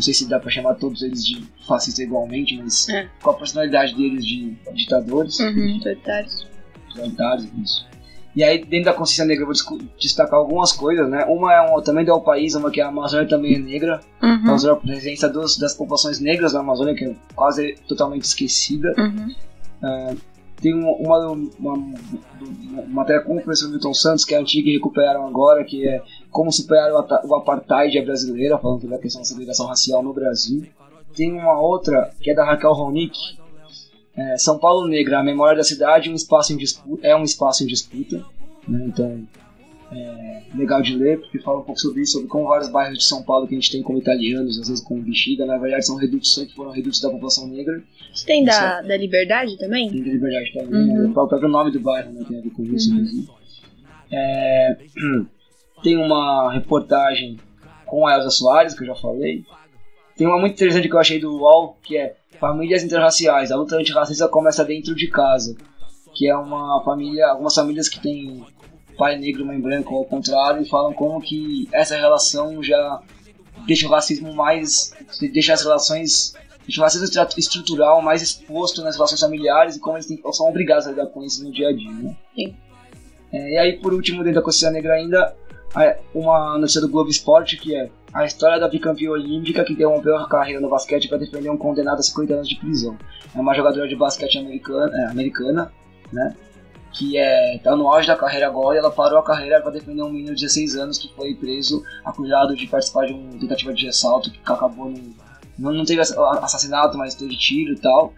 [0.00, 3.06] Não sei se dá pra chamar todos eles de fascista igualmente, mas É.
[3.22, 5.38] com a personalidade deles de ditadores.
[5.40, 6.46] Uhum, totalitários.
[6.88, 7.86] Totalitários, isso.
[8.34, 11.26] E aí, dentro da consciência negra, eu vou destacar algumas coisas, né?
[11.28, 14.00] Uma é um, também do país, uma que é a Amazônia também é negra.
[14.22, 14.32] A Uhum.
[14.36, 18.94] Amazônia, a presença dos, das populações negras na Amazônia, que é quase totalmente esquecida.
[18.96, 20.16] Uhum.
[20.62, 24.74] Tem uma, uma, uma, uma matéria com o professor Milton Santos, que é antiga e
[24.74, 29.66] recuperaram agora, que é como superar o, apartheid brasileira, falando sobre a questão da segregação
[29.66, 30.64] racial no Brasil.
[31.14, 33.18] Tem uma outra, que é da Raquel Ronick,
[34.16, 37.64] é, São Paulo Negra, a memória da cidade um espaço em disputa, é um espaço
[37.64, 38.24] em disputa.
[38.68, 38.84] Né?
[38.86, 39.26] Então,
[39.92, 43.04] é legal de ler, porque fala um pouco sobre isso, sobre como vários bairros de
[43.04, 45.96] São Paulo que a gente tem como italianos, às vezes como Bexiga, na verdade são
[45.96, 47.82] redutos, sempre foram redutos da população negra.
[48.14, 49.90] Você tem da, da liberdade também?
[49.90, 51.02] Tem da Liberdade também, Uhum.
[51.02, 51.08] né?
[51.08, 52.24] O próprio nome do bairro né?
[52.28, 53.28] tem a ver com isso, inclusive.
[54.12, 54.76] É,
[55.82, 57.38] tem uma reportagem
[57.86, 59.44] com a Elza Soares, que eu já falei.
[60.16, 63.50] Tem uma muito interessante que eu achei do UOL, que é Famílias Interraciais.
[63.50, 65.56] A luta antirracista começa dentro de casa.
[66.14, 68.44] Que é uma família, algumas famílias que tem
[68.96, 73.00] pai negro, mãe branca, ou ao contrário, e falam como que essa relação já
[73.66, 74.92] deixa o racismo mais.
[75.32, 76.34] deixa as relações.
[76.64, 80.86] deixa o racismo estrutural mais exposto nas relações familiares e como eles têm, são obrigados
[80.86, 81.90] a lidar com isso no dia a dia.
[81.90, 82.16] Né?
[83.32, 85.34] É, e aí, por último, dentro da consciência negra ainda,
[86.14, 90.28] uma notícia do Globo Esporte que é a história da bicampeã olímpica que interrompeu a
[90.28, 92.98] carreira no basquete para defender um condenado a 50 anos de prisão.
[93.34, 95.72] É uma jogadora de basquete americana, é, americana
[96.12, 96.34] né?
[96.92, 100.02] Que é, tá no auge da carreira agora e ela parou a carreira para defender
[100.02, 103.86] um menino de 16 anos que foi preso acusado de participar de uma tentativa de
[103.88, 105.14] assalto que acabou no,
[105.56, 108.12] não, não teve ass- assassinato, mas teve tiro e tal.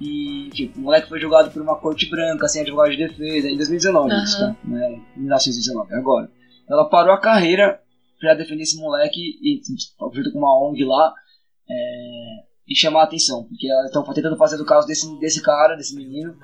[0.00, 3.56] E tipo, o moleque foi julgado por uma corte branca, sem advogado de defesa, em
[3.56, 4.56] 2019, isso, tá?
[4.64, 5.00] Né?
[5.16, 6.30] Em 1919, agora.
[6.68, 7.80] Ela parou a carreira
[8.18, 9.60] pra defender esse moleque e
[10.12, 11.12] junto com uma ONG lá
[11.68, 11.74] é,
[12.68, 15.94] e chamar a atenção, porque elas estão tentando fazer do caso desse, desse cara, desse
[15.94, 16.36] menino,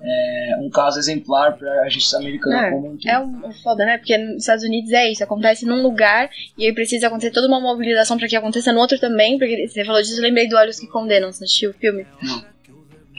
[0.00, 3.08] é, um caso exemplar pra justiça americana É, como um todo.
[3.08, 3.98] É um, um foda, né?
[3.98, 7.60] Porque nos Estados Unidos é isso, acontece num lugar e aí precisa acontecer toda uma
[7.60, 10.78] mobilização pra que aconteça no outro também, porque você falou disso, eu lembrei do Olhos
[10.78, 12.06] que Condenam, você assistiu o filme?
[12.22, 12.44] Não.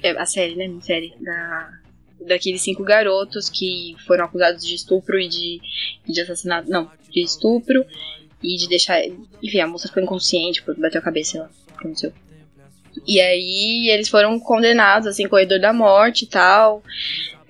[0.02, 0.74] É, a série, né?
[0.78, 1.70] A série da,
[2.26, 5.62] daqueles cinco garotos que foram acusados de estupro e de,
[6.08, 7.86] de assassinato, não, de estupro
[8.42, 9.02] e de deixar,
[9.42, 12.14] enfim, a moça ficou inconsciente bateu a cabeça, lá, aconteceu.
[13.08, 16.84] E aí eles foram condenados, assim, corredor da morte e tal.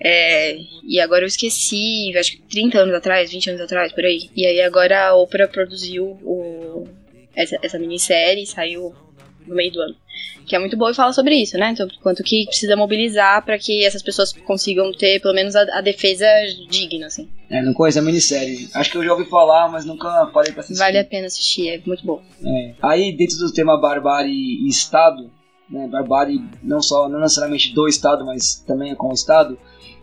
[0.02, 4.30] É, e agora eu esqueci, acho que 30 anos atrás, 20 anos atrás, por aí.
[4.34, 6.88] E aí agora a Oprah produziu o,
[7.34, 8.94] essa, essa minissérie, saiu
[9.46, 9.96] no meio do ano.
[10.46, 11.70] Que é muito boa e fala sobre isso, né?
[11.70, 15.80] Então, quanto que precisa mobilizar para que essas pessoas consigam ter pelo menos a, a
[15.80, 16.26] defesa
[16.68, 17.28] digna, assim.
[17.48, 18.68] É, não conheço a minissérie.
[18.74, 20.78] Acho que eu já ouvi falar, mas nunca parei pra assistir.
[20.78, 22.20] Vale a pena assistir, é muito bom.
[22.44, 22.74] É.
[22.82, 25.30] Aí, dentro do tema barbárie e Estado,
[25.70, 29.56] né, barbárie não só, não necessariamente do Estado, mas também com o Estado,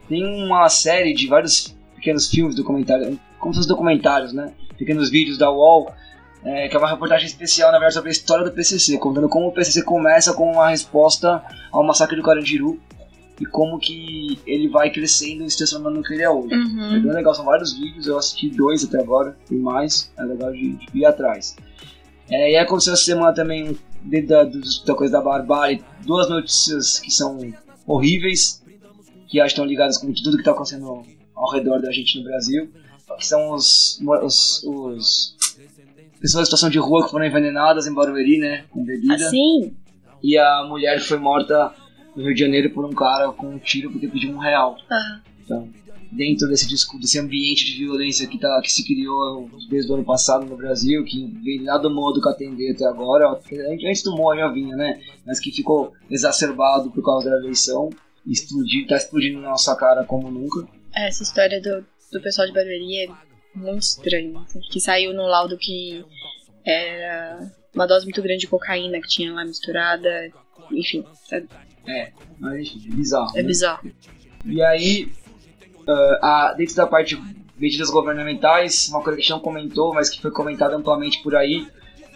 [0.07, 5.37] tem uma série de vários pequenos filmes, documentários, como se fossem documentários, né, pequenos vídeos
[5.37, 5.91] da UOL,
[6.47, 9.47] é, que é uma reportagem especial, na verdade, sobre a história do PCC, contando como
[9.47, 12.79] o PCC começa com uma resposta ao massacre do Carandiru
[13.39, 16.53] e como que ele vai crescendo e se transformando no que ele é hoje.
[16.53, 17.03] É Uhum.
[17.03, 20.71] bem legal, são vários vídeos, eu assisti dois até agora, tem mais, é legal de,
[20.73, 21.55] de ir atrás.
[22.29, 26.99] É, e aí aconteceu essa semana também, dentro da, da coisa da barbárie, duas notícias
[26.99, 27.39] que são
[27.85, 28.61] horríveis,
[29.27, 31.03] que acho que estão ligadas com tudo que está acontecendo
[31.35, 32.69] ao redor da gente no Brasil,
[33.17, 35.36] que são os, os, os
[36.19, 39.73] pessoas em situação de rua que foram envenenadas em Barueri, né, com bebida, Assim,
[40.23, 41.73] e a mulher que foi morta
[42.15, 44.75] no Rio de Janeiro por um cara com um tiro porque pediu um real.
[44.89, 45.69] ah, Então,
[46.11, 46.67] dentro desse
[46.99, 51.03] desse ambiente de violência que, tá, que se criou desde o ano passado no Brasil,
[51.03, 54.99] que vem lá do modo que atender até agora, antes do Moa já vinha, né?
[55.25, 57.89] Mas que ficou exacerbado por causa da eleição,
[58.25, 60.67] explodir, tá explodindo na nossa cara como nunca.
[60.95, 63.07] essa história do, do pessoal de Barueri é
[63.57, 64.39] muito estranha.
[64.45, 66.03] assim, Que saiu no laudo que
[66.65, 70.09] era uma dose muito grande de cocaína que tinha lá misturada.
[70.71, 71.05] Enfim,
[71.87, 73.31] é, Mas é bizarro.
[73.37, 73.47] é né?
[73.47, 73.91] bizarro.
[74.45, 75.11] E aí,
[75.87, 79.93] ah, a- dentro da parte de medidas governamentais, uma coisa que a gente não comentou,
[79.93, 81.65] mas que foi comentada amplamente por aí,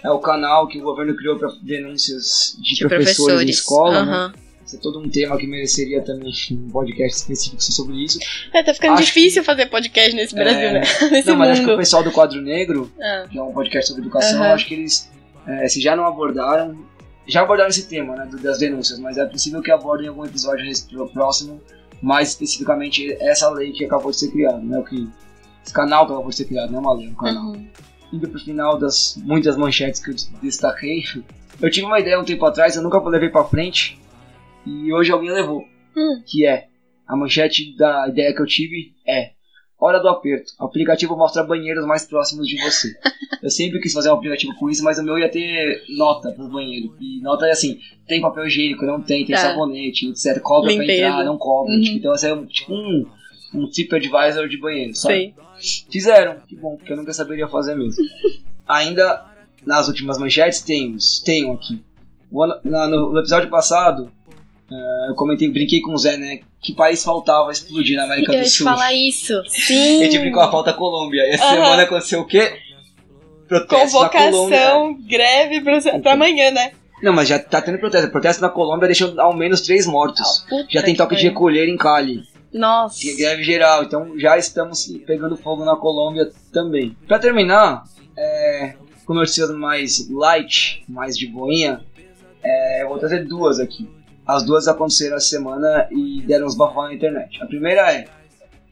[0.03, 3.47] É o canal que o governo criou para denúncias de, De professores, professores.
[3.47, 4.33] em escola, né?
[4.73, 8.19] É todo um tema que mereceria também um podcast específico sobre isso.
[8.53, 10.81] É, tá ficando Acho difícil fazer podcast nesse Brasil, É, né?
[11.11, 11.79] Nesse Não, mas acho que o mundo.
[11.79, 14.53] pessoal do Quadro Negro, Ah, que é um podcast sobre educação, Aham.
[14.53, 15.09] acho que eles,
[15.47, 16.77] é, se já não abordaram,
[17.27, 20.65] já abordaram esse tema, né, das denúncias, mas é possível que abordem em algum episódio
[21.13, 21.61] próximo,
[22.01, 25.07] mais especificamente essa lei que acabou de ser criada, né, o que,
[25.63, 27.43] esse canal que acabou de ser criado, não é uma lei, é um canal.
[27.51, 27.67] uhum.
[28.11, 31.03] Indo pro final das muitas manchetes que eu destaquei,
[31.61, 33.97] eu tive uma ideia um tempo atrás, eu nunca levei pra frente,
[34.65, 35.63] e hoje alguém levou,
[35.95, 36.21] Hum.
[36.25, 36.67] que é,
[37.07, 39.31] a manchete da ideia que eu tive é,
[39.79, 42.87] hora do aperto, o aplicativo mostra banheiros mais próximos de você.
[43.43, 46.49] eu sempre quis fazer um aplicativo com isso, mas o meu ia ter nota pros
[46.51, 49.41] banheiros, e nota é assim, tem papel higiênico, não tem, tem Tá.
[49.41, 51.05] sabonete, etc, cobra pra Limpeza.
[51.07, 51.81] entrar, não cobra, Uhum.
[51.81, 53.05] tipo, então esse é um, tipo um,
[53.55, 55.33] um TripAdvisor de banheiro, sabe?
[55.59, 55.85] Sei.
[55.91, 58.01] Fizeram, que bom, porque eu nunca saberia fazer mesmo.
[58.67, 59.25] Ainda
[59.65, 61.81] nas últimas manchetes temos, tenho aqui.
[62.31, 64.09] No, no episódio passado,
[65.09, 66.39] eu comentei, brinquei com o Zé, né?
[66.61, 68.65] Que país faltava explodir na América Eu do Sul.
[68.65, 69.41] falar isso.
[69.47, 69.99] Sim.
[70.01, 71.21] A gente brincou a falta Colômbia.
[71.23, 71.55] E essa Aham.
[71.55, 72.53] semana aconteceu o quê?
[73.47, 74.31] Protesto na Colômbia.
[74.71, 76.71] Convocação, greve pra, pra amanhã, né?
[77.03, 78.09] Não, mas já tá tendo protesto.
[78.11, 80.45] Protesto na Colômbia deixou ao menos três mortos.
[80.47, 82.23] Puta Já tem que toque de recolher em Cali.
[82.53, 83.01] Nossa.
[83.01, 86.95] Tem greve geral, então já estamos pegando fogo na Colômbia também.
[87.07, 87.83] Pra terminar,
[88.17, 88.75] é,
[89.05, 91.81] com notícias mais light, mais de boinha,
[92.43, 93.89] é, eu vou trazer duas aqui.
[94.25, 97.41] As duas aconteceram essa semana e deram uns bafões na internet.
[97.41, 98.05] A primeira é: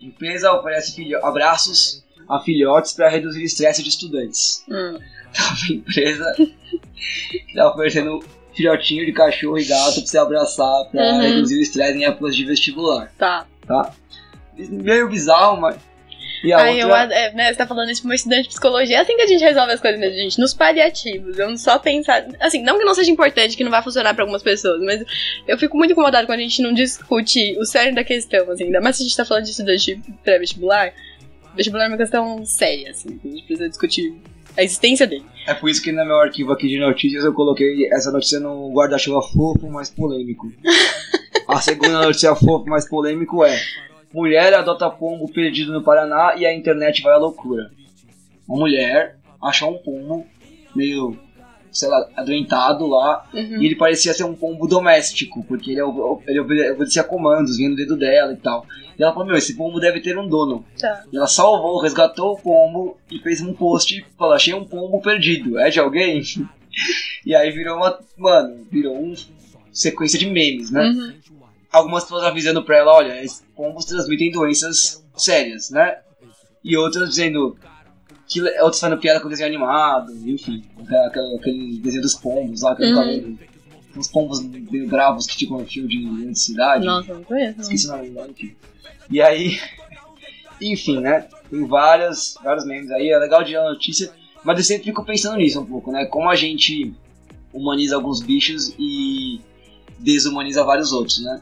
[0.02, 4.64] empresa oferece abraços a filhotes para reduzir o estresse de estudantes.
[4.70, 4.98] Hum.
[5.70, 8.20] Uma empresa que tá oferecendo
[8.56, 11.22] filhotinho de cachorro e gato pra você abraçar para Uhum.
[11.22, 13.46] reduzir o estresse em épocas de vestibular Tá.
[13.68, 13.94] tá?
[14.58, 15.78] Meio bizarro, mas.
[16.44, 17.02] E a Ai, eu, outra.
[17.04, 18.98] ad- é, né, você tá falando isso pra uma estudante de psicologia.
[18.98, 20.40] É assim que a gente resolve as coisas mesmo, gente.
[20.40, 21.38] Nos paliativos.
[21.38, 22.26] Eu não só pensar.
[22.40, 25.04] Assim, não que não seja importante, que não vai funcionar pra algumas pessoas, mas
[25.48, 28.66] eu fico muito incomodada quando a gente não discute o cerne da questão, assim.
[28.66, 30.94] Ainda mais se a gente tá falando de estudante pré-vestibular.
[31.56, 33.20] Vestibular é uma questão séria, assim.
[33.24, 34.14] A gente precisa discutir
[34.58, 35.26] a existência dele.
[35.48, 38.72] É por isso que no meu arquivo aqui de notícias eu coloquei essa notícia no
[38.72, 40.48] guarda-chuva fofo, mas polêmico.
[41.48, 43.60] a segunda notícia fofo, mais polêmico é:
[44.14, 47.72] Mulher adota pombo perdido no Paraná e a internet vai à loucura.
[48.48, 50.26] Uma mulher achou um pombo
[50.76, 51.18] meio,
[51.72, 53.62] sei lá, adoentado lá Uhum.
[53.62, 57.70] E ele parecia ser um pombo doméstico, porque ele, ob- ele obede- obedecia comandos, vinha
[57.70, 58.66] no dedo dela e tal.
[58.98, 60.66] E ela falou, meu, esse pombo deve ter um dono.
[60.80, 61.04] Tá.
[61.14, 65.00] E ela salvou, resgatou o pombo e fez um post e falou, achei um pombo
[65.02, 66.22] perdido, é de alguém?
[67.26, 69.16] e aí virou uma, mano, virou uma
[69.72, 70.82] sequência de memes, né?
[70.84, 71.14] Uhum.
[71.72, 76.00] Algumas pessoas avisando pra ela, olha, esses pombos transmitem doenças sérias, né?
[76.64, 77.58] E outras dizendo
[78.28, 80.64] que outros fazendo piada com o desenho animado, enfim,
[81.08, 83.38] aquele, aquele desenho dos pombos lá, que eu Uhum.
[83.98, 86.86] Uns pombos meio bravos que ficam no fio de eletricidade.
[86.86, 87.58] Nossa, não conheço.
[87.58, 87.64] não.
[87.64, 88.56] Esqueci o nome agora, enfim.
[89.10, 89.60] E aí,
[90.62, 91.28] enfim, né?
[91.50, 94.12] Tem vários, vários memes aí, é legal de ler a notícia,
[94.44, 96.06] mas eu sempre fico pensando nisso um pouco, né?
[96.06, 96.94] Como a gente
[97.52, 99.42] humaniza alguns bichos e
[99.98, 101.42] desumaniza vários outros, né?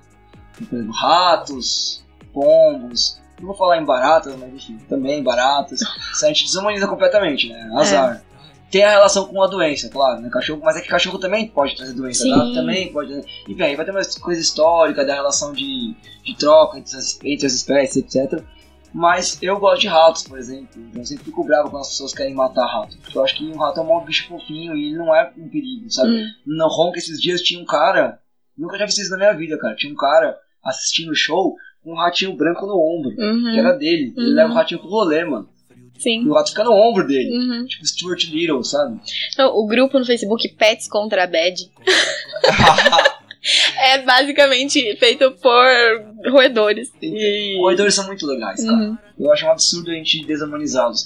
[0.61, 2.03] Exemplo, ratos,
[2.33, 5.81] pombos, não vou falar em baratas, mas enfim, também baratas.
[5.81, 7.69] Isso a gente desumaniza completamente, né?
[7.75, 8.23] Azar.
[8.69, 10.29] Tem a relação com a doença, claro, né?
[10.29, 12.31] Cachorro, mas é que cachorro também pode trazer doença, Sim.
[12.31, 13.13] gato também pode.
[13.47, 17.45] Enfim, aí vai ter uma coisa histórica da relação de, de troca entre as, entre
[17.45, 18.43] as espécies, etc.
[18.93, 20.69] Mas eu gosto de ratos, por exemplo.
[20.75, 22.97] Então eu sempre fico bravo quando as pessoas querem matar rato.
[22.97, 25.47] Porque eu acho que um rato é um bicho fofinho e ele não é um
[25.47, 26.09] perigo, sabe?
[26.09, 26.27] Hum.
[26.45, 28.19] No Honk esses dias tinha um cara,
[28.57, 29.75] nunca já vi isso na minha vida, cara.
[29.75, 30.37] Tinha um cara
[30.67, 33.51] assistindo o show com um ratinho branco no ombro, Uhum.
[33.53, 34.13] que era dele.
[34.17, 34.35] Ele Uhum.
[34.35, 35.47] leva o ratinho pro rolê, mano.
[35.97, 36.27] E Sim.
[36.27, 37.35] o rato fica no ombro dele.
[37.35, 37.65] Uhum.
[37.65, 38.99] Tipo Stuart Little, sabe?
[39.37, 41.55] Não, o grupo no Facebook Pets contra a Bad
[43.79, 46.91] é basicamente feito por roedores.
[47.01, 47.57] E...
[47.59, 48.77] Roedores são muito legais, cara.
[48.77, 48.97] Uhum.
[49.19, 51.03] Eu acho um absurdo a gente desumanizá-los.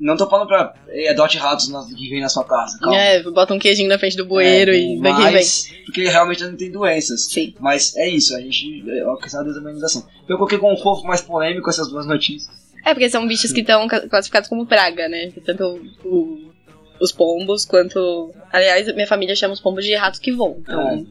[0.00, 2.96] Não tô falando pra eh, adote ratos na- que vem na sua casa, calma.
[2.96, 5.32] É, bota um queijinho na frente do bueiro É, e daqui vem.
[5.34, 7.26] mas, Porque realmente não tem doenças.
[7.30, 7.54] Sim.
[7.60, 8.82] Mas é isso, a gente.
[8.90, 10.06] É uma questão da desumanização.
[10.28, 12.48] Eu coloquei com um fofo mais polêmico essas duas notícias.
[12.86, 15.30] É, porque são bichos que estão classificados como praga, né?
[15.44, 16.50] Tanto o-
[16.98, 18.32] os pombos quanto.
[18.50, 20.56] Aliás, minha família chama os pombos de ratos que voam.
[20.60, 21.06] Então,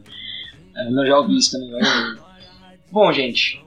[0.76, 0.82] É.
[0.82, 1.70] É, eu já ouvi isso também.
[1.70, 2.18] mas-
[2.90, 3.60] Bom, gente.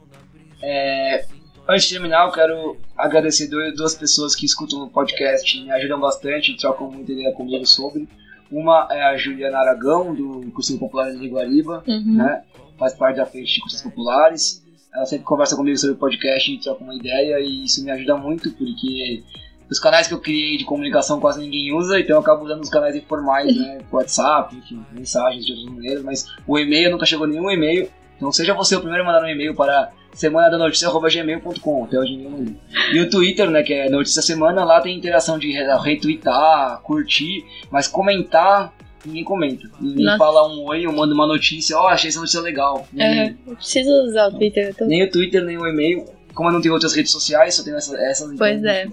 [0.62, 1.26] é,
[1.68, 6.56] antes de terminar, eu quero agradecer duas pessoas que escutam o podcast me ajudam bastante
[6.58, 8.08] trocam muita ideia comigo sobre.
[8.52, 12.18] Uma é a Juliana Aragão, do Cursinho Popular de Guariba, uhum.
[12.18, 12.44] né?
[12.78, 14.64] Faz parte da frente de cursos populares.
[14.94, 18.16] Ela sempre conversa comigo sobre o podcast e troca uma ideia e isso me ajuda
[18.16, 19.24] muito porque
[19.70, 22.70] os canais que eu criei de comunicação quase ninguém usa, então eu acabo usando os
[22.70, 23.80] canais informais, né?
[23.92, 27.90] WhatsApp, enfim, mensagens de outras maneiras, mas o e-mail nunca chegou nenhum e-mail.
[28.16, 32.16] Então seja você o primeiro a mandar um e-mail para semana da notícia.gmail.com, até hoje
[32.18, 32.56] nenhum.
[32.94, 37.88] E o Twitter, né, que é Notícia Semana, lá tem interação de retweetar, curtir, mas
[37.88, 38.74] comentar,
[39.06, 39.70] ninguém comenta.
[39.80, 40.18] Ninguém Nossa.
[40.18, 42.88] fala um oi, ou manda uma notícia, ó, achei essa notícia legal.
[42.98, 44.70] É, eu preciso usar o Twitter.
[44.70, 44.86] Eu tô...
[44.86, 46.06] nem o Twitter, nem o e-mail.
[46.34, 48.26] Como eu não tenho outras redes sociais, só tenho essa, essas.
[48.26, 48.88] então- Pois é,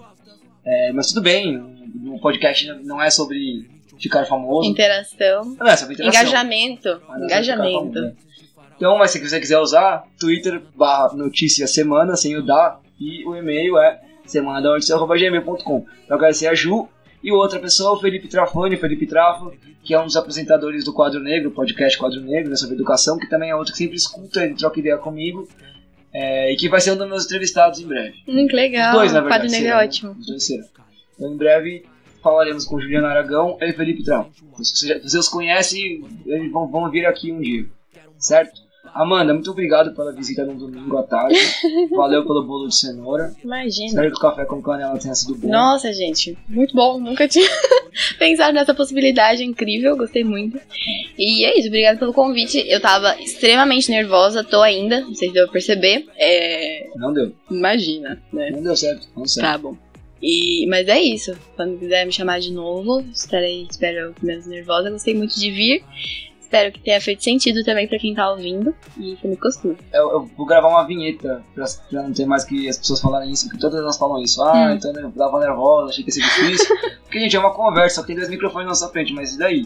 [0.67, 1.59] É, mas tudo bem,
[2.07, 3.69] o podcast não é sobre
[3.99, 4.69] ficar famoso.
[4.69, 5.57] interação.
[5.59, 6.21] Não, é sobre interação.
[6.23, 6.89] Engajamento.
[6.89, 8.17] É Engajamento.
[8.81, 13.37] Então, mas se você quiser usar, Twitter barra notícia semana, sem o da, e o
[13.37, 15.85] e-mail é semanadaonoticia.gmail.com.
[16.05, 16.89] Então agradecer a Ju
[17.23, 19.53] e outra pessoa, o Felipe Trafani, Felipe Trafo,
[19.83, 23.29] que é um dos apresentadores do Quadro Negro, podcast Quadro Negro, né, sobre educação, que
[23.29, 25.47] também é outro que sempre escuta e troca ideia comigo,
[26.13, 28.15] é, e que vai ser um dos meus entrevistados em breve.
[28.27, 28.93] Hum, que legal.
[28.93, 29.43] Os dois, na o verdade.
[29.43, 29.85] Quadro Negro é serão, né?
[29.85, 30.17] ótimo.
[30.19, 30.67] Os dois serão.
[31.17, 31.85] Então, em breve
[32.23, 34.01] falaremos com Juliano Aragão e Felipe.
[34.03, 34.31] Então,
[34.63, 37.67] se você- você os conhece, eles vão, vão vir aqui um dia.
[38.19, 38.61] Certo?
[38.95, 41.39] Amanda, muito obrigado pela visita no domingo à tarde.
[41.91, 43.33] Valeu pelo bolo de cenoura.
[43.43, 43.87] Imagina.
[43.87, 45.49] Espero que o café com canela tenha sido bom.
[45.49, 46.99] Nossa, gente, muito bom.
[46.99, 47.49] Nunca tinha
[48.19, 49.45] pensado nessa possibilidade.
[49.45, 50.61] Incrível, gostei muito.
[51.19, 52.65] E é isso, obrigada pelo convite.
[52.69, 56.07] Eu tava extremamente nervosa, tô ainda, não sei se deu pra perceber.
[56.17, 56.89] É.
[56.97, 57.33] Não deu.
[57.51, 58.51] Imagina, né?
[58.51, 59.09] Não deu certo.
[59.17, 59.47] Não certo.
[59.47, 59.77] Tá bom.
[60.23, 61.37] E, mas é isso.
[61.57, 64.91] Quando quiser me chamar de novo, estarei, espero, menos nervosa.
[64.91, 65.85] Gostei muito de vir.
[66.51, 68.75] Espero que tenha feito sentido também pra quem tá ouvindo.
[68.99, 69.77] E foi muito gostoso.
[69.93, 73.31] Eu, eu vou gravar uma vinheta pra, pra não ter mais que as pessoas falarem
[73.31, 74.43] isso, porque todas elas falam isso.
[74.43, 74.75] Ah, Hum.
[74.75, 76.77] então eu tava nervosa, achei que ia ser difícil.
[77.05, 79.65] porque, gente, é uma conversa, só tem dois microfones na nossa frente, mas e daí?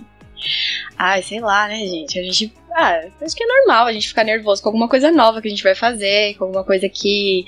[0.99, 2.19] Ai, sei lá, né, gente?
[2.19, 2.53] A gente.
[2.77, 5.51] Ah, acho que é normal a gente ficar nervoso com alguma coisa nova que a
[5.51, 7.47] gente vai fazer, com alguma coisa que,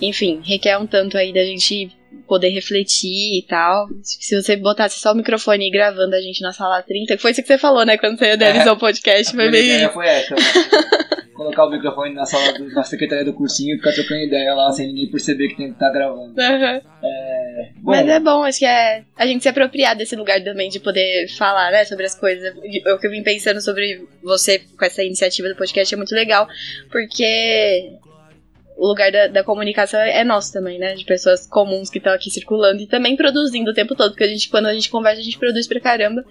[0.00, 1.90] enfim, requer um tanto aí da gente
[2.26, 3.88] poder refletir e tal.
[4.02, 7.42] Se você botasse só o microfone gravando a gente na sala 30, que foi isso
[7.42, 10.34] que você falou, né, quando você idealizou o podcast, foi bem ideia foi essa.
[11.34, 14.72] Colocar o microfone na sala do, na secretaria do cursinho e ficar trocando ideia lá
[14.72, 16.34] sem ninguém perceber que tem que estar gravando.
[16.36, 16.80] Aham.
[17.76, 20.80] Bom, Mas é bom, acho que é a gente se apropriar desse lugar também de
[20.80, 22.52] poder falar, né, sobre as coisas.
[22.56, 26.48] O que eu vim pensando sobre você com essa iniciativa do podcast é muito legal,
[26.90, 27.92] porque
[28.78, 30.94] o lugar da, da comunicação é nosso também, né?
[30.94, 34.28] De pessoas comuns que estão aqui circulando e também produzindo o tempo todo, porque a
[34.28, 36.24] gente, quando a gente conversa, a gente produz pra caramba.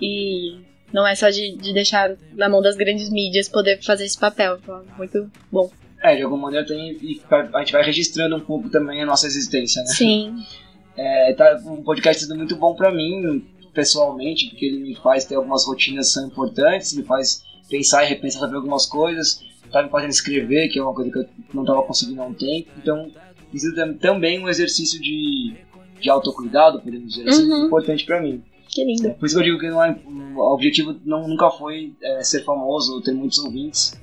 [0.00, 0.56] E
[0.92, 4.58] não é só de, de deixar na mão das grandes mídias poder fazer esse papel.
[4.62, 5.68] Então, muito bom.
[6.00, 9.26] é, de alguma maneira tem, e a gente vai registrando um pouco também a nossa
[9.26, 9.88] existência, né?
[9.88, 10.36] Sim.
[11.00, 15.36] É, tá, um podcast sendo muito bom pra mim, pessoalmente, porque ele me faz ter
[15.36, 19.88] algumas rotinas que são importantes, me faz pensar e repensar sobre algumas coisas, tá me
[19.90, 22.68] fazendo escrever, que é uma coisa que eu não estava conseguindo há um tempo.
[22.76, 23.10] Então,
[23.52, 25.54] isso é também um exercício de,
[26.00, 27.66] de autocuidado, podemos dizer assim, Uhum.
[27.66, 28.42] importante pra mim.
[28.68, 29.10] Que lindo.
[29.14, 32.44] Por isso que eu digo que não é, o objetivo não, nunca foi é, ser
[32.44, 33.98] famoso ou ter muitos ouvintes,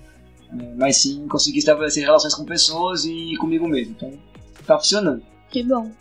[0.52, 3.94] é, mas sim conseguir estabelecer relações com pessoas e comigo mesmo.
[3.96, 4.12] Então,
[4.66, 5.22] tá funcionando.
[5.52, 5.92] Que bom.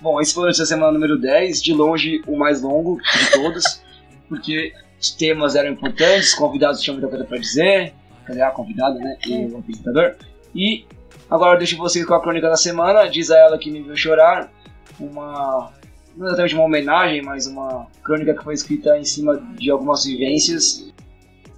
[0.00, 3.32] Bom, esse foi o Notícia da Semana número 10, de longe o mais longo de
[3.32, 3.82] todos,
[4.28, 7.92] porque os temas eram importantes, os convidados tinham muita coisa pra dizer,
[8.28, 10.14] quer dizer, a convidada, né, e o apresentador.
[10.54, 10.84] E
[11.30, 13.96] agora eu deixo vocês com a crônica da semana, diz a ela que me viu
[13.96, 14.52] chorar,
[15.00, 15.72] uma,
[16.16, 20.92] não exatamente uma homenagem, mas uma crônica que foi escrita em cima de algumas vivências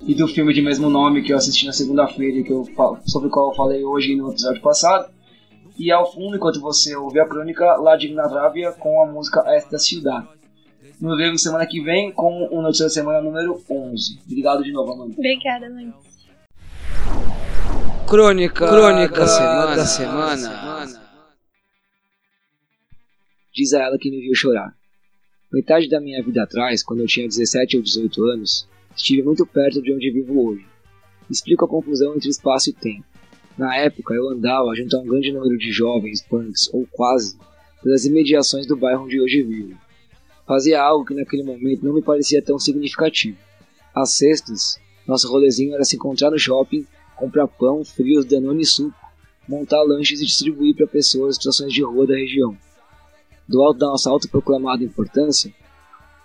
[0.03, 2.65] e do filme de mesmo nome que eu assisti na segunda-feira, que eu,
[3.05, 5.11] sobre o qual eu falei hoje no episódio passado.
[5.79, 10.27] E ao fundo, enquanto você ouve a crônica, La Dignavravia com a música Esta Ciudad.
[11.01, 14.21] Nos vemos semana que vem com o Notícia da Semana número 11.
[14.27, 15.15] Obrigado de novo, Amanda.
[15.17, 15.91] Obrigada, mãe.
[18.11, 19.77] Crônica, Crônica da semana.
[19.77, 21.01] da semana.
[23.55, 24.75] Diz a ela que me viu chorar.
[25.53, 29.81] Metade da minha vida atrás, quando eu tinha 17 ou 18 anos, estive muito perto
[29.81, 30.67] de onde vivo hoje.
[31.31, 33.05] Explico a confusão entre espaço e tempo.
[33.57, 37.39] Na época, eu andava junto a um grande número de jovens punks, ou quase,
[37.81, 39.79] pelas imediações do bairro onde hoje vivo.
[40.49, 43.39] Fazia algo que naquele momento não me parecia tão significativo.
[43.95, 46.85] Às sextas, nosso rolezinho era se encontrar no shopping,
[47.21, 48.97] comprar pão, frios, danone e suco,
[49.47, 52.57] montar lanches e distribuir para pessoas em situações de rua da região.
[53.47, 55.53] Do alto da nossa autoproclamada importância,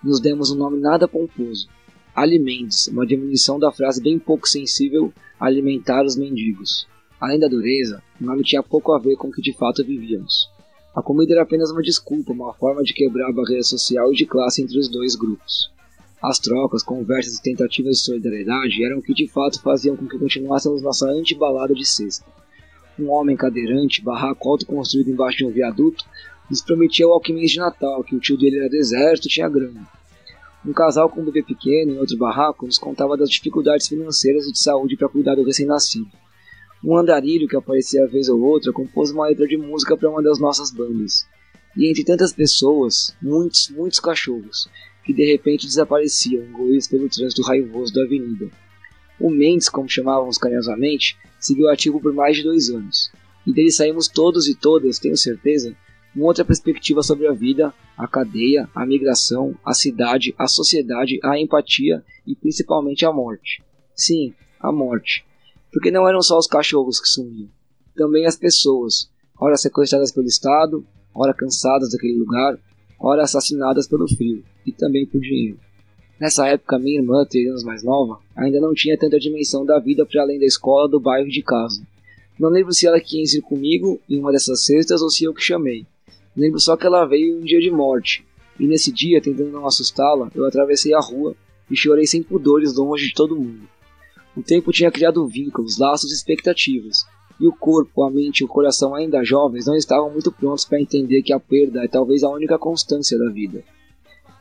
[0.01, 1.67] nos demos um nome nada pomposo.
[2.15, 6.87] Alimentos, uma diminuição da frase bem pouco sensível alimentar os mendigos.
[7.19, 10.49] Além da dureza, o nome tinha pouco a ver com o que de fato vivíamos.
[10.95, 14.25] A comida era apenas uma desculpa, uma forma de quebrar a barreira social e de
[14.25, 15.74] classe entre os dois grupos.
[16.21, 20.17] As trocas, conversas e tentativas de solidariedade eram o que de fato faziam com que
[20.17, 22.25] continuássemos nossa antibalada de sexta.
[22.97, 26.05] Um homem cadeirante, barraco alto construído embaixo de um viaduto,
[26.49, 29.49] Lhes prometia o alquimês de Natal, que o tio dele era do exército e tinha
[29.49, 29.87] grana.
[30.63, 34.51] Um casal com um bebê pequeno em outro barraco nos contava das dificuldades financeiras e
[34.51, 36.09] de saúde para cuidar do recém-nascido.
[36.83, 40.39] Um andarilho que aparecia vez ou outra compôs uma letra de música para uma das
[40.39, 41.25] nossas bandas.
[41.75, 44.69] E entre tantas pessoas, muitos, muitos cachorros,
[45.05, 48.49] que de repente desapareciam, engolidos pelo trânsito raivoso da avenida.
[49.19, 53.11] O Mendes, como chamávamos carinhosamente, seguiu ativo por mais de dois anos.
[53.45, 55.75] E dele saímos todos e todas, tenho certeza,
[56.13, 61.39] com outra perspectiva sobre a vida, a cadeia, a migração, a cidade, a sociedade, a
[61.39, 63.63] empatia e principalmente a morte.
[63.93, 65.23] Sim, a morte.
[65.71, 67.49] Porque não eram só os cachorros que sumiam,
[67.95, 69.09] também as pessoas,
[69.39, 72.57] ora sequestradas pelo Estado, ora cansadas daquele lugar,
[72.99, 75.59] ora assassinadas pelo frio e também por dinheiro.
[76.19, 80.05] Nessa época, minha irmã, três anos mais nova, ainda não tinha tanta dimensão da vida
[80.05, 81.85] para além da escola, do bairro de casa.
[82.39, 85.41] Não lembro se ela quis ir comigo em uma dessas cestas ou se eu que
[85.41, 85.85] chamei.
[86.35, 88.25] Lembro só que ela veio em um dia de morte,
[88.59, 91.35] e nesse dia, tentando não assustá-la, eu atravessei a rua
[91.69, 93.67] e chorei sem pudores longe de todo mundo.
[94.35, 97.05] O tempo tinha criado vínculos, laços e expectativas,
[97.39, 100.79] e o corpo, a mente e o coração ainda jovens não estavam muito prontos para
[100.79, 103.63] entender que a perda é talvez a única constância da vida.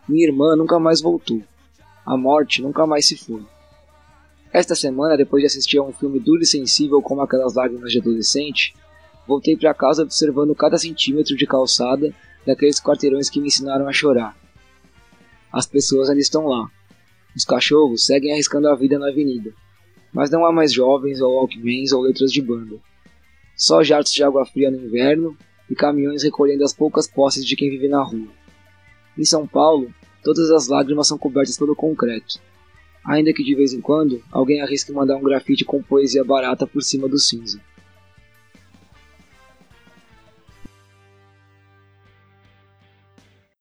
[0.08, 1.42] Minha irmã nunca mais voltou.
[2.06, 3.42] A morte nunca mais se foi.
[4.52, 7.98] Esta semana, depois de assistir a um filme duro e sensível como aquelas lágrimas de
[7.98, 8.74] adolescente,
[9.26, 12.14] voltei para casa observando cada centímetro de calçada
[12.46, 14.36] daqueles quarteirões que me ensinaram a chorar.
[15.52, 16.70] As pessoas ainda estão lá.
[17.34, 19.52] Os cachorros seguem arriscando a vida na avenida.
[20.14, 22.76] Mas não há mais jovens ou walkmans ou letras de banda.
[23.56, 25.36] Só jatos de água fria no inverno
[25.68, 28.28] e caminhões recolhendo as poucas posses de quem vive na rua.
[29.18, 29.92] Em São Paulo,
[30.22, 32.40] todas as lágrimas são cobertas pelo concreto,
[33.04, 36.82] ainda que de vez em quando alguém arrisque mandar um grafite com poesia barata por
[36.82, 37.60] cima do cinza.